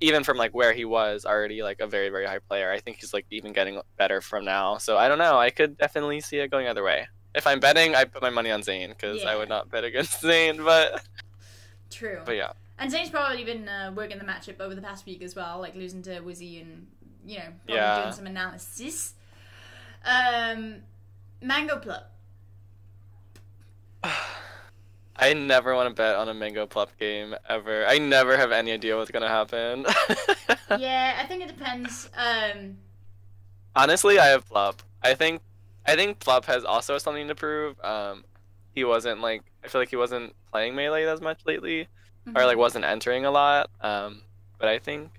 even 0.00 0.22
from 0.22 0.36
like 0.36 0.54
where 0.54 0.72
he 0.72 0.84
was 0.84 1.24
already 1.24 1.62
like 1.62 1.80
a 1.80 1.86
very 1.86 2.08
very 2.08 2.26
high 2.26 2.38
player. 2.38 2.70
I 2.70 2.78
think 2.80 2.98
he's 2.98 3.12
like 3.14 3.26
even 3.30 3.52
getting 3.52 3.80
better 3.96 4.20
from 4.20 4.44
now. 4.44 4.78
So 4.78 4.96
I 4.96 5.08
don't 5.08 5.18
know. 5.18 5.38
I 5.38 5.50
could 5.50 5.76
definitely 5.78 6.20
see 6.20 6.38
it 6.38 6.50
going 6.50 6.66
either 6.68 6.82
way. 6.84 7.08
If 7.34 7.46
I'm 7.46 7.60
betting, 7.60 7.94
I 7.94 8.04
put 8.04 8.22
my 8.22 8.30
money 8.30 8.50
on 8.50 8.62
Zain 8.62 8.90
because 8.90 9.24
I 9.24 9.36
would 9.36 9.48
not 9.48 9.70
bet 9.70 9.84
against 9.84 10.20
Zain. 10.28 10.62
But 10.64 11.02
True. 11.90 12.20
but 12.24 12.36
yeah, 12.36 12.52
And 12.78 12.90
Zain's 12.90 13.10
probably 13.10 13.44
been 13.44 13.68
uh, 13.68 13.92
working 13.94 14.18
the 14.18 14.24
matchup 14.24 14.60
over 14.60 14.74
the 14.74 14.82
past 14.82 15.06
week 15.06 15.22
as 15.22 15.34
well, 15.36 15.58
like 15.60 15.74
losing 15.74 16.02
to 16.02 16.20
Wizzy 16.20 16.60
and 16.62 16.86
you 17.26 17.38
know 17.38 17.44
probably 17.66 17.74
Yeah. 17.74 18.02
doing 18.02 18.14
some 18.14 18.26
analysis. 18.26 19.14
Um, 20.08 20.76
Mango 21.42 21.76
Plup. 21.76 22.04
I 25.20 25.32
never 25.34 25.74
want 25.74 25.88
to 25.88 25.94
bet 25.94 26.14
on 26.14 26.28
a 26.28 26.34
Mango 26.34 26.66
Plup 26.66 26.88
game 26.98 27.34
ever. 27.48 27.84
I 27.86 27.98
never 27.98 28.36
have 28.36 28.52
any 28.52 28.72
idea 28.72 28.96
what's 28.96 29.10
gonna 29.10 29.28
happen. 29.28 29.84
yeah, 30.78 31.18
I 31.20 31.26
think 31.26 31.42
it 31.42 31.48
depends. 31.48 32.08
Um, 32.16 32.78
Honestly, 33.74 34.18
I 34.18 34.26
have 34.26 34.48
Plup. 34.48 34.76
I 35.02 35.14
think 35.14 35.42
I 35.86 35.96
think 35.96 36.20
Plup 36.20 36.44
has 36.44 36.64
also 36.64 36.98
something 36.98 37.28
to 37.28 37.34
prove. 37.34 37.78
Um, 37.84 38.24
he 38.74 38.84
wasn't 38.84 39.20
like 39.20 39.42
I 39.64 39.68
feel 39.68 39.80
like 39.80 39.90
he 39.90 39.96
wasn't 39.96 40.34
playing 40.52 40.74
melee 40.76 41.04
as 41.04 41.20
much 41.20 41.40
lately, 41.44 41.88
or 42.34 42.44
like 42.44 42.56
wasn't 42.56 42.84
entering 42.84 43.24
a 43.24 43.30
lot. 43.30 43.70
Um, 43.80 44.22
but 44.58 44.68
I 44.68 44.78
think 44.78 45.10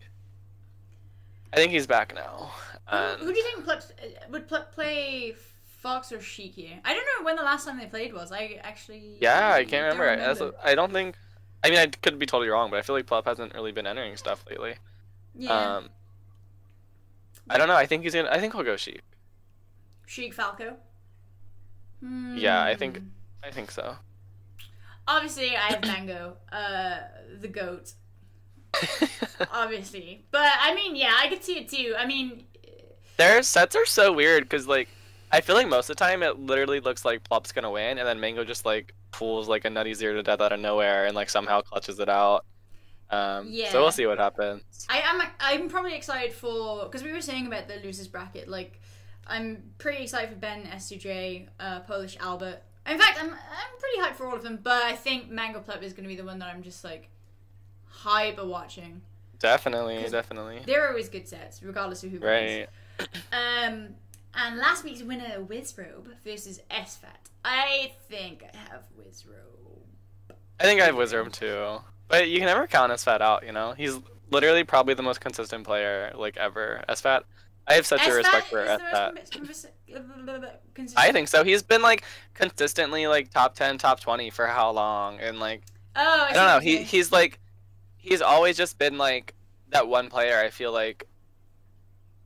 I 1.52 1.58
think 1.58 1.74
he's 1.74 1.88
back 1.88 2.16
now. 2.16 2.52
Who, 2.90 2.96
And 2.98 3.22
who 3.22 3.32
do 3.34 3.38
you 3.38 3.44
think 3.44 3.66
Plup, 3.66 3.92
uh, 3.92 4.08
would 4.32 4.48
play 4.72 5.36
Fox 5.82 6.12
or 6.12 6.22
Sheik 6.22 6.54
here? 6.56 6.80
I 6.84 6.94
don't 6.94 7.06
know 7.20 7.26
when 7.26 7.36
the 7.36 7.44
last 7.44 7.66
time 7.66 7.78
they 7.78 7.86
played 7.86 8.14
was. 8.14 8.32
I 8.32 8.60
actually 8.64 9.18
yeah, 9.22 9.52
I 9.54 9.64
can't 9.64 9.90
don't 9.90 10.00
remember. 10.00 10.22
As. 10.22 10.42
I 10.64 10.76
don't 10.76 10.92
think. 10.92 11.16
I 11.64 11.70
mean, 11.70 11.80
I 11.80 11.88
could 11.88 12.18
be 12.18 12.26
totally 12.26 12.50
wrong, 12.50 12.70
but 12.72 12.78
I 12.80 12.82
feel 12.82 12.96
like 12.96 13.06
Plup 13.06 13.26
hasn't 13.26 13.54
really 13.54 13.72
been 13.72 13.86
entering 13.88 14.16
stuff 14.18 14.44
lately. 14.50 14.76
yeah, 15.36 15.52
Um, 15.78 15.90
I 17.50 17.58
don't 17.58 17.68
know. 17.68 17.76
I 17.76 17.86
think 17.86 18.04
he's 18.04 18.14
gonna. 18.14 18.30
I 18.32 18.40
think 18.40 18.54
he'll 18.54 18.64
go 18.64 18.78
Sheik. 18.78 19.02
Sheik 20.06 20.34
Falco. 20.34 20.78
Yeah, 22.02 22.64
I 22.64 22.76
think- 22.76 22.98
Hmm. 22.98 23.08
I 23.44 23.52
think 23.52 23.72
so. 23.72 23.98
Obviously, 25.08 25.56
I 25.56 25.72
have 25.74 25.82
Mango, 25.86 26.38
uh, 26.52 27.00
the 27.42 27.48
goat. 27.48 27.94
Obviously, 29.52 30.26
but 30.32 30.52
I 30.62 30.74
mean, 30.76 30.96
yeah, 30.96 31.14
I 31.18 31.28
could 31.28 31.44
see 31.44 31.58
it 31.58 31.70
too. 31.70 31.96
I 31.98 32.06
mean, 32.06 32.44
Their 33.20 33.44
sets 33.44 33.76
are 33.76 33.86
so 33.86 34.14
weird 34.14 34.44
because 34.44 34.66
like 34.66 34.88
I 35.32 35.42
feel 35.42 35.56
like 35.56 35.68
most 35.68 35.90
of 35.90 35.98
the 35.98 36.04
time 36.04 36.24
it 36.24 36.40
literally 36.40 36.80
looks 36.80 37.04
like 37.04 37.24
Plup's 37.30 37.52
gonna 37.52 37.70
win, 37.70 37.98
and 37.98 38.08
then 38.08 38.20
Mango 38.20 38.46
just 38.46 38.66
like 38.66 38.94
pulls 39.12 39.50
like 39.50 39.66
a 39.66 39.70
nutty 39.70 39.94
zero 39.94 40.14
to 40.16 40.24
death 40.24 40.40
out 40.40 40.54
of 40.54 40.60
nowhere 40.62 41.06
and 41.06 41.14
like 41.16 41.30
somehow 41.30 41.62
clutches 41.62 42.00
it 42.00 42.08
out. 42.10 42.46
Um, 43.10 43.48
Yeah. 43.50 43.72
So 43.72 43.82
we'll 43.82 43.92
see 43.92 44.06
what 44.06 44.20
happens. 44.20 44.88
I 44.90 45.02
am 45.02 45.22
I'm 45.40 45.70
probably 45.70 45.96
excited 45.96 46.32
for 46.34 46.86
because 46.86 47.04
we 47.04 47.12
were 47.12 47.22
saying 47.22 47.46
about 47.46 47.68
the 47.68 47.76
losers 47.84 48.08
bracket. 48.08 48.48
Like, 48.48 48.80
I'm 49.28 49.64
pretty 49.80 50.04
excited 50.04 50.30
for 50.30 50.36
Ben 50.36 50.64
S2J, 50.64 51.48
uh, 51.60 51.80
Polish 51.82 52.16
Albert. 52.22 52.62
In 52.88 52.98
fact, 52.98 53.20
I'm 53.22 53.32
I'm 53.32 53.80
pretty 53.80 54.00
hyped 54.02 54.16
for 54.16 54.28
all 54.28 54.36
of 54.36 54.44
them, 54.44 54.60
but 54.64 54.84
I 54.84 54.94
think 54.94 55.30
Mango 55.30 55.60
Plup 55.60 55.84
is 55.84 55.94
to 55.94 56.02
be 56.02 56.16
the 56.16 56.24
one 56.24 56.40
that 56.40 56.54
I'm 56.54 56.64
just 56.64 56.84
like 56.84 57.10
hyper 57.86 58.46
watching. 58.46 59.02
Definitely, 59.40 60.06
definitely. 60.10 60.62
They're 60.66 60.90
always 60.90 61.10
good 61.10 61.28
sets, 61.28 61.62
regardless 61.64 62.04
of 62.04 62.12
who 62.12 62.20
wins. 62.20 62.68
Um, 63.32 63.90
and 64.34 64.58
last 64.58 64.84
week's 64.84 65.02
winner, 65.04 65.40
Wizrobe 65.40 66.08
versus 66.24 66.62
SFAT. 66.72 67.30
I 67.44 67.94
think 68.10 68.44
I 68.44 68.58
have 68.58 68.84
Wizrobe. 68.98 70.36
I 70.60 70.64
think 70.64 70.82
I 70.82 70.86
have 70.86 70.96
Wizard 70.96 71.32
too, 71.34 71.80
but 72.08 72.30
you 72.30 72.38
can 72.38 72.48
never 72.48 72.68
count 72.68 72.92
SFAT 72.92 73.22
out. 73.22 73.46
You 73.46 73.52
know, 73.54 73.72
he's 73.74 73.98
literally 74.30 74.64
probably 74.64 74.94
the 74.94 75.04
most 75.04 75.22
consistent 75.22 75.64
player 75.66 76.12
like 76.16 76.38
ever. 76.38 76.84
SFAT. 76.90 77.24
I 77.68 77.74
have 77.74 77.86
such 77.86 78.06
a 78.06 78.12
respect 78.14 78.48
for 78.48 78.58
SFAT. 78.66 79.14
most 79.16 79.32
convis- 79.32 79.68
convis- 79.90 80.52
consistent- 80.74 80.98
I 80.98 81.12
think 81.12 81.28
so. 81.28 81.44
He's 81.44 81.64
been 81.64 81.82
like 81.82 82.04
consistently 82.34 83.08
like 83.08 83.32
top 83.32 83.56
ten, 83.56 83.78
top 83.78 84.00
twenty 84.00 84.30
for 84.32 84.48
how 84.48 84.72
long, 84.72 85.20
and 85.20 85.40
like 85.40 85.64
Oh, 85.96 86.26
I 86.26 86.30
see 86.30 86.34
don't 86.36 86.48
know. 86.48 86.60
He 86.60 86.78
he's 86.84 87.12
like 87.12 87.40
he's 87.98 88.22
always 88.22 88.58
just 88.58 88.78
been 88.78 88.98
like 88.98 89.34
that 89.70 89.88
one 89.88 90.10
player. 90.10 90.40
I 90.40 90.50
feel 90.50 90.72
like 90.72 91.06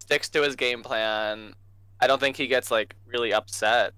sticks 0.04 0.28
to 0.30 0.42
his 0.42 0.56
game 0.58 0.84
plan. 0.84 1.54
I 2.02 2.08
don't 2.08 2.20
think 2.20 2.36
he 2.36 2.48
gets 2.48 2.70
like 2.70 2.96
really 3.08 3.34
upset 3.34 3.94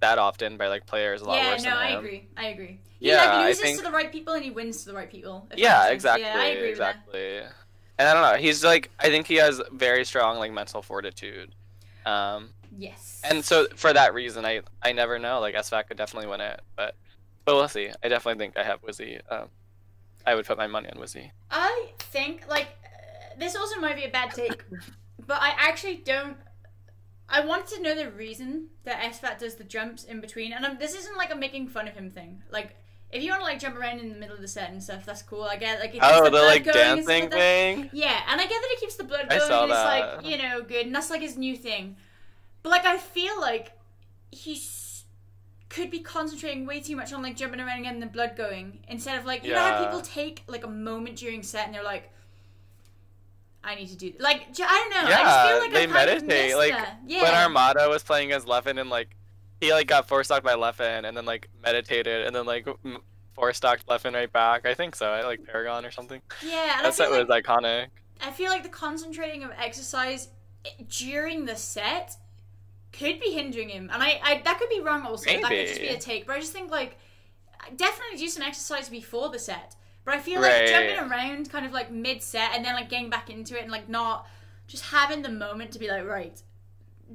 that 0.00 0.18
often 0.18 0.56
by 0.56 0.68
like 0.68 0.86
players 0.86 1.20
a 1.20 1.26
lot 1.26 1.36
yeah, 1.42 1.50
worse 1.50 1.64
no, 1.64 1.70
than 1.70 1.78
I 1.78 1.88
agree. 1.98 2.28
I 2.36 2.44
agree. 2.46 2.80
He 2.98 3.08
Yeah, 3.08 3.24
like 3.36 3.46
loses 3.48 3.60
think- 3.60 3.78
to 3.78 3.84
the 3.84 3.90
right 3.90 4.10
people 4.10 4.32
and 4.32 4.42
he 4.42 4.50
wins 4.50 4.80
to 4.84 4.86
the 4.90 4.94
right 4.94 5.10
people. 5.10 5.46
Yeah, 5.54 5.88
exactly, 5.90 6.22
Yeah, 6.24 6.38
I 6.38 6.46
agree 6.46 6.70
exactly. 6.70 7.38
And 7.98 8.08
I 8.08 8.14
don't 8.14 8.22
know. 8.32 8.38
He's 8.42 8.64
like 8.64 8.90
I 8.98 9.08
think 9.10 9.26
he 9.26 9.34
has 9.36 9.60
very 9.72 10.04
strong 10.06 10.38
like 10.38 10.52
mental 10.52 10.80
fortitude. 10.82 11.54
Um. 12.06 12.50
Yes. 12.78 13.20
and 13.28 13.44
so 13.44 13.66
for 13.74 13.92
that 13.92 14.14
reason, 14.14 14.46
I 14.46 14.62
I 14.82 14.92
never 14.92 15.18
know. 15.18 15.40
Like 15.40 15.54
SFAT 15.54 15.88
could 15.88 15.98
definitely 15.98 16.30
win 16.30 16.40
it, 16.40 16.60
but 16.76 16.94
but 17.44 17.56
we'll 17.56 17.68
see. 17.68 17.90
I 18.02 18.08
definitely 18.08 18.42
think 18.42 18.56
I 18.56 18.62
have 18.62 18.80
Wizzy. 18.82 19.20
Um, 19.30 19.48
I 20.24 20.34
would 20.34 20.46
put 20.46 20.56
my 20.56 20.66
money 20.68 20.88
on 20.88 20.96
Wizzy. 20.98 21.30
I 21.50 21.88
think 21.98 22.46
like 22.48 22.68
this 23.38 23.54
also 23.56 23.78
might 23.80 23.96
be 23.96 24.04
a 24.04 24.08
bad 24.08 24.30
take, 24.30 24.62
but 25.30 25.40
I 25.40 25.54
actually 25.56 25.94
don't. 25.94 26.36
I 27.28 27.46
want 27.46 27.68
to 27.68 27.80
know 27.80 27.94
the 27.94 28.10
reason 28.10 28.66
that 28.82 29.00
SFAT 29.12 29.38
does 29.38 29.54
the 29.54 29.62
jumps 29.62 30.02
in 30.02 30.20
between, 30.20 30.52
and 30.52 30.66
I'm, 30.66 30.76
this 30.76 30.92
isn't 30.96 31.16
like 31.16 31.32
a 31.32 31.36
making 31.36 31.68
fun 31.68 31.86
of 31.86 31.94
him 31.94 32.10
thing. 32.10 32.42
Like, 32.50 32.74
if 33.12 33.22
you 33.22 33.30
want 33.30 33.42
to 33.42 33.44
like 33.44 33.60
jump 33.60 33.76
around 33.76 34.00
in 34.00 34.08
the 34.08 34.16
middle 34.16 34.34
of 34.34 34.42
the 34.42 34.48
set 34.48 34.72
and 34.72 34.82
stuff, 34.82 35.06
that's 35.06 35.22
cool. 35.22 35.44
I 35.44 35.54
get 35.54 35.78
like 35.78 35.90
it 35.90 35.92
keeps 35.92 36.04
Oh, 36.04 36.16
the 36.16 36.24
the 36.24 36.30
blood 36.30 36.46
like 36.46 36.64
going 36.64 36.76
dancing 36.76 37.22
like 37.22 37.32
thing. 37.32 37.90
Yeah, 37.92 38.20
and 38.26 38.40
I 38.40 38.44
get 38.44 38.60
that 38.60 38.68
it 38.72 38.80
keeps 38.80 38.96
the 38.96 39.04
blood 39.04 39.28
going. 39.28 39.40
I 39.40 39.46
saw 39.46 39.62
and 39.62 39.70
it's 39.70 39.78
that. 39.80 40.16
like 40.16 40.26
you 40.26 40.36
know 40.36 40.62
good, 40.62 40.86
and 40.86 40.92
that's 40.92 41.10
like 41.10 41.20
his 41.20 41.36
new 41.36 41.56
thing. 41.56 41.94
But 42.64 42.70
like 42.70 42.84
I 42.84 42.98
feel 42.98 43.40
like 43.40 43.70
he's 44.32 45.04
could 45.68 45.92
be 45.92 46.00
concentrating 46.00 46.66
way 46.66 46.80
too 46.80 46.96
much 46.96 47.12
on 47.12 47.22
like 47.22 47.36
jumping 47.36 47.60
around 47.60 47.76
and 47.76 47.84
getting 47.84 48.00
the 48.00 48.06
blood 48.06 48.34
going 48.36 48.80
instead 48.88 49.16
of 49.16 49.24
like 49.26 49.44
you 49.44 49.52
know 49.52 49.60
how 49.60 49.84
people 49.84 50.00
take 50.00 50.42
like 50.48 50.64
a 50.64 50.68
moment 50.68 51.14
during 51.14 51.44
set 51.44 51.66
and 51.66 51.74
they're 51.76 51.84
like, 51.84 52.10
I 53.62 53.74
need 53.74 53.88
to 53.88 53.96
do 53.96 54.12
like 54.18 54.48
I 54.58 54.88
don't 54.90 54.90
know. 54.90 55.06
I 55.06 55.10
Yeah, 55.10 55.22
just 55.22 55.48
feel 55.48 55.58
like 55.60 55.72
they 55.72 55.82
I 55.82 55.86
kind 55.86 56.10
of 56.10 56.26
meditate, 56.28 56.56
like, 56.56 56.74
yeah. 57.06 57.22
when 57.22 57.34
Armada 57.34 57.88
was 57.88 58.02
playing 58.02 58.32
as 58.32 58.44
Leffen 58.44 58.80
and 58.80 58.88
like 58.90 59.16
he 59.60 59.72
like 59.72 59.86
got 59.86 60.08
four 60.08 60.24
stocked 60.24 60.44
by 60.44 60.54
Leffen 60.54 61.06
and 61.06 61.16
then 61.16 61.26
like 61.26 61.48
meditated 61.62 62.26
and 62.26 62.34
then 62.34 62.46
like 62.46 62.66
four 63.34 63.52
stocked 63.52 63.86
Leffen 63.86 64.14
right 64.14 64.32
back. 64.32 64.66
I 64.66 64.74
think 64.74 64.96
so. 64.96 65.10
I 65.10 65.22
like 65.22 65.44
Paragon 65.44 65.84
or 65.84 65.90
something. 65.90 66.22
yeah, 66.42 66.76
and 66.76 66.84
That 66.84 66.86
I 66.86 66.90
set 66.90 67.08
feel 67.10 67.18
was 67.18 67.28
iconic. 67.28 67.88
I 68.22 68.30
feel 68.30 68.50
like 68.50 68.62
the 68.62 68.68
concentrating 68.70 69.44
of 69.44 69.50
exercise 69.58 70.28
eh, 70.64 70.70
during 70.88 71.44
the 71.44 71.56
set 71.56 72.16
could 72.92 73.20
be 73.20 73.30
hindering 73.30 73.68
him, 73.68 73.90
and 73.92 74.02
I, 74.02 74.20
I 74.22 74.42
that 74.44 74.58
could 74.58 74.68
be 74.68 74.80
wrong. 74.80 75.02
Also, 75.06 75.26
Maybe. 75.26 75.42
that 75.42 75.48
could 75.50 75.66
just 75.66 75.80
be 75.80 75.88
a 75.88 75.98
take, 75.98 76.26
but 76.26 76.36
I 76.36 76.40
just 76.40 76.52
think 76.52 76.70
like 76.70 76.98
definitely 77.76 78.18
do 78.18 78.28
some 78.28 78.42
exercise 78.42 78.88
before 78.88 79.28
the 79.28 79.38
set. 79.38 79.76
But 80.04 80.14
I 80.14 80.18
feel 80.20 80.40
like 80.40 80.50
Right. 80.52 80.68
jumping 80.68 80.98
around 81.10 81.50
kind 81.50 81.66
of 81.66 81.72
like 81.72 81.90
mid 81.90 82.22
set 82.22 82.52
and 82.54 82.64
then 82.64 82.74
like 82.74 82.88
getting 82.88 83.10
back 83.10 83.30
into 83.30 83.56
it 83.56 83.62
and 83.62 83.70
like 83.70 83.88
not 83.88 84.26
just 84.66 84.84
having 84.86 85.22
the 85.22 85.28
moment 85.28 85.72
to 85.72 85.78
be 85.78 85.88
like 85.88 86.06
right, 86.06 86.40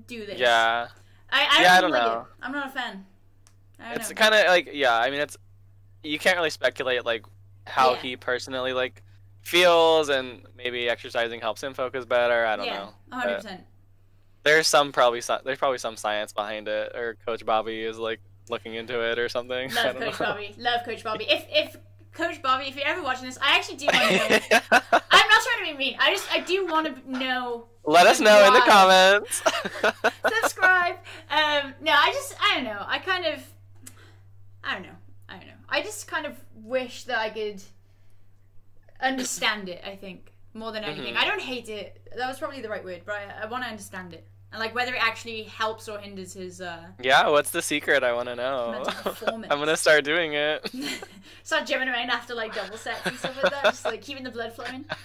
do 0.08 0.26
this. 0.26 0.40
Yeah, 0.40 0.88
I, 1.32 1.48
I 1.52 1.62
Yeah, 1.64 1.74
I 1.78 1.82
don't, 1.82 1.92
don't 1.92 2.00
like 2.00 2.14
know. 2.14 2.20
it. 2.22 2.26
I'm 2.42 2.52
not 2.52 2.68
a 2.68 2.72
fan. 2.72 3.06
I 3.80 3.90
don't 3.90 3.98
it's 3.98 4.14
kind 4.14 4.34
of 4.34 4.46
like 4.48 4.70
yeah. 4.74 4.98
I 4.98 5.10
mean, 5.10 5.20
it's 5.20 5.36
you 6.04 6.20
can't 6.20 6.38
really 6.38 6.50
speculate 6.52 7.04
like 7.06 7.26
how 7.66 7.92
Yeah. 7.94 7.98
he 8.02 8.16
personally 8.18 8.74
like 8.74 9.02
feels 9.42 10.10
and 10.10 10.46
maybe 10.58 10.88
exercising 10.90 11.40
helps 11.42 11.62
him 11.64 11.74
focus 11.74 12.06
better. 12.06 12.46
I 12.46 12.56
don't 12.56 12.66
know. 12.68 12.72
yeah, 12.72 12.80
know. 12.80 12.94
100. 13.10 13.28
But 13.28 13.36
percent 13.44 13.62
there's 14.44 14.68
some 14.68 14.92
probably 14.92 15.22
there's 15.44 15.58
probably 15.58 15.80
some 15.80 15.98
science 15.98 16.32
behind 16.32 16.68
it, 16.68 16.96
or 16.96 17.18
Coach 17.26 17.44
Bobby 17.46 17.82
is 17.82 17.98
like 17.98 18.20
looking 18.48 18.76
into 18.76 19.00
it 19.02 19.18
or 19.18 19.28
something. 19.28 19.72
I 19.78 19.84
Love 19.86 19.94
don't 20.00 20.04
Coach 20.12 20.20
know. 20.20 20.26
Bobby. 20.28 20.56
Love 20.60 20.84
Coach 20.86 21.04
Bobby. 21.04 21.26
If 21.28 21.46
if 21.50 21.78
Coach 22.16 22.42
Bobby, 22.42 22.66
if 22.66 22.76
you're 22.76 22.88
ever 22.88 23.04
watching 23.04 23.26
this, 23.26 23.38
I 23.42 23.56
actually 23.58 23.78
do 23.78 23.86
want 23.88 24.08
to 24.10 24.18
know. 24.18 24.60
I'm 24.72 25.30
not 25.30 25.42
trying 25.44 25.66
to 25.66 25.72
be 25.72 25.78
mean. 25.78 25.98
I 26.00 26.12
just 26.12 26.32
I 26.34 26.40
do 26.40 26.66
want 26.66 26.88
to 26.88 27.12
know. 27.20 27.66
Let 27.84 28.08
us 28.08 28.20
know 28.20 28.48
in 28.48 28.54
the 28.54 28.62
comments. 28.62 29.44
Subscribe. 30.42 30.96
um, 31.30 31.74
no, 31.82 31.92
I 31.92 32.12
just 32.14 32.36
I 32.42 32.56
don't 32.56 32.64
know. 32.64 32.84
I 32.88 32.98
kind 33.00 33.26
of 33.26 33.44
I 34.64 34.74
don't 34.74 34.84
know. 34.84 34.90
I 35.30 35.38
don't 35.38 35.48
know. 35.48 35.54
I 35.70 35.82
just 35.82 36.08
kind 36.08 36.26
of 36.26 36.34
wish 36.56 37.04
that 37.04 37.20
I 37.20 37.30
could 37.30 37.62
understand 39.02 39.70
it. 39.70 39.84
I 39.86 39.96
think 39.96 40.32
more 40.54 40.72
than 40.72 40.84
anything. 40.84 41.14
Mhm. 41.14 41.18
I 41.18 41.26
don't 41.26 41.42
hate 41.42 41.70
it. 41.70 42.02
That 42.18 42.28
was 42.28 42.40
probably 42.40 42.62
the 42.62 42.70
right 42.70 42.84
word, 42.84 43.02
but 43.06 43.16
I, 43.16 43.44
I 43.44 43.46
want 43.48 43.64
to 43.64 43.70
understand 43.70 44.14
it 44.14 44.26
and 44.56 44.62
like 44.62 44.74
whether 44.74 44.94
it 44.94 45.06
actually 45.06 45.44
helps 45.44 45.90
or 45.90 46.00
hinders 46.00 46.34
his 46.34 46.62
uh 46.62 46.86
Yeah, 47.04 47.28
what's 47.28 47.52
the 47.52 47.62
secret? 47.62 48.04
I 48.06 48.14
want 48.14 48.30
to 48.30 48.36
know. 48.38 48.86
I'm 49.28 49.42
gonna 49.60 49.76
start 49.76 50.06
doing 50.06 50.34
it. 50.34 50.72
Start 51.44 51.68
jumping 51.68 51.90
around 51.90 52.10
after 52.10 52.34
like 52.34 52.56
double 52.56 52.78
sets 52.78 53.06
and 53.06 53.18
stuff 53.18 53.44
like 53.44 53.52
that, 53.52 53.66
just 53.66 53.84
like 53.86 54.02
keeping 54.02 54.24
the 54.24 54.32
blood 54.32 54.54
flowing. 54.54 54.86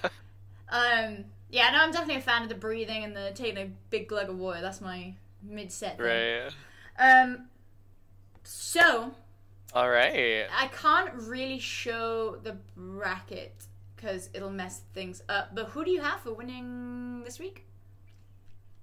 Um, 0.73 1.25
yeah, 1.51 1.69
no, 1.73 1.79
I'm 1.79 1.91
definitely 1.91 2.15
a 2.15 2.21
fan 2.21 2.45
of 2.45 2.49
the 2.49 2.55
breathing 2.55 3.03
and 3.03 3.17
the 3.17 3.33
taking 3.35 3.59
a 3.59 3.69
big 3.91 4.07
glug 4.07 4.29
of 4.29 4.39
water. 4.39 4.61
That's 4.61 4.81
my 4.81 5.15
mid 5.43 5.73
set. 5.73 5.99
right. 5.99 6.49
Um, 6.97 7.47
so 8.45 9.11
All 9.75 9.91
right. 9.91 10.47
I 10.57 10.69
can't 10.69 11.13
really 11.15 11.59
show 11.59 12.37
the 12.45 12.57
bracket 12.77 13.67
because 13.97 14.31
it'll 14.33 14.49
mess 14.49 14.83
things 14.95 15.25
up. 15.29 15.53
But 15.53 15.71
who 15.71 15.85
do 15.85 15.91
you 15.91 16.03
have 16.03 16.21
for 16.21 16.33
winning 16.35 17.25
this 17.25 17.41
week? 17.41 17.67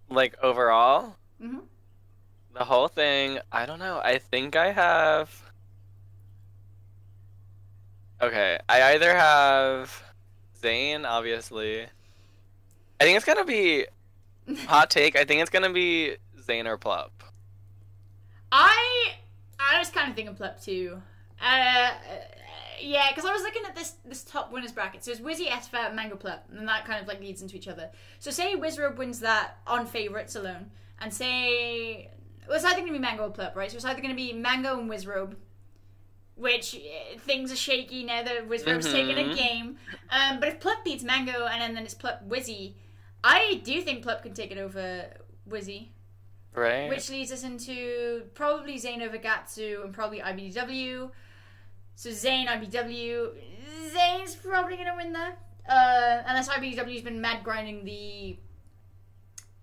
Like 0.09 0.37
overall, 0.41 1.15
Mhm. 1.41 1.63
the 2.53 2.63
whole 2.65 2.87
thing. 2.87 3.39
I 3.51 3.65
don't 3.65 3.79
know. 3.79 3.99
I 4.03 4.17
think 4.19 4.55
I 4.55 4.71
have. 4.71 5.43
Okay, 8.21 8.57
I 8.67 8.93
either 8.95 9.13
have 9.15 10.03
Zain, 10.59 11.05
obviously. 11.05 11.83
I 12.99 13.03
think 13.03 13.15
it's 13.17 13.25
gonna 13.25 13.45
be 13.45 13.85
hot 14.67 14.89
take. 14.89 15.15
I 15.15 15.23
think 15.25 15.41
it's 15.41 15.51
gonna 15.51 15.71
be 15.71 16.17
Zain 16.41 16.65
or 16.67 16.77
Plup. 16.77 17.11
I 18.51 19.13
I 19.59 19.77
was 19.79 19.89
kind 19.89 20.09
of 20.09 20.15
thinking 20.15 20.35
Plup 20.35 20.63
too. 20.63 21.01
Uh, 21.41 21.91
yeah, 22.79 23.09
because 23.09 23.25
I 23.25 23.33
was 23.33 23.41
looking 23.41 23.63
at 23.65 23.75
this 23.75 23.95
this 24.05 24.23
top 24.23 24.51
winners 24.51 24.71
bracket. 24.71 25.03
So 25.03 25.11
it's 25.11 25.21
Wizzy, 25.21 25.47
SFAT, 25.47 25.93
Mango 25.93 26.15
Plup, 26.15 26.39
and 26.51 26.67
that 26.67 26.85
kind 26.85 27.01
of 27.01 27.07
like 27.07 27.19
leads 27.19 27.41
into 27.41 27.55
each 27.55 27.67
other. 27.67 27.89
So 28.19 28.31
say 28.31 28.55
Wizrobe 28.55 28.97
wins 28.97 29.19
that 29.21 29.57
on 29.65 29.85
favorites 29.85 30.35
alone, 30.35 30.71
and 30.99 31.13
say 31.13 32.11
well, 32.47 32.55
it's 32.55 32.65
either 32.65 32.79
going 32.79 32.87
to 32.87 32.93
be 32.93 32.99
Mango 32.99 33.23
or 33.23 33.31
Plup, 33.31 33.55
right? 33.55 33.69
So 33.69 33.75
it's 33.75 33.85
either 33.85 34.01
going 34.01 34.13
to 34.13 34.15
be 34.15 34.33
Mango 34.33 34.79
and 34.79 34.89
Wizrobe, 34.89 35.35
which 36.35 36.75
uh, 36.75 37.19
things 37.19 37.51
are 37.51 37.57
shaky 37.57 38.03
now 38.03 38.23
that 38.23 38.47
Wizrobe's 38.47 38.91
taking 38.91 39.17
a 39.17 39.35
game. 39.35 39.77
Um, 40.09 40.39
but 40.39 40.49
if 40.49 40.59
Plup 40.59 40.83
beats 40.83 41.03
Mango 41.03 41.45
and 41.45 41.61
then, 41.61 41.73
then 41.73 41.83
it's 41.83 41.95
Plup 41.95 42.27
Wizzy, 42.27 42.73
I 43.23 43.61
do 43.63 43.81
think 43.81 44.05
Plup 44.05 44.23
can 44.23 44.33
take 44.33 44.51
it 44.51 44.57
over 44.57 45.05
Wizzy. 45.49 45.89
Right. 46.53 46.89
Which 46.89 47.09
leads 47.09 47.31
us 47.31 47.43
into 47.43 48.23
probably 48.33 48.77
Zain 48.77 49.01
over 49.01 49.17
Gahtzu 49.17 49.83
and 49.83 49.93
probably 49.93 50.21
IBDW. 50.21 51.11
So 51.97 52.11
Zain, 52.11 52.45
IBW. 52.47 53.29
Zain's 53.91 54.35
probably 54.35 54.75
going 54.75 54.87
to 54.87 54.95
win 54.95 55.13
there. 55.13 55.35
Uh, 55.67 56.21
unless 56.27 56.47
IBW's 56.47 57.01
been 57.01 57.19
mad 57.19 57.43
grinding 57.43 57.83
the 57.85 58.37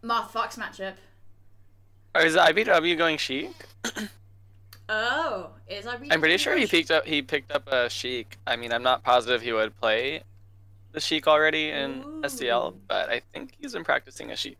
Marth 0.03 0.31
Fox 0.31 0.57
matchup. 0.57 0.95
Or 2.13 2.23
is 2.23 2.35
IBW 2.35 2.99
going 2.99 3.17
Sheik? 3.17 3.55
Oh, 4.87 5.53
is 5.67 5.87
IBDW? 5.87 6.09
I'm 6.11 6.21
pretty 6.21 6.37
sure 6.37 6.55
he 6.59 6.67
picked 6.67 6.91
up 6.91 7.07
he 7.07 7.23
picked 7.23 7.51
up 7.51 7.67
a 7.69 7.89
Sheik. 7.89 8.37
I 8.47 8.57
mean, 8.57 8.71
I'm 8.71 8.83
not 8.83 9.03
positive 9.03 9.41
he 9.41 9.51
would 9.51 9.75
play 9.81 10.23
the 10.93 11.01
Sheik 11.01 11.27
already 11.27 11.71
in 11.71 12.03
SCL, 12.23 12.73
Ooh. 12.75 12.81
but 12.87 13.09
I 13.09 13.23
think 13.33 13.53
he's 13.59 13.73
been 13.73 13.83
practicing 13.83 14.31
a 14.31 14.37
Sheik. 14.37 14.59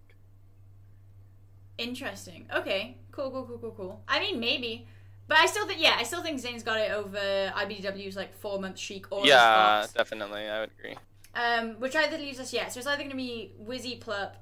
Interesting. 1.77 2.47
Okay. 2.57 2.97
Cool, 3.13 3.31
cool, 3.33 3.45
cool, 3.45 3.59
cool, 3.59 3.75
cool. 3.77 4.03
I 4.09 4.19
mean, 4.19 4.41
maybe. 4.41 4.87
But 5.27 5.39
I 5.39 5.47
still 5.47 5.67
think, 5.67 5.81
yeah, 5.81 5.97
I 5.99 6.03
still 6.03 6.23
think 6.23 6.39
Zain's 6.39 6.63
got 6.63 6.79
it 6.79 6.91
over 6.91 7.19
IBDW's 7.19 8.17
like 8.17 8.35
four 8.37 8.61
month 8.61 8.79
Sheik 8.79 9.11
or 9.11 9.27
yeah, 9.27 9.87
definitely. 9.95 10.49
I 10.49 10.61
would 10.61 10.71
agree. 10.79 10.97
Um, 11.35 11.81
which 11.81 11.97
either 11.97 12.19
leaves 12.19 12.39
us, 12.39 12.53
yeah. 12.53 12.69
So 12.69 12.79
it's 12.79 12.87
either 12.87 12.99
going 12.99 13.11
to 13.11 13.17
be 13.17 13.53
Wizzy 13.63 13.99
Plup. 14.01 14.33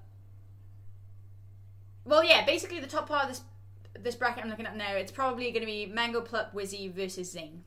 Well, 2.05 2.25
yeah, 2.25 2.45
basically 2.45 2.81
the 2.81 2.89
top 2.89 3.09
part 3.09 3.25
of 3.25 3.29
this 3.31 3.43
this 4.01 4.15
bracket 4.15 4.43
I'm 4.43 4.51
looking 4.51 4.67
at 4.67 4.77
now, 4.77 4.95
it's 4.95 5.13
probably 5.13 5.51
going 5.51 5.61
to 5.61 5.67
be 5.67 5.87
Mango, 5.87 6.23
Plup, 6.23 6.55
Wizzy 6.55 6.93
versus 6.93 7.31
Zain. 7.31 7.63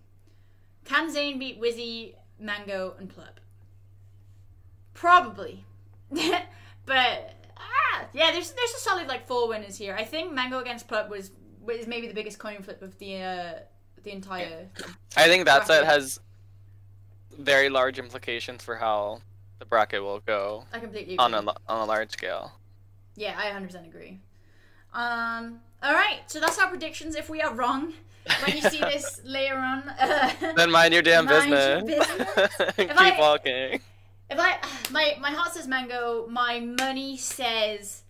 Can 0.83 1.11
Zain 1.11 1.39
beat 1.39 1.61
Wizzy, 1.61 2.15
Mango, 2.39 2.95
and 2.99 3.09
Plup? 3.09 3.37
Probably, 4.93 5.65
but 6.11 7.33
ah, 7.57 8.05
yeah, 8.13 8.31
there's 8.31 8.51
there's 8.51 8.71
a 8.71 8.79
solid 8.79 9.07
like 9.07 9.27
four 9.27 9.47
winners 9.47 9.77
here. 9.77 9.95
I 9.97 10.03
think 10.03 10.33
Mango 10.33 10.59
against 10.59 10.87
Plup 10.87 11.09
was 11.09 11.31
was 11.65 11.87
maybe 11.87 12.07
the 12.07 12.13
biggest 12.13 12.39
coin 12.39 12.61
flip 12.61 12.81
of 12.81 12.97
the 12.99 13.21
uh, 13.21 13.53
the 14.03 14.11
entire. 14.11 14.67
I 15.17 15.27
think 15.27 15.45
that 15.45 15.67
set 15.67 15.85
has 15.85 16.19
very 17.37 17.69
large 17.69 17.99
implications 17.99 18.63
for 18.63 18.75
how 18.75 19.21
the 19.59 19.65
bracket 19.65 20.01
will 20.03 20.19
go 20.19 20.65
I 20.73 20.79
completely 20.79 21.15
agree. 21.15 21.25
on 21.25 21.33
a 21.33 21.39
on 21.67 21.81
a 21.81 21.85
large 21.85 22.11
scale. 22.11 22.51
Yeah, 23.15 23.35
I 23.37 23.45
100% 23.57 23.85
agree. 23.87 24.19
Um, 24.93 25.59
all 25.81 25.93
right, 25.93 26.19
so 26.27 26.39
that's 26.39 26.57
our 26.59 26.67
predictions. 26.67 27.15
If 27.15 27.29
we 27.29 27.41
are 27.41 27.53
wrong, 27.53 27.93
when 28.45 28.55
you 28.57 28.61
see 28.63 28.79
this 28.79 29.21
later 29.25 29.55
on, 29.57 29.87
uh, 29.89 30.31
Then 30.55 30.71
mind 30.71 30.93
your 30.93 31.01
damn 31.01 31.25
Mind 31.25 31.49
your 31.49 31.81
business. 31.81 32.07
business. 32.17 32.73
Keep 32.75 32.89
If 32.91 32.97
I- 32.97 33.19
walking. 33.19 33.81
if 34.29 34.39
I 34.39 34.57
my 34.91 35.17
my 35.21 35.31
heart 35.31 35.53
says 35.53 35.67
mango, 35.67 36.27
my 36.27 36.59
money 36.59 37.15
says 37.17 38.03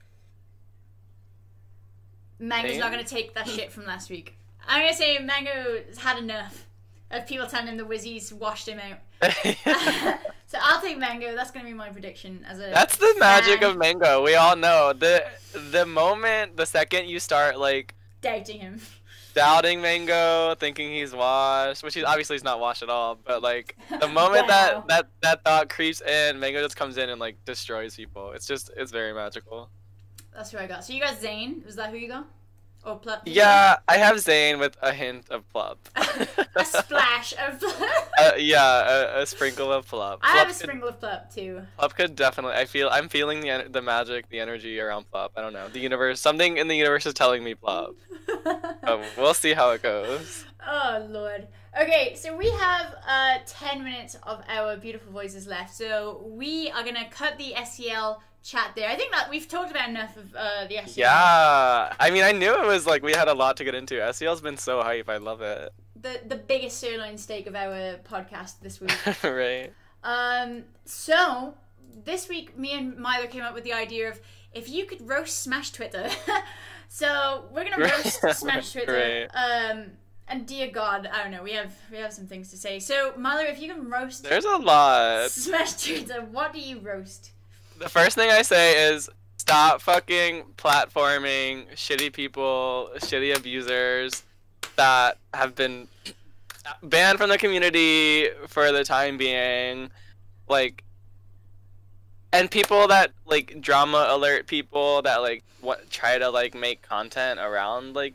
mango's 2.39 2.77
not 2.77 2.91
gonna 2.91 3.03
take 3.03 3.33
that 3.35 3.47
shit 3.47 3.71
from 3.71 3.85
last 3.85 4.09
week. 4.09 4.37
I'm 4.67 4.81
gonna 4.81 4.93
say 4.95 5.19
mango's 5.19 5.97
had 5.97 6.17
enough 6.17 6.65
of 7.11 7.27
people 7.27 7.45
telling 7.47 7.67
him 7.67 7.77
the 7.77 7.83
Wizzies 7.83 8.33
washed 8.33 8.67
him 8.67 8.79
out. 8.79 8.99
so 10.47 10.57
I'll 10.61 10.81
take 10.81 10.97
mango. 10.97 11.35
That's 11.35 11.51
gonna 11.51 11.65
be 11.65 11.73
my 11.73 11.89
prediction 11.89 12.45
as 12.47 12.59
a. 12.59 12.71
That's 12.73 12.97
the 12.97 13.15
magic 13.19 13.61
of 13.61 13.77
mango. 13.77 14.23
We 14.23 14.35
all 14.35 14.55
know 14.55 14.93
the 14.93 15.23
the 15.71 15.85
moment, 15.85 16.57
the 16.57 16.65
second 16.65 17.07
you 17.07 17.19
start 17.19 17.59
like 17.59 17.93
doubting 18.21 18.59
him. 18.59 18.81
doubting 19.35 19.81
Mango, 19.81 20.55
thinking 20.55 20.91
he's 20.93 21.13
washed, 21.13 21.83
which 21.83 21.93
he's 21.93 22.03
obviously 22.03 22.35
he's 22.35 22.43
not 22.43 22.59
washed 22.59 22.81
at 22.83 22.89
all. 22.89 23.15
But 23.23 23.41
like 23.43 23.75
the 23.99 24.07
moment 24.21 24.47
Wow. 24.47 24.83
that 24.83 24.87
that 24.87 25.07
that 25.21 25.43
thought 25.43 25.69
creeps 25.69 26.01
in, 26.01 26.39
Mango 26.39 26.61
just 26.63 26.75
comes 26.75 26.97
in 26.97 27.09
and 27.09 27.19
like 27.19 27.37
destroys 27.45 27.95
people. 27.95 28.31
It's 28.31 28.47
just 28.47 28.71
it's 28.75 28.91
very 28.91 29.13
magical. 29.13 29.69
That's 30.35 30.51
who 30.51 30.57
I 30.57 30.67
got. 30.67 30.83
So 30.83 30.93
you 30.93 30.99
got 30.99 31.19
Zain. 31.19 31.63
Was 31.65 31.75
that 31.77 31.89
who 31.91 31.97
you 31.97 32.07
got? 32.09 32.27
Or 32.83 32.99
Plup? 32.99 33.21
Yeah, 33.25 33.77
I 33.87 33.97
have 33.97 34.19
Zain 34.19 34.59
with 34.59 34.77
a 34.81 34.93
hint 34.93 35.29
of 35.31 35.43
Plup. 35.51 35.77
a 36.55 36.65
splash 36.65 37.33
of. 37.33 37.63
Uh, 38.17 38.31
yeah, 38.37 39.17
a, 39.17 39.23
a 39.23 39.25
sprinkle 39.25 39.73
of 39.73 39.85
Plup. 39.89 40.19
I 40.21 40.37
have 40.37 40.47
Plup 40.47 40.51
a 40.51 40.53
sprinkle 40.53 40.87
of 40.87 41.01
Plup 41.01 41.35
too. 41.35 41.61
Plup 41.77 41.95
could 41.95 42.15
definitely. 42.15 42.55
I 42.55 42.63
feel 42.63 42.87
I'm 42.89 43.09
feeling 43.09 43.41
the 43.41 43.67
the 43.69 43.81
magic, 43.81 44.29
the 44.29 44.39
energy 44.39 44.79
around 44.79 45.05
Plup. 45.11 45.31
I 45.35 45.41
don't 45.41 45.51
know. 45.51 45.67
The 45.67 45.79
universe, 45.79 46.21
something 46.21 46.55
in 46.55 46.69
the 46.69 46.75
universe 46.77 47.05
is 47.05 47.13
telling 47.13 47.43
me 47.43 47.55
Plup. 47.55 47.95
But 48.45 49.03
we'll 49.17 49.33
see 49.33 49.51
how 49.51 49.71
it 49.71 49.83
goes. 49.83 50.45
oh 50.65 51.05
lord. 51.09 51.47
Okay, 51.79 52.15
so 52.15 52.37
we 52.37 52.49
have 52.51 52.95
uh 53.05 53.39
10 53.45 53.83
minutes 53.83 54.15
of 54.23 54.41
our 54.47 54.77
beautiful 54.77 55.11
voices 55.11 55.45
left. 55.45 55.75
So 55.75 56.23
we 56.25 56.71
are 56.71 56.85
gonna 56.85 57.09
cut 57.09 57.37
the 57.37 57.51
SCL 57.53 58.21
chat 58.45 58.71
there. 58.75 58.87
I 58.87 58.95
think 58.95 59.11
that 59.11 59.29
we've 59.29 59.47
talked 59.47 59.71
about 59.71 59.89
enough 59.89 60.15
of 60.15 60.33
uh 60.35 60.67
the 60.67 60.75
SCL. 60.75 60.97
Yeah, 60.97 61.93
I 61.99 62.11
mean, 62.11 62.23
I 62.23 62.31
knew 62.31 62.53
it 62.53 62.65
was 62.65 62.85
like 62.85 63.03
we 63.03 63.11
had 63.11 63.27
a 63.27 63.33
lot 63.33 63.57
to 63.57 63.63
get 63.63 63.75
into. 63.75 63.95
SCL's 63.95 64.41
been 64.41 64.57
so 64.57 64.81
hype. 64.81 65.09
I 65.09 65.17
love 65.17 65.41
it. 65.41 65.73
The 65.99 66.21
the 66.27 66.35
biggest 66.35 66.79
sirloin 66.79 67.17
steak 67.17 67.47
of 67.47 67.55
our 67.55 67.97
podcast 68.09 68.59
this 68.61 68.79
week. 68.79 68.95
right. 69.23 69.73
Um, 70.03 70.65
so 70.85 71.55
this 72.03 72.29
week, 72.29 72.57
me 72.57 72.73
and 72.73 72.97
Milo 72.97 73.27
came 73.27 73.41
up 73.41 73.55
with 73.55 73.63
the 73.63 73.73
idea 73.73 74.09
of 74.09 74.21
if 74.53 74.69
you 74.69 74.85
could 74.85 75.07
roast 75.07 75.39
Smash 75.39 75.71
Twitter. 75.71 76.09
so 76.87 77.45
we're 77.51 77.63
gonna 77.67 77.83
roast 78.03 78.21
Smash 78.39 78.73
Twitter. 78.73 79.27
Um, 79.33 79.91
and 80.27 80.47
dear 80.47 80.69
God, 80.69 81.09
I 81.11 81.23
don't 81.23 81.31
know. 81.31 81.43
We 81.43 81.53
have 81.53 81.73
we 81.91 81.97
have 81.97 82.13
some 82.13 82.27
things 82.27 82.51
to 82.51 82.57
say. 82.57 82.79
So 82.79 83.13
Milo, 83.17 83.41
if 83.41 83.59
you 83.59 83.73
can 83.73 83.89
roast 83.89 84.23
There's 84.23 84.45
a 84.45 84.57
lot. 84.57 85.31
Smash 85.31 85.83
Twitter, 85.83 86.21
what 86.21 86.53
do 86.53 86.59
you 86.59 86.79
roast? 86.79 87.31
The 87.77 87.89
first 87.89 88.15
thing 88.15 88.29
I 88.29 88.41
say 88.41 88.91
is 88.93 89.09
stop 89.37 89.81
fucking 89.81 90.43
platforming 90.57 91.69
shitty 91.73 92.13
people, 92.13 92.89
shitty 92.97 93.35
abusers 93.35 94.23
that 94.75 95.17
have 95.33 95.55
been 95.55 95.87
banned 96.83 97.17
from 97.17 97.29
the 97.29 97.37
community 97.37 98.29
for 98.47 98.71
the 98.71 98.83
time 98.83 99.17
being. 99.17 99.89
Like, 100.47 100.83
and 102.31 102.51
people 102.51 102.87
that 102.87 103.11
like 103.25 103.61
drama 103.61 104.07
alert 104.09 104.47
people 104.47 105.01
that 105.03 105.17
like 105.21 105.43
what 105.61 105.89
try 105.89 106.17
to 106.17 106.29
like 106.29 106.53
make 106.53 106.81
content 106.81 107.39
around 107.39 107.95
like 107.95 108.13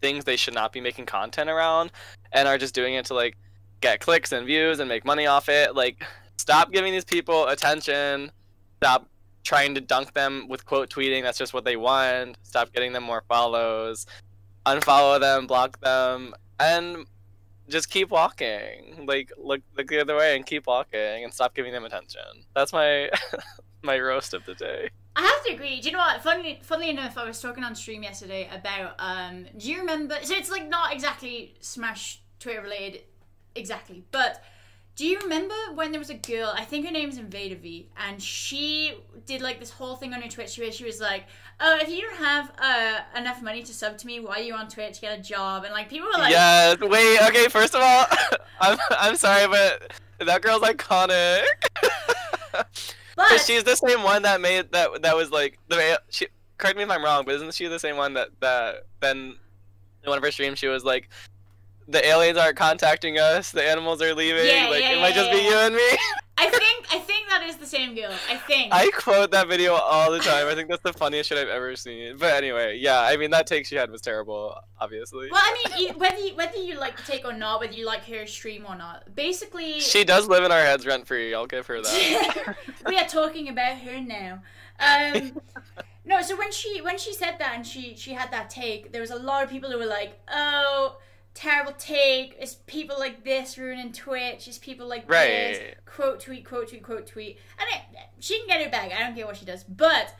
things 0.00 0.24
they 0.24 0.36
should 0.36 0.52
not 0.52 0.70
be 0.70 0.80
making 0.80 1.06
content 1.06 1.48
around 1.48 1.90
and 2.32 2.46
are 2.46 2.58
just 2.58 2.74
doing 2.74 2.94
it 2.94 3.06
to 3.06 3.14
like 3.14 3.36
get 3.80 4.00
clicks 4.00 4.32
and 4.32 4.46
views 4.46 4.80
and 4.80 4.88
make 4.88 5.04
money 5.04 5.26
off 5.26 5.48
it 5.48 5.74
like 5.74 6.04
stop 6.36 6.72
giving 6.72 6.92
these 6.92 7.04
people 7.04 7.46
attention 7.48 8.30
stop 8.78 9.08
trying 9.42 9.74
to 9.74 9.80
dunk 9.80 10.12
them 10.14 10.46
with 10.48 10.64
quote 10.64 10.88
tweeting 10.90 11.22
that's 11.22 11.38
just 11.38 11.52
what 11.52 11.64
they 11.64 11.76
want 11.76 12.36
stop 12.42 12.72
getting 12.72 12.92
them 12.92 13.02
more 13.02 13.22
follows 13.28 14.06
unfollow 14.66 15.20
them 15.20 15.46
block 15.46 15.80
them 15.80 16.34
and 16.60 17.06
just 17.68 17.90
keep 17.90 18.10
walking. 18.10 19.06
Like 19.06 19.32
look 19.36 19.62
look 19.76 19.88
the 19.88 20.00
other 20.00 20.16
way 20.16 20.36
and 20.36 20.44
keep 20.44 20.66
walking 20.66 21.24
and 21.24 21.32
stop 21.32 21.54
giving 21.54 21.72
them 21.72 21.84
attention. 21.84 22.44
That's 22.54 22.72
my 22.72 23.10
my 23.82 23.98
roast 23.98 24.34
of 24.34 24.44
the 24.44 24.54
day. 24.54 24.90
I 25.16 25.22
have 25.22 25.44
to 25.46 25.52
agree. 25.52 25.80
Do 25.80 25.86
you 25.86 25.92
know 25.92 26.00
what? 26.00 26.22
Funnily, 26.22 26.58
funnily 26.62 26.90
enough, 26.90 27.16
I 27.16 27.24
was 27.24 27.40
talking 27.40 27.62
on 27.62 27.74
stream 27.74 28.02
yesterday 28.02 28.48
about. 28.52 28.94
Um, 28.98 29.46
do 29.56 29.70
you 29.70 29.78
remember? 29.78 30.16
So 30.22 30.34
it's 30.34 30.50
like 30.50 30.68
not 30.68 30.92
exactly 30.92 31.54
Smash 31.60 32.20
Twitter 32.40 32.62
related, 32.62 33.02
exactly. 33.54 34.04
But 34.10 34.42
do 34.96 35.06
you 35.06 35.18
remember 35.18 35.54
when 35.74 35.90
there 35.90 35.98
was 35.98 36.10
a 36.10 36.14
girl? 36.14 36.52
I 36.54 36.64
think 36.64 36.86
her 36.86 36.92
name 36.92 37.04
name's 37.04 37.18
Invader 37.18 37.56
V, 37.56 37.88
and 37.96 38.22
she 38.22 38.94
did 39.26 39.42
like 39.42 39.58
this 39.58 39.70
whole 39.70 39.96
thing 39.96 40.14
on 40.14 40.22
her 40.22 40.28
Twitch 40.28 40.56
where 40.56 40.70
she 40.70 40.84
was 40.84 41.00
like, 41.00 41.24
"Oh, 41.58 41.78
if 41.80 41.88
you 41.88 42.00
don't 42.02 42.16
have 42.16 42.52
uh, 42.58 43.00
enough 43.16 43.42
money 43.42 43.64
to 43.64 43.74
sub 43.74 43.98
to 43.98 44.06
me, 44.06 44.20
why 44.20 44.36
are 44.36 44.42
you 44.42 44.54
on 44.54 44.68
Twitch? 44.68 44.96
To 44.96 45.00
get 45.00 45.18
a 45.18 45.22
job." 45.22 45.64
And 45.64 45.72
like 45.72 45.88
people 45.88 46.06
were 46.06 46.18
like, 46.18 46.32
Yeah, 46.32 46.76
wait, 46.80 47.18
okay, 47.22 47.48
first 47.48 47.74
of 47.74 47.80
all, 47.82 48.06
I'm 48.60 48.78
I'm 48.90 49.16
sorry, 49.16 49.48
but 49.48 49.92
that 50.24 50.42
girl's 50.42 50.62
iconic. 50.62 51.44
but 53.16 53.40
she's 53.44 53.64
the 53.64 53.74
same 53.74 54.04
one 54.04 54.22
that 54.22 54.40
made 54.40 54.70
that 54.70 55.02
that 55.02 55.16
was 55.16 55.32
like 55.32 55.58
the 55.66 56.00
she 56.10 56.28
correct 56.58 56.76
me 56.76 56.84
if 56.84 56.90
I'm 56.90 57.02
wrong, 57.02 57.24
but 57.24 57.34
isn't 57.34 57.54
she 57.54 57.66
the 57.66 57.80
same 57.80 57.96
one 57.96 58.14
that 58.14 58.28
that 58.40 58.86
then 59.00 59.36
in 60.04 60.08
one 60.08 60.18
of 60.18 60.24
her 60.24 60.30
streams 60.30 60.60
she 60.60 60.68
was 60.68 60.84
like 60.84 61.08
the 61.88 62.06
aliens 62.06 62.38
aren't 62.38 62.56
contacting 62.56 63.18
us, 63.18 63.50
the 63.50 63.62
animals 63.62 64.00
are 64.02 64.14
leaving, 64.14 64.46
Yeah, 64.46 64.68
like 64.70 64.82
yeah, 64.82 64.92
it 64.92 65.00
might 65.00 65.14
yeah, 65.14 65.22
just 65.22 65.32
be 65.32 65.38
you 65.38 65.54
and 65.54 65.74
me. 65.74 65.82
I 66.36 66.50
think 66.50 66.86
I 66.90 66.98
think 66.98 67.28
that 67.28 67.42
is 67.44 67.56
the 67.56 67.66
same 67.66 67.94
girl. 67.94 68.12
I 68.28 68.36
think. 68.36 68.72
I 68.72 68.90
quote 68.90 69.30
that 69.30 69.46
video 69.46 69.74
all 69.74 70.10
the 70.10 70.18
time. 70.18 70.48
I 70.48 70.54
think 70.56 70.68
that's 70.68 70.82
the 70.82 70.92
funniest 70.92 71.28
shit 71.28 71.38
I've 71.38 71.48
ever 71.48 71.76
seen. 71.76 72.16
But 72.16 72.34
anyway, 72.34 72.78
yeah, 72.78 73.00
I 73.00 73.16
mean 73.16 73.30
that 73.30 73.46
take 73.46 73.66
she 73.66 73.76
had 73.76 73.88
was 73.90 74.00
terrible, 74.00 74.58
obviously. 74.80 75.30
well, 75.30 75.40
I 75.42 75.78
mean, 75.78 75.94
whether 75.98 76.18
you, 76.18 76.34
whether 76.34 76.56
you 76.56 76.78
like 76.78 76.96
the 76.96 77.02
take 77.04 77.24
or 77.24 77.32
not, 77.32 77.60
whether 77.60 77.72
you 77.72 77.86
like 77.86 78.04
her 78.06 78.26
stream 78.26 78.64
or 78.68 78.74
not, 78.74 79.14
basically, 79.14 79.78
She 79.78 80.02
does 80.04 80.26
live 80.26 80.42
in 80.42 80.50
our 80.50 80.60
heads 80.60 80.84
rent 80.86 81.06
free. 81.06 81.34
I'll 81.34 81.46
give 81.46 81.66
her 81.68 81.80
that. 81.80 82.56
we 82.86 82.98
are 82.98 83.06
talking 83.06 83.48
about 83.48 83.78
her 83.78 84.00
now. 84.00 84.42
Um, 84.80 85.40
no, 86.04 86.20
so 86.20 86.36
when 86.36 86.50
she 86.50 86.80
when 86.80 86.98
she 86.98 87.14
said 87.14 87.36
that 87.38 87.52
and 87.54 87.64
she 87.64 87.94
she 87.94 88.12
had 88.12 88.32
that 88.32 88.50
take, 88.50 88.90
there 88.90 89.00
was 89.00 89.10
a 89.12 89.16
lot 89.16 89.44
of 89.44 89.50
people 89.50 89.70
who 89.70 89.78
were 89.78 89.86
like, 89.86 90.18
"Oh, 90.28 90.96
terrible 91.34 91.72
take. 91.72 92.36
It's 92.38 92.54
people 92.66 92.96
like 92.98 93.24
this 93.24 93.58
ruining 93.58 93.92
Twitch. 93.92 94.48
It's 94.48 94.58
people 94.58 94.88
like 94.88 95.06
this 95.08 95.74
quote 95.84 96.20
tweet 96.20 96.44
quote 96.44 96.68
tweet 96.68 96.82
quote 96.82 97.06
tweet." 97.06 97.38
And 97.58 97.68
it, 97.74 98.00
she 98.20 98.38
can 98.38 98.46
get 98.48 98.60
it 98.60 98.72
back. 98.72 98.92
I 98.92 99.00
don't 99.00 99.14
care 99.14 99.26
what 99.26 99.36
she 99.36 99.44
does, 99.44 99.64
but 99.64 100.14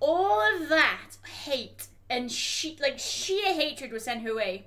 all 0.00 0.40
of 0.56 0.68
that 0.68 1.12
hate 1.44 1.86
and 2.10 2.30
she 2.30 2.76
like 2.80 2.98
sheer 2.98 3.54
hatred 3.54 3.92
was 3.92 4.04
sent 4.04 4.22
her 4.22 4.34
way. 4.34 4.66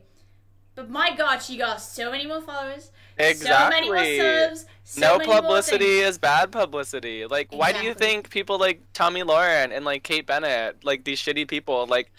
But 0.74 0.90
my 0.90 1.16
God, 1.16 1.38
she 1.40 1.58
got 1.58 1.82
so 1.82 2.12
many 2.12 2.26
more 2.28 2.42
followers, 2.42 2.92
so 3.18 3.70
many 3.70 3.88
more 3.88 3.96
Exactly. 3.98 4.20
subs, 4.20 4.66
so 4.84 5.00
no 5.02 5.18
many 5.18 5.32
publicity 5.32 5.86
things. 5.86 6.10
is 6.10 6.18
bad 6.18 6.52
publicity. 6.52 7.26
Like, 7.26 7.48
why 7.54 7.72
do 7.72 7.82
you 7.82 7.94
think 7.94 8.30
people 8.30 8.60
like 8.60 8.82
Tomi 8.92 9.22
Lahren 9.24 9.74
and 9.74 9.86
like 9.86 10.04
Kate 10.04 10.28
Bennett, 10.28 10.84
like 10.84 11.06
these 11.06 11.20
shitty 11.20 11.48
people, 11.48 11.88
like 11.88 12.12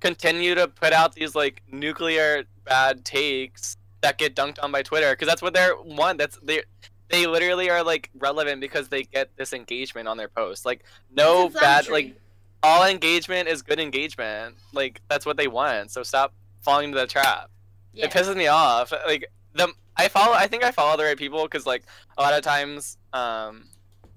continue 0.00 0.54
to 0.54 0.68
put 0.68 0.92
out 0.92 1.14
these 1.14 1.34
like 1.34 1.62
nuclear 1.70 2.44
bad 2.64 3.04
takes 3.04 3.76
that 4.00 4.18
get 4.18 4.34
dunked 4.36 4.62
on 4.62 4.72
by 4.72 4.82
Twitter? 4.82 5.10
Because 5.10 5.28
that's 5.28 5.42
what 5.42 5.54
they're 5.54 5.74
one. 5.74 6.16
That's 6.16 6.38
they. 6.42 6.62
They 7.10 7.26
literally 7.26 7.70
are 7.70 7.82
like 7.82 8.10
relevant 8.18 8.60
because 8.60 8.88
they 8.88 9.04
get 9.04 9.34
this 9.38 9.54
engagement 9.54 10.08
on 10.08 10.18
their 10.18 10.28
posts. 10.28 10.66
Like 10.66 10.84
no 11.10 11.48
bad 11.48 11.88
like 11.88 12.14
all 12.62 12.84
engagement 12.84 13.48
is 13.48 13.62
good 13.62 13.80
engagement. 13.80 14.56
Like 14.74 15.00
that's 15.08 15.24
what 15.24 15.38
they 15.38 15.48
want. 15.48 15.90
So 15.90 16.02
stop 16.02 16.34
falling 16.60 16.88
into 16.88 16.98
the 16.98 17.06
trap 17.06 17.50
Yeah. 17.94 18.04
it 18.04 18.10
pisses 18.10 18.36
me 18.36 18.48
off. 18.48 18.92
Like 19.06 19.24
the 19.54 19.72
I 19.96 20.08
follow. 20.08 20.34
I 20.34 20.46
think 20.46 20.62
I 20.64 20.70
follow 20.70 20.96
the 20.96 21.04
right 21.04 21.16
people 21.16 21.42
because 21.42 21.66
like 21.66 21.82
a 22.16 22.22
lot 22.22 22.32
of 22.34 22.42
times, 22.42 22.98
um, 23.12 23.64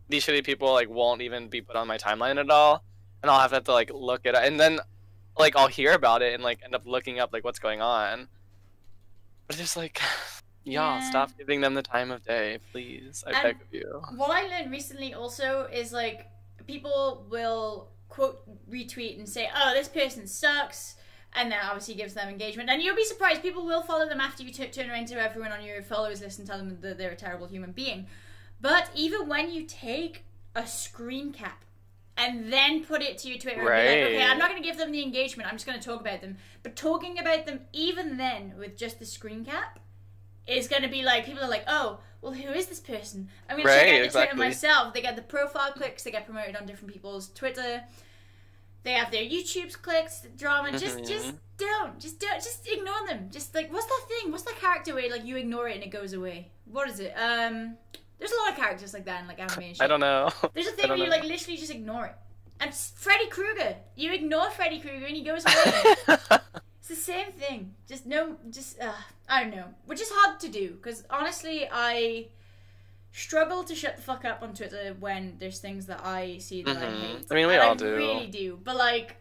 these 0.10 0.26
shitty 0.26 0.44
people 0.44 0.72
like 0.74 0.90
won't 0.90 1.22
even 1.22 1.48
be 1.48 1.62
put 1.62 1.76
on 1.76 1.88
my 1.88 1.98
timeline 1.98 2.38
at 2.40 2.50
all, 2.52 2.84
and 3.24 3.32
I'll 3.32 3.40
have 3.40 3.50
to, 3.50 3.56
have 3.56 3.64
to 3.64 3.72
like 3.74 3.92
look 3.94 4.22
it 4.26 4.36
up, 4.36 4.44
and 4.44 4.60
then 4.60 4.80
like 5.38 5.56
I'll 5.56 5.68
hear 5.68 5.94
about 5.94 6.22
it 6.22 6.34
and 6.34 6.44
like 6.44 6.60
end 6.64 6.76
up 6.76 6.84
looking 6.86 7.20
up 7.20 7.32
like 7.34 7.44
what's 7.44 7.60
going 7.60 7.82
on. 7.82 8.28
But 9.48 9.56
it's 9.56 9.62
just 9.62 9.78
like, 9.78 10.00
y'all 10.64 11.00
Yeah. 11.00 11.10
stop 11.10 11.32
giving 11.38 11.62
them 11.62 11.74
the 11.74 11.82
time 11.84 12.12
of 12.12 12.24
day, 12.24 12.60
please. 12.72 13.24
I 13.26 13.32
And- 13.32 13.44
beg 13.44 13.62
of 13.62 13.74
you. 13.74 14.02
what 14.16 14.32
I 14.32 14.48
learned 14.48 14.72
recently 14.72 15.14
also 15.14 15.66
is 15.72 15.92
like 15.92 16.28
people 16.68 17.26
will 17.30 17.90
quote 18.10 18.44
retweet 18.70 19.18
and 19.18 19.28
say, 19.28 19.50
"Oh, 19.56 19.74
this 19.74 19.88
person 19.88 20.28
sucks," 20.28 20.96
and 21.34 21.52
that 21.52 21.64
obviously 21.66 21.96
gives 21.96 22.14
them 22.14 22.28
engagement. 22.30 22.70
And 22.70 22.82
you'll 22.82 22.96
be 22.96 23.06
surprised 23.06 23.42
people 23.42 23.66
will 23.66 23.82
follow 23.82 24.08
them 24.08 24.20
after 24.22 24.44
you 24.44 24.52
t- 24.52 24.68
turn 24.68 24.90
around 24.92 25.08
to 25.08 25.16
everyone 25.22 25.52
on 25.54 25.64
your 25.64 25.82
followers 25.82 26.22
list 26.22 26.38
and 26.40 26.48
tell 26.48 26.58
them 26.58 26.78
that 26.82 26.98
they're 26.98 27.12
a 27.12 27.16
terrible 27.16 27.48
human 27.48 27.72
being. 27.72 28.08
But 28.60 28.90
even 28.94 29.28
when 29.30 29.52
you 29.52 29.64
take 29.66 30.26
a 30.54 30.68
screen 30.68 31.32
cap 31.32 31.64
and 32.18 32.51
then 32.51 32.84
put 32.84 33.01
it 33.01 33.18
to 33.20 33.30
your 33.30 33.38
Twitter 33.38 33.59
and 33.59 33.68
be 33.68 33.72
like, 34.03 34.14
okay, 34.14 34.24
I'm 34.24 34.38
not 34.38 34.49
going 34.49 34.62
to 34.62 34.68
give 34.68 34.78
them 34.78 34.91
the 34.91 35.01
engagement. 35.01 35.49
I'm 35.49 35.55
just 35.55 35.66
going 35.66 35.80
to 35.80 35.84
talk 35.86 36.01
about 36.01 36.22
them. 36.22 36.38
But 36.64 36.76
talking 36.76 37.18
about 37.20 37.45
them 37.45 37.62
even 37.74 38.18
then 38.18 38.53
with 38.59 38.78
just 38.78 38.99
the 38.99 39.05
screen 39.05 39.45
cap 39.45 39.80
is 40.47 40.68
going 40.68 40.82
to 40.84 40.89
be 40.89 41.03
like 41.03 41.26
people 41.26 41.43
are 41.43 41.49
like, 41.49 41.64
oh, 41.68 41.99
well, 42.22 42.34
who 42.34 42.49
is 42.51 42.68
this 42.68 42.80
person? 42.80 43.30
I'm 43.49 43.55
going 43.57 43.68
to 43.68 43.74
check 43.74 43.88
out 43.88 43.91
the 43.91 44.03
exactly. 44.05 44.36
Twitter 44.36 44.49
myself. 44.49 44.93
They 44.93 45.01
get 45.01 45.16
the 45.16 45.22
profile 45.24 45.72
clicks. 45.72 46.03
They 46.03 46.12
get 46.12 46.26
promoted 46.26 46.55
on 46.55 46.66
different 46.68 46.93
people's 46.93 47.30
Twitter. 47.30 47.82
They 48.84 48.93
have 48.93 49.12
their 49.12 49.24
YouTube's 49.24 49.76
clicks, 49.76 50.26
drama. 50.38 50.72
Just, 50.78 51.05
just 51.05 51.28
Mhm. 51.28 51.38
don't, 51.57 51.99
just 51.99 52.20
don't, 52.20 52.41
just 52.43 52.68
ignore 52.68 53.07
them. 53.07 53.30
Just 53.32 53.53
like, 53.53 53.72
what's 53.72 53.86
that 53.86 54.05
thing? 54.07 54.32
What's 54.32 54.43
that 54.43 54.59
character 54.59 54.95
where 54.95 55.09
like 55.09 55.24
you 55.26 55.38
ignore 55.38 55.68
it 55.70 55.76
and 55.76 55.84
it 55.84 55.91
goes 55.91 56.14
away? 56.14 56.49
What 56.66 56.89
is 56.89 56.99
it? 56.99 57.14
Um, 57.16 57.78
there's 58.22 58.32
a 58.32 58.38
lot 58.38 58.52
of 58.52 58.56
characters 58.56 58.94
like 58.94 59.04
that 59.06 59.22
in 59.22 59.28
like 59.28 59.40
anime 59.42 59.74
shit. 59.74 59.82
I 59.82 59.88
don't 59.88 60.00
know. 60.00 60.30
There's 60.54 60.68
a 60.68 60.72
thing 60.72 60.88
where 60.90 60.98
you 60.98 61.10
like 61.10 61.24
literally 61.24 61.58
just 61.58 61.72
ignore 61.72 62.06
it. 62.06 62.16
And 62.60 62.72
Freddy 62.74 63.28
Krueger. 63.28 63.76
You 63.96 64.14
ignore 64.14 64.50
Freddy 64.52 64.80
Krueger 64.80 65.08
and 65.08 65.16
he 65.18 65.24
goes 65.24 65.44
away. 65.44 65.96
it's 66.80 66.88
the 66.88 66.96
same 66.96 67.32
thing. 67.32 67.74
Just 67.90 68.06
no, 68.06 68.38
just 68.52 68.80
uh, 68.80 68.94
I 69.28 69.42
don't 69.44 69.56
know, 69.56 69.66
which 69.88 70.00
is 70.00 70.10
hard 70.14 70.40
to 70.42 70.48
do 70.50 70.70
because 70.76 71.04
honestly, 71.10 71.68
I 71.72 72.28
struggle 73.12 73.64
to 73.64 73.74
shut 73.76 73.96
the 73.98 74.04
fuck 74.04 74.24
up 74.24 74.44
on 74.44 74.54
Twitter 74.54 74.96
when 75.00 75.38
there's 75.40 75.58
things 75.60 75.88
that 75.88 76.06
I 76.06 76.38
see 76.38 76.62
that 76.62 76.78
I 76.78 76.86
Mhm. 76.86 77.02
hate. 77.02 77.26
I 77.32 77.34
mean, 77.34 77.48
we 77.48 77.54
And 77.56 77.64
all 77.64 77.72
I 77.72 77.76
do. 77.76 77.96
really 77.96 78.28
do. 78.28 78.60
But 78.64 78.78
like. 78.78 79.18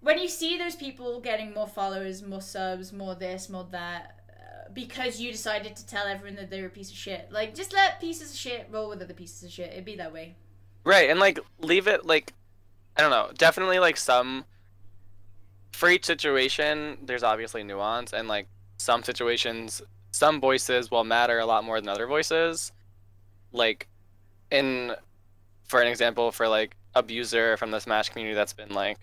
When 0.00 0.18
you 0.20 0.28
see 0.28 0.56
those 0.58 0.76
people 0.76 1.18
getting 1.20 1.52
more 1.52 1.66
followers, 1.66 2.22
more 2.22 2.40
subs, 2.40 2.92
more 2.92 3.16
this, 3.16 3.48
more 3.48 3.66
that, 3.72 4.17
because 4.74 5.20
you 5.20 5.32
decided 5.32 5.76
to 5.76 5.86
tell 5.86 6.06
everyone 6.06 6.36
that 6.36 6.50
they're 6.50 6.66
a 6.66 6.70
piece 6.70 6.90
of 6.90 6.96
shit, 6.96 7.30
like 7.30 7.54
just 7.54 7.72
let 7.72 8.00
pieces 8.00 8.30
of 8.32 8.36
shit 8.36 8.68
roll 8.70 8.88
with 8.88 9.02
other 9.02 9.14
pieces 9.14 9.42
of 9.42 9.50
shit. 9.50 9.72
It'd 9.72 9.84
be 9.84 9.96
that 9.96 10.12
way. 10.12 10.36
Right, 10.84 11.10
and 11.10 11.20
like 11.20 11.38
leave 11.60 11.86
it 11.86 12.06
like 12.06 12.32
I 12.96 13.02
don't 13.02 13.10
know, 13.10 13.30
definitely 13.36 13.78
like 13.78 13.96
some 13.96 14.44
for 15.72 15.88
each 15.88 16.04
situation 16.04 16.98
there's 17.04 17.22
obviously 17.22 17.62
nuance 17.62 18.12
and 18.12 18.26
like 18.26 18.48
some 18.78 19.02
situations 19.04 19.80
some 20.10 20.40
voices 20.40 20.90
will 20.90 21.04
matter 21.04 21.38
a 21.38 21.46
lot 21.46 21.62
more 21.64 21.80
than 21.80 21.88
other 21.88 22.06
voices. 22.06 22.72
Like 23.52 23.86
in 24.50 24.94
for 25.64 25.80
an 25.80 25.88
example 25.88 26.32
for 26.32 26.48
like 26.48 26.76
abuser 26.94 27.56
from 27.56 27.70
the 27.70 27.78
Smash 27.78 28.08
community 28.08 28.34
that's 28.34 28.52
been 28.52 28.70
like 28.70 28.98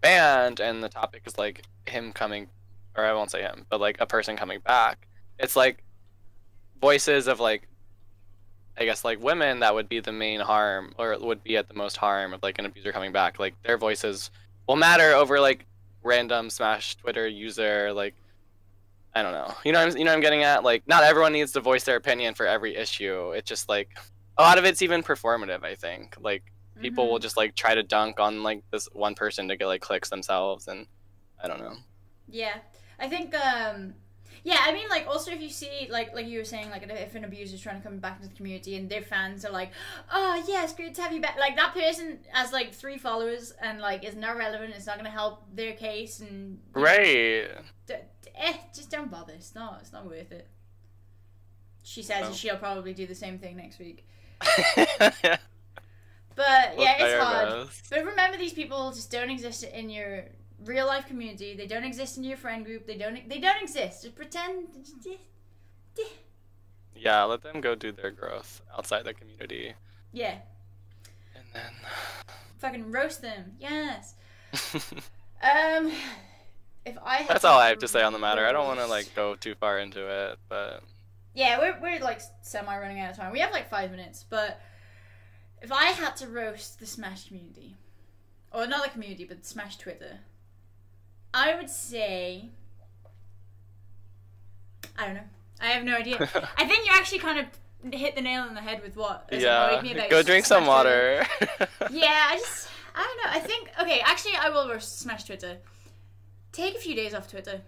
banned 0.00 0.60
and 0.60 0.82
the 0.82 0.88
topic 0.88 1.22
is 1.26 1.38
like 1.38 1.62
him 1.86 2.12
coming 2.12 2.48
or 2.96 3.04
I 3.04 3.12
won't 3.12 3.30
say 3.30 3.42
him, 3.42 3.66
but 3.70 3.80
like 3.80 4.00
a 4.00 4.06
person 4.06 4.36
coming 4.36 4.60
back. 4.60 5.06
It's 5.38 5.56
like 5.56 5.82
voices 6.80 7.26
of 7.28 7.40
like 7.40 7.68
I 8.78 8.84
guess 8.84 9.04
like 9.04 9.22
women 9.22 9.60
that 9.60 9.74
would 9.74 9.88
be 9.88 10.00
the 10.00 10.12
main 10.12 10.40
harm 10.40 10.94
or 10.98 11.16
would 11.18 11.42
be 11.44 11.56
at 11.56 11.68
the 11.68 11.74
most 11.74 11.96
harm 11.98 12.32
of 12.32 12.42
like 12.42 12.58
an 12.58 12.66
abuser 12.66 12.92
coming 12.92 13.12
back. 13.12 13.38
Like 13.38 13.54
their 13.62 13.76
voices 13.76 14.30
will 14.66 14.76
matter 14.76 15.12
over 15.12 15.40
like 15.40 15.66
random 16.02 16.48
Smash 16.50 16.96
Twitter 16.96 17.26
user 17.28 17.92
like 17.92 18.14
I 19.14 19.22
don't 19.22 19.32
know. 19.32 19.54
You 19.64 19.72
know 19.72 19.84
what 19.84 19.92
I'm, 19.92 19.98
you 19.98 20.04
know 20.04 20.12
what 20.12 20.16
I'm 20.16 20.22
getting 20.22 20.44
at? 20.44 20.62
Like 20.64 20.86
not 20.86 21.02
everyone 21.02 21.32
needs 21.32 21.52
to 21.52 21.60
voice 21.60 21.84
their 21.84 21.96
opinion 21.96 22.34
for 22.34 22.46
every 22.46 22.76
issue. 22.76 23.32
It's 23.32 23.48
just 23.48 23.68
like 23.68 23.90
a 24.38 24.42
lot 24.42 24.56
of 24.58 24.64
it's 24.64 24.82
even 24.82 25.02
performative, 25.02 25.64
I 25.64 25.74
think. 25.74 26.16
Like 26.20 26.44
people 26.80 27.04
Mm-hmm. 27.04 27.12
will 27.12 27.18
just 27.18 27.36
like 27.36 27.54
try 27.54 27.74
to 27.74 27.82
dunk 27.82 28.18
on 28.20 28.42
like 28.42 28.62
this 28.70 28.88
one 28.92 29.14
person 29.14 29.48
to 29.48 29.56
get 29.56 29.66
like 29.66 29.82
clicks 29.82 30.08
themselves 30.08 30.66
and 30.68 30.86
I 31.42 31.48
don't 31.48 31.60
know. 31.60 31.76
Yeah, 32.28 32.58
I 33.00 33.08
think. 33.08 33.34
um 33.34 33.94
Yeah, 34.42 34.56
I 34.68 34.72
mean, 34.72 34.88
like, 34.88 35.06
also 35.06 35.30
if 35.32 35.40
you 35.42 35.50
see, 35.50 35.88
like, 35.90 36.14
like 36.14 36.26
you 36.26 36.38
were 36.38 36.46
saying, 36.54 36.70
like, 36.70 36.82
if 36.88 37.14
an 37.14 37.24
abuser's 37.24 37.60
trying 37.60 37.76
to 37.80 37.86
come 37.86 37.98
back 37.98 38.16
into 38.18 38.28
the 38.30 38.36
community 38.40 38.74
and 38.76 38.88
their 38.88 39.02
fans 39.02 39.44
are 39.44 39.52
like, 39.52 39.70
"Oh, 40.10 40.42
yeah, 40.48 40.64
it's 40.64 40.72
great 40.72 40.94
to 40.94 41.02
have 41.02 41.12
you 41.12 41.20
back," 41.20 41.36
like 41.38 41.56
that 41.56 41.74
person 41.74 42.20
has 42.32 42.50
like 42.52 42.72
three 42.72 42.96
followers 42.96 43.52
and 43.60 43.80
like 43.80 44.02
is 44.04 44.16
not 44.16 44.36
relevant. 44.38 44.72
It's 44.76 44.86
not 44.86 44.96
gonna 44.96 45.10
help 45.22 45.44
their 45.54 45.74
case 45.74 46.20
and 46.20 46.58
Right. 46.72 47.48
D- 47.86 47.94
eh, 48.34 48.56
just 48.74 48.90
don't 48.90 49.10
bother. 49.10 49.34
It's 49.34 49.54
not. 49.54 49.78
It's 49.82 49.92
not 49.92 50.06
worth 50.06 50.32
it. 50.32 50.46
She 51.82 52.02
says 52.02 52.36
she'll 52.36 52.56
probably 52.56 52.94
do 52.94 53.06
the 53.06 53.14
same 53.14 53.38
thing 53.38 53.56
next 53.56 53.78
week. 53.78 54.06
yeah, 54.76 55.36
But 56.36 56.78
yeah, 56.78 56.94
it's 56.98 57.22
hard. 57.22 57.68
But 57.90 58.04
remember, 58.04 58.38
these 58.38 58.52
people 58.54 58.90
just 58.92 59.10
don't 59.10 59.30
exist 59.30 59.64
in 59.64 59.90
your 59.90 60.24
real 60.64 60.86
life 60.86 61.06
community. 61.06 61.54
They 61.54 61.66
don't 61.66 61.84
exist 61.84 62.16
in 62.16 62.24
your 62.24 62.36
friend 62.36 62.64
group. 62.64 62.86
They 62.86 62.96
don't. 62.96 63.28
They 63.28 63.38
don't 63.38 63.62
exist. 63.62 64.02
Just 64.02 64.14
pretend. 64.14 64.68
Yeah, 66.94 67.24
let 67.24 67.42
them 67.42 67.60
go 67.60 67.74
do 67.74 67.92
their 67.92 68.10
growth 68.10 68.60
outside 68.76 69.04
the 69.04 69.14
community, 69.14 69.74
yeah. 70.12 70.38
and 71.34 71.44
then. 71.54 71.72
Fucking 72.58 72.90
roast 72.92 73.22
them. 73.22 73.52
Yes. 73.58 74.14
Um. 75.42 75.90
If 76.84 76.98
I 77.02 77.24
That's 77.26 77.46
all 77.46 77.58
I 77.58 77.68
have 77.68 77.78
to 77.78 77.88
say 77.88 78.02
on 78.02 78.12
the 78.12 78.18
matter. 78.18 78.46
I 78.46 78.52
don't 78.52 78.66
want 78.66 78.78
to 78.80 78.86
like 78.86 79.14
go 79.14 79.34
too 79.34 79.54
far 79.54 79.78
into 79.78 80.06
it, 80.06 80.38
but 80.50 80.82
Yeah, 81.34 81.58
we're 81.58 81.80
we're 81.80 82.00
like 82.00 82.20
semi 82.42 82.78
running 82.78 83.00
out 83.00 83.12
of 83.12 83.16
time. 83.16 83.32
We 83.32 83.40
have 83.40 83.50
like 83.50 83.70
five 83.70 83.90
minutes, 83.90 84.24
but 84.28 84.60
if 85.62 85.72
I 85.72 85.86
had 85.86 86.16
to 86.16 86.28
roast 86.28 86.78
the 86.78 86.86
Smash 86.86 87.28
community, 87.28 87.76
or 88.52 88.66
not 88.66 88.84
the 88.84 88.90
community, 88.90 89.24
but 89.24 89.44
Smash 89.44 89.76
Twitter, 89.76 90.18
I 91.32 91.54
would 91.56 91.70
say 91.70 92.50
I 94.98 95.06
don't 95.06 95.14
know. 95.14 95.28
I 95.60 95.68
have 95.68 95.84
no 95.84 95.96
idea. 95.96 96.16
I 96.56 96.66
think 96.66 96.86
you 96.86 96.92
actually 96.94 97.20
kind 97.20 97.38
of 97.38 97.92
hit 97.92 98.14
the 98.14 98.20
nail 98.20 98.42
on 98.42 98.54
the 98.54 98.60
head 98.60 98.82
with 98.82 98.96
what 98.96 99.28
yeah, 99.32 99.80
me 99.82 99.92
about 99.92 100.10
go 100.10 100.22
drink 100.22 100.44
some 100.44 100.66
water. 100.66 101.24
Yeah, 101.90 102.28
I 102.28 102.36
just 102.38 102.68
I 102.94 103.02
don't 103.02 103.16
know. 103.24 103.38
I 103.38 103.40
think 103.40 103.70
okay, 103.80 104.00
actually 104.04 104.34
I 104.38 104.50
will 104.50 104.78
Smash 104.80 105.24
Twitter. 105.24 105.56
Take 106.52 106.76
a 106.76 106.78
few 106.78 106.94
days 106.94 107.14
off 107.14 107.28
Twitter. 107.30 107.62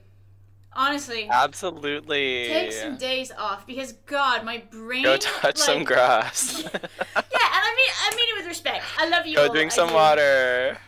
Honestly. 0.74 1.28
Absolutely. 1.30 2.46
Take 2.48 2.72
some 2.72 2.96
days 2.96 3.30
off 3.36 3.66
because 3.66 3.92
God, 4.06 4.44
my 4.44 4.62
brain. 4.70 5.02
Go 5.02 5.16
touch 5.18 5.58
some 5.58 5.84
grass. 5.84 6.62
yeah, 6.64 6.70
and 6.72 6.82
I 7.16 7.74
mean, 7.76 7.90
I 8.00 8.16
mean 8.16 8.28
it 8.30 8.38
with 8.38 8.46
respect. 8.46 8.84
I 8.98 9.08
love 9.08 9.26
you. 9.26 9.36
Go 9.36 9.48
all, 9.48 9.52
drink 9.52 9.70
some 9.70 9.92
water. 9.92 10.78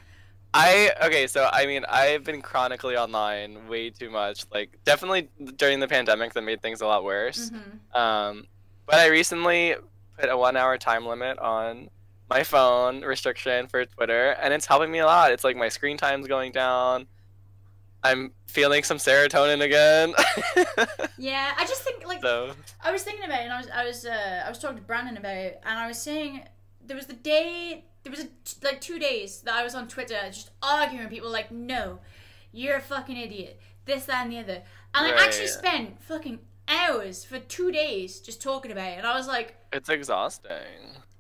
I 0.56 0.92
okay, 1.06 1.26
so 1.26 1.48
I 1.52 1.66
mean, 1.66 1.84
I've 1.88 2.22
been 2.24 2.40
chronically 2.40 2.96
online 2.96 3.66
way 3.68 3.90
too 3.90 4.08
much. 4.08 4.44
Like, 4.52 4.78
definitely 4.84 5.28
during 5.56 5.80
the 5.80 5.88
pandemic, 5.88 6.32
that 6.34 6.42
made 6.42 6.62
things 6.62 6.80
a 6.80 6.86
lot 6.86 7.02
worse. 7.04 7.50
Mhm. 7.50 7.96
Um, 7.98 8.46
but 8.86 8.96
I 9.00 9.06
recently 9.08 9.74
put 10.16 10.30
a 10.30 10.36
one-hour 10.36 10.78
time 10.78 11.04
limit 11.06 11.38
on 11.40 11.90
my 12.30 12.44
phone 12.44 13.02
restriction 13.02 13.66
for 13.66 13.84
Twitter, 13.84 14.30
and 14.40 14.54
it's 14.54 14.64
helping 14.66 14.90
me 14.92 15.00
a 15.00 15.06
lot. 15.06 15.32
It's 15.32 15.42
like 15.44 15.56
my 15.56 15.68
screen 15.68 15.96
time's 15.96 16.28
going 16.28 16.52
down. 16.52 17.06
I'm 18.04 18.32
feeling 18.46 18.84
some 18.84 18.98
serotonin 18.98 19.60
again. 19.62 20.14
Yeah, 21.16 21.52
I 21.56 21.64
just 21.64 21.82
think 21.82 22.06
like 22.06 22.20
so 22.22 22.52
I 22.82 22.90
was 22.92 23.02
thinking 23.02 23.24
about 23.24 23.40
it, 23.40 23.44
and 23.44 23.52
I 23.52 23.58
was 23.58 23.68
I 23.70 23.84
was 23.84 24.04
uh, 24.04 24.42
I 24.44 24.48
was 24.48 24.58
talking 24.58 24.76
to 24.78 24.82
Brandon 24.82 25.16
about 25.16 25.36
it, 25.36 25.60
and 25.64 25.78
I 25.78 25.86
was 25.86 25.96
saying 26.00 26.44
there 26.84 26.96
was 26.96 27.06
the 27.06 27.14
day 27.14 27.84
there 28.04 28.10
was 28.10 28.20
a, 28.20 28.28
like 28.64 28.80
two 28.80 28.98
days 28.98 29.40
that 29.40 29.54
I 29.54 29.62
was 29.64 29.74
on 29.74 29.88
Twitter 29.88 30.18
just 30.26 30.50
arguing 30.62 31.02
with 31.04 31.12
people 31.12 31.30
like 31.30 31.50
no, 31.50 31.98
you're 32.52 32.76
a 32.76 32.80
fucking 32.80 33.16
idiot, 33.16 33.58
this 33.86 34.04
that 34.06 34.22
and 34.24 34.32
the 34.32 34.38
other, 34.38 34.62
and 34.94 35.06
I 35.06 35.10
actually 35.24 35.46
Right. 35.46 35.50
spent 35.50 36.02
fucking 36.02 36.38
hours 36.68 37.24
for 37.24 37.38
two 37.38 37.72
days 37.72 38.20
just 38.20 38.40
talking 38.42 38.70
about 38.70 38.92
it, 38.92 38.98
and 38.98 39.06
I 39.06 39.16
was 39.16 39.26
like. 39.26 39.56
it's 39.72 39.88
exhausting. 39.88 40.52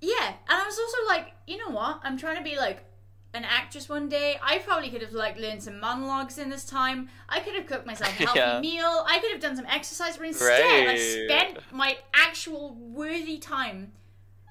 Yeah, 0.00 0.28
and 0.28 0.34
I 0.62 0.64
was 0.66 0.78
also 0.78 0.98
like, 1.08 1.32
you 1.46 1.56
know 1.58 1.70
what? 1.70 2.00
I'm 2.04 2.16
trying 2.18 2.36
to 2.36 2.42
be 2.42 2.56
like 2.56 2.84
an 3.32 3.44
actress 3.44 3.88
one 3.88 4.08
day. 4.08 4.38
I 4.42 4.58
probably 4.58 4.90
could 4.90 5.02
have 5.02 5.12
like 5.12 5.36
learned 5.38 5.62
some 5.62 5.80
monologues 5.80 6.38
in 6.38 6.50
this 6.50 6.64
time. 6.64 7.08
I 7.28 7.40
could 7.40 7.54
have 7.54 7.66
cooked 7.66 7.86
myself 7.86 8.10
a 8.10 8.12
healthy 8.24 8.38
Yeah. 8.38 8.60
meal. 8.60 9.04
I 9.08 9.18
could 9.18 9.32
have 9.32 9.40
done 9.40 9.56
some 9.56 9.66
exercise, 9.66 10.16
but 10.18 10.26
instead 10.26 10.86
I 10.88 10.96
spent 10.96 11.58
my 11.72 11.96
actual 12.14 12.74
worthy 12.74 13.38
time 13.38 13.92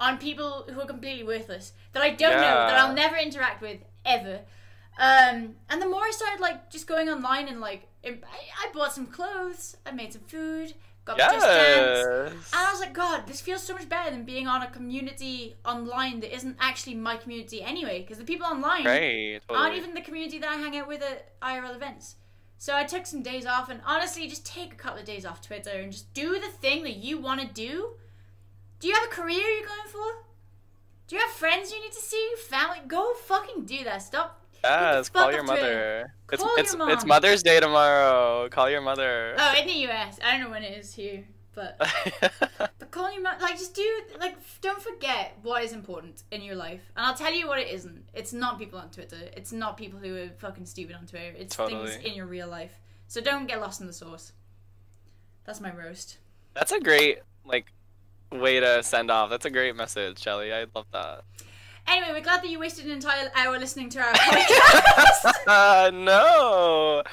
on 0.03 0.17
people 0.17 0.65
who 0.71 0.79
are 0.81 0.85
completely 0.85 1.23
worthless 1.23 1.73
that 1.93 2.03
I 2.03 2.09
don't 2.09 2.35
know, 2.35 2.41
that 2.67 2.77
I'll 2.79 2.93
never 2.93 3.15
interact 3.15 3.61
with 3.61 3.79
ever. 4.05 4.41
Um, 4.99 5.55
and 5.69 5.81
the 5.81 5.87
more 5.87 6.01
I 6.03 6.11
started 6.11 6.39
like 6.41 6.69
just 6.69 6.87
going 6.87 7.09
online 7.09 7.47
and 7.47 7.59
like, 7.59 7.87
I, 8.05 8.09
I 8.61 8.71
bought 8.73 8.93
some 8.93 9.07
clothes, 9.07 9.77
I 9.85 9.91
made 9.91 10.11
some 10.13 10.23
food, 10.23 10.73
got 11.05 11.17
just 11.17 11.45
dance. 11.45 11.99
Yes. 12.33 12.51
And 12.53 12.61
I 12.67 12.71
was 12.71 12.79
like, 12.81 12.93
God, 12.93 13.25
this 13.25 13.41
feels 13.41 13.63
so 13.63 13.73
much 13.73 13.87
better 13.89 14.11
than 14.11 14.23
being 14.23 14.47
on 14.47 14.61
a 14.61 14.69
community 14.69 15.55
online 15.65 16.19
that 16.19 16.35
isn't 16.35 16.57
actually 16.59 16.95
my 16.95 17.15
community 17.17 17.63
anyway. 17.63 18.01
Because 18.01 18.17
the 18.17 18.23
people 18.25 18.45
online 18.45 18.85
Right. 18.85 19.39
aren't 19.49 19.75
even 19.75 19.93
the 19.93 20.01
community 20.01 20.37
that 20.39 20.49
I 20.49 20.57
hang 20.57 20.77
out 20.77 20.87
with 20.87 21.01
at 21.01 21.39
IRL 21.41 21.75
events. 21.75 22.15
So 22.57 22.75
I 22.75 22.83
took 22.85 23.05
some 23.05 23.21
days 23.23 23.45
off, 23.45 23.69
and 23.69 23.81
honestly, 23.85 24.27
just 24.27 24.45
take 24.45 24.71
a 24.71 24.77
couple 24.77 24.99
of 24.99 25.05
days 25.05 25.25
off 25.25 25.41
Twitter 25.41 25.71
and 25.71 25.91
just 25.91 26.13
do 26.13 26.39
the 26.39 26.47
thing 26.47 26.83
that 26.83 26.95
you 26.97 27.17
want 27.17 27.41
to 27.41 27.47
do. 27.47 27.95
Do 28.83 28.89
you 28.89 28.95
have 28.95 29.05
a 29.05 29.15
career 29.15 29.39
you're 29.39 29.65
going 29.65 29.87
for? 29.87 30.25
Do 31.07 31.15
you 31.15 31.21
have 31.21 31.31
friends 31.31 31.71
you 31.71 31.81
need 31.81 31.93
to 31.93 32.01
see? 32.01 32.33
Family? 32.49 32.79
Go 32.85 33.13
fucking 33.13 33.63
do 33.63 33.85
that. 33.85 34.01
Stop. 34.01 34.41
Yes, 34.55 34.61
ah, 34.65 35.03
fuck 35.03 35.13
call 35.13 35.31
your 35.31 35.43
mother. 35.43 36.13
It's 36.29 36.43
Call 36.43 36.55
it's 36.57 36.73
your 36.73 36.89
it's 36.89 37.03
mom. 37.03 37.07
Mother's 37.07 37.43
Day 37.43 37.61
tomorrow. 37.61 38.49
Call 38.49 38.69
your 38.69 38.81
mother. 38.81 39.35
Oh, 39.37 39.55
in 39.57 39.67
the 39.67 39.87
US. 39.87 40.19
I 40.21 40.31
don't 40.31 40.41
know 40.41 40.49
when 40.49 40.63
it 40.63 40.77
is 40.77 40.93
here, 40.93 41.23
but. 41.55 41.79
But 42.57 42.91
call 42.91 43.09
your 43.09 43.21
mom, 43.21 43.39
like, 43.39 43.57
just 43.57 43.73
do, 43.73 43.89
like, 44.19 44.35
don't 44.59 44.81
forget 44.81 45.37
what 45.43 45.63
is 45.63 45.71
important 45.71 46.23
in 46.31 46.41
your 46.41 46.55
life. 46.55 46.81
And 46.97 47.05
I'll 47.05 47.15
tell 47.15 47.33
you 47.33 47.47
what 47.47 47.59
it 47.59 47.69
isn't. 47.69 48.09
It's 48.13 48.33
not 48.33 48.59
people 48.59 48.79
on 48.79 48.89
Twitter. 48.89 49.29
It's 49.37 49.53
not 49.53 49.77
people 49.77 49.99
who 49.99 50.13
are 50.17 50.29
fucking 50.39 50.65
stupid 50.65 50.97
on 50.97 51.07
Twitter. 51.07 51.33
It's 51.37 51.55
things 51.55 51.95
in 52.03 52.15
your 52.15 52.25
real 52.25 52.49
life. 52.49 52.73
So 53.07 53.21
don't 53.21 53.47
get 53.47 53.61
lost 53.61 53.79
in 53.79 53.87
the 53.87 53.93
source. 53.93 54.33
That's 55.45 55.61
my 55.61 55.73
roast. 55.73 56.17
That's 56.53 56.73
a 56.73 56.81
great 56.81 57.19
like 57.45 57.71
way 58.39 58.59
to 58.59 58.83
send 58.83 59.11
off. 59.11 59.29
That's 59.29 59.45
a 59.45 59.49
great 59.49 59.75
message, 59.75 60.19
Shelly. 60.19 60.53
I 60.53 60.65
love 60.75 60.85
that. 60.91 61.23
Anyway, 61.87 62.07
we're 62.11 62.21
glad 62.21 62.41
that 62.41 62.49
you 62.49 62.59
wasted 62.59 62.85
an 62.85 62.91
entire 62.91 63.29
hour 63.35 63.59
listening 63.59 63.89
to 63.89 63.99
our 63.99 64.13
podcast. 64.13 65.33
uh, 65.47 65.91
no. 65.93 67.03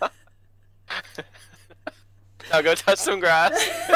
now 2.50 2.60
go 2.60 2.74
touch 2.74 2.98
some 2.98 3.20
grass. 3.20 3.52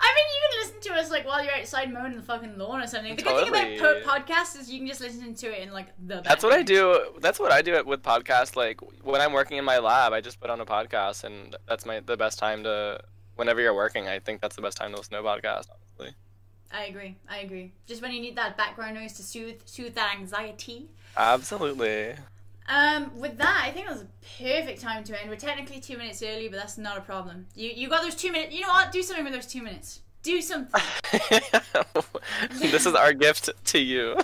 I 0.00 0.14
mean, 0.14 0.26
you 0.34 0.40
can 0.40 0.60
listen 0.60 0.80
to 0.82 0.94
us 1.00 1.10
like 1.10 1.26
while 1.26 1.42
you're 1.42 1.52
outside 1.54 1.92
mowing 1.92 2.14
the 2.14 2.22
fucking 2.22 2.56
lawn 2.58 2.80
or 2.80 2.86
something. 2.86 3.16
The 3.16 3.22
good 3.22 3.52
thing 3.52 3.78
about 3.78 4.04
po- 4.04 4.20
podcasts 4.20 4.58
is 4.58 4.70
you 4.70 4.78
can 4.78 4.86
just 4.86 5.00
listen 5.00 5.34
to 5.34 5.46
it 5.48 5.62
in 5.66 5.72
like 5.72 5.88
the. 6.06 6.20
That's 6.22 6.44
what 6.44 6.52
I 6.52 6.62
do. 6.62 7.06
That's 7.20 7.40
what 7.40 7.50
I 7.50 7.60
do 7.60 7.82
with 7.84 8.04
podcasts. 8.04 8.54
Like 8.54 8.80
when 9.02 9.20
I'm 9.20 9.32
working 9.32 9.58
in 9.58 9.64
my 9.64 9.78
lab, 9.78 10.12
I 10.12 10.20
just 10.20 10.40
put 10.40 10.48
on 10.48 10.60
a 10.60 10.66
podcast, 10.66 11.24
and 11.24 11.56
that's 11.66 11.84
my 11.84 11.98
the 12.00 12.16
best 12.16 12.38
time 12.38 12.62
to. 12.62 13.00
Whenever 13.38 13.60
you're 13.60 13.72
working, 13.72 14.08
I 14.08 14.18
think 14.18 14.40
that's 14.40 14.56
the 14.56 14.62
best 14.62 14.76
time 14.76 14.90
to 14.90 14.96
listen 14.96 15.12
to 15.12 15.20
a 15.20 15.22
podcast. 15.22 15.68
Honestly. 15.70 16.16
I 16.72 16.86
agree. 16.86 17.16
I 17.28 17.38
agree. 17.38 17.72
Just 17.86 18.02
when 18.02 18.10
you 18.10 18.20
need 18.20 18.34
that 18.34 18.56
background 18.56 18.96
noise 18.96 19.12
to 19.14 19.22
soothe 19.22 19.60
soothe 19.64 19.94
that 19.94 20.16
anxiety. 20.18 20.88
Absolutely. 21.16 22.14
Um, 22.68 23.16
with 23.16 23.38
that, 23.38 23.62
I 23.64 23.70
think 23.70 23.86
that 23.86 23.94
was 23.94 24.02
a 24.02 24.42
perfect 24.42 24.80
time 24.80 25.04
to 25.04 25.20
end. 25.20 25.30
We're 25.30 25.36
technically 25.36 25.78
two 25.78 25.96
minutes 25.96 26.20
early, 26.20 26.48
but 26.48 26.56
that's 26.56 26.78
not 26.78 26.98
a 26.98 27.00
problem. 27.00 27.46
You 27.54 27.70
you 27.70 27.88
got 27.88 28.02
those 28.02 28.16
two 28.16 28.32
minutes. 28.32 28.52
You 28.52 28.62
know 28.62 28.70
what? 28.70 28.90
Do 28.90 29.02
something 29.04 29.24
with 29.24 29.34
those 29.34 29.46
two 29.46 29.62
minutes. 29.62 30.00
Do 30.24 30.42
something. 30.42 30.80
this 32.58 32.86
is 32.86 32.94
our 32.94 33.12
gift 33.12 33.50
to 33.66 33.78
you. 33.78 34.16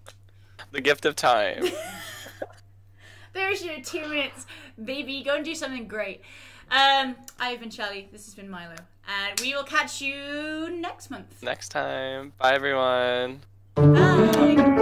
the 0.72 0.80
gift 0.80 1.06
of 1.06 1.14
time. 1.14 1.62
There's 3.32 3.64
your 3.64 3.80
two 3.80 4.08
minutes, 4.08 4.46
baby. 4.82 5.22
Go 5.22 5.36
and 5.36 5.44
do 5.44 5.54
something 5.54 5.86
great. 5.86 6.22
Um, 6.70 7.16
I've 7.40 7.60
been 7.60 7.70
Shelly. 7.70 8.08
This 8.12 8.26
has 8.26 8.34
been 8.34 8.50
Milo, 8.50 8.74
and 9.06 9.40
we 9.40 9.54
will 9.54 9.64
catch 9.64 10.00
you 10.02 10.68
next 10.70 11.10
month. 11.10 11.42
Next 11.42 11.70
time. 11.70 12.32
Bye, 12.38 12.54
everyone. 12.54 13.40
Bye. 13.74 14.74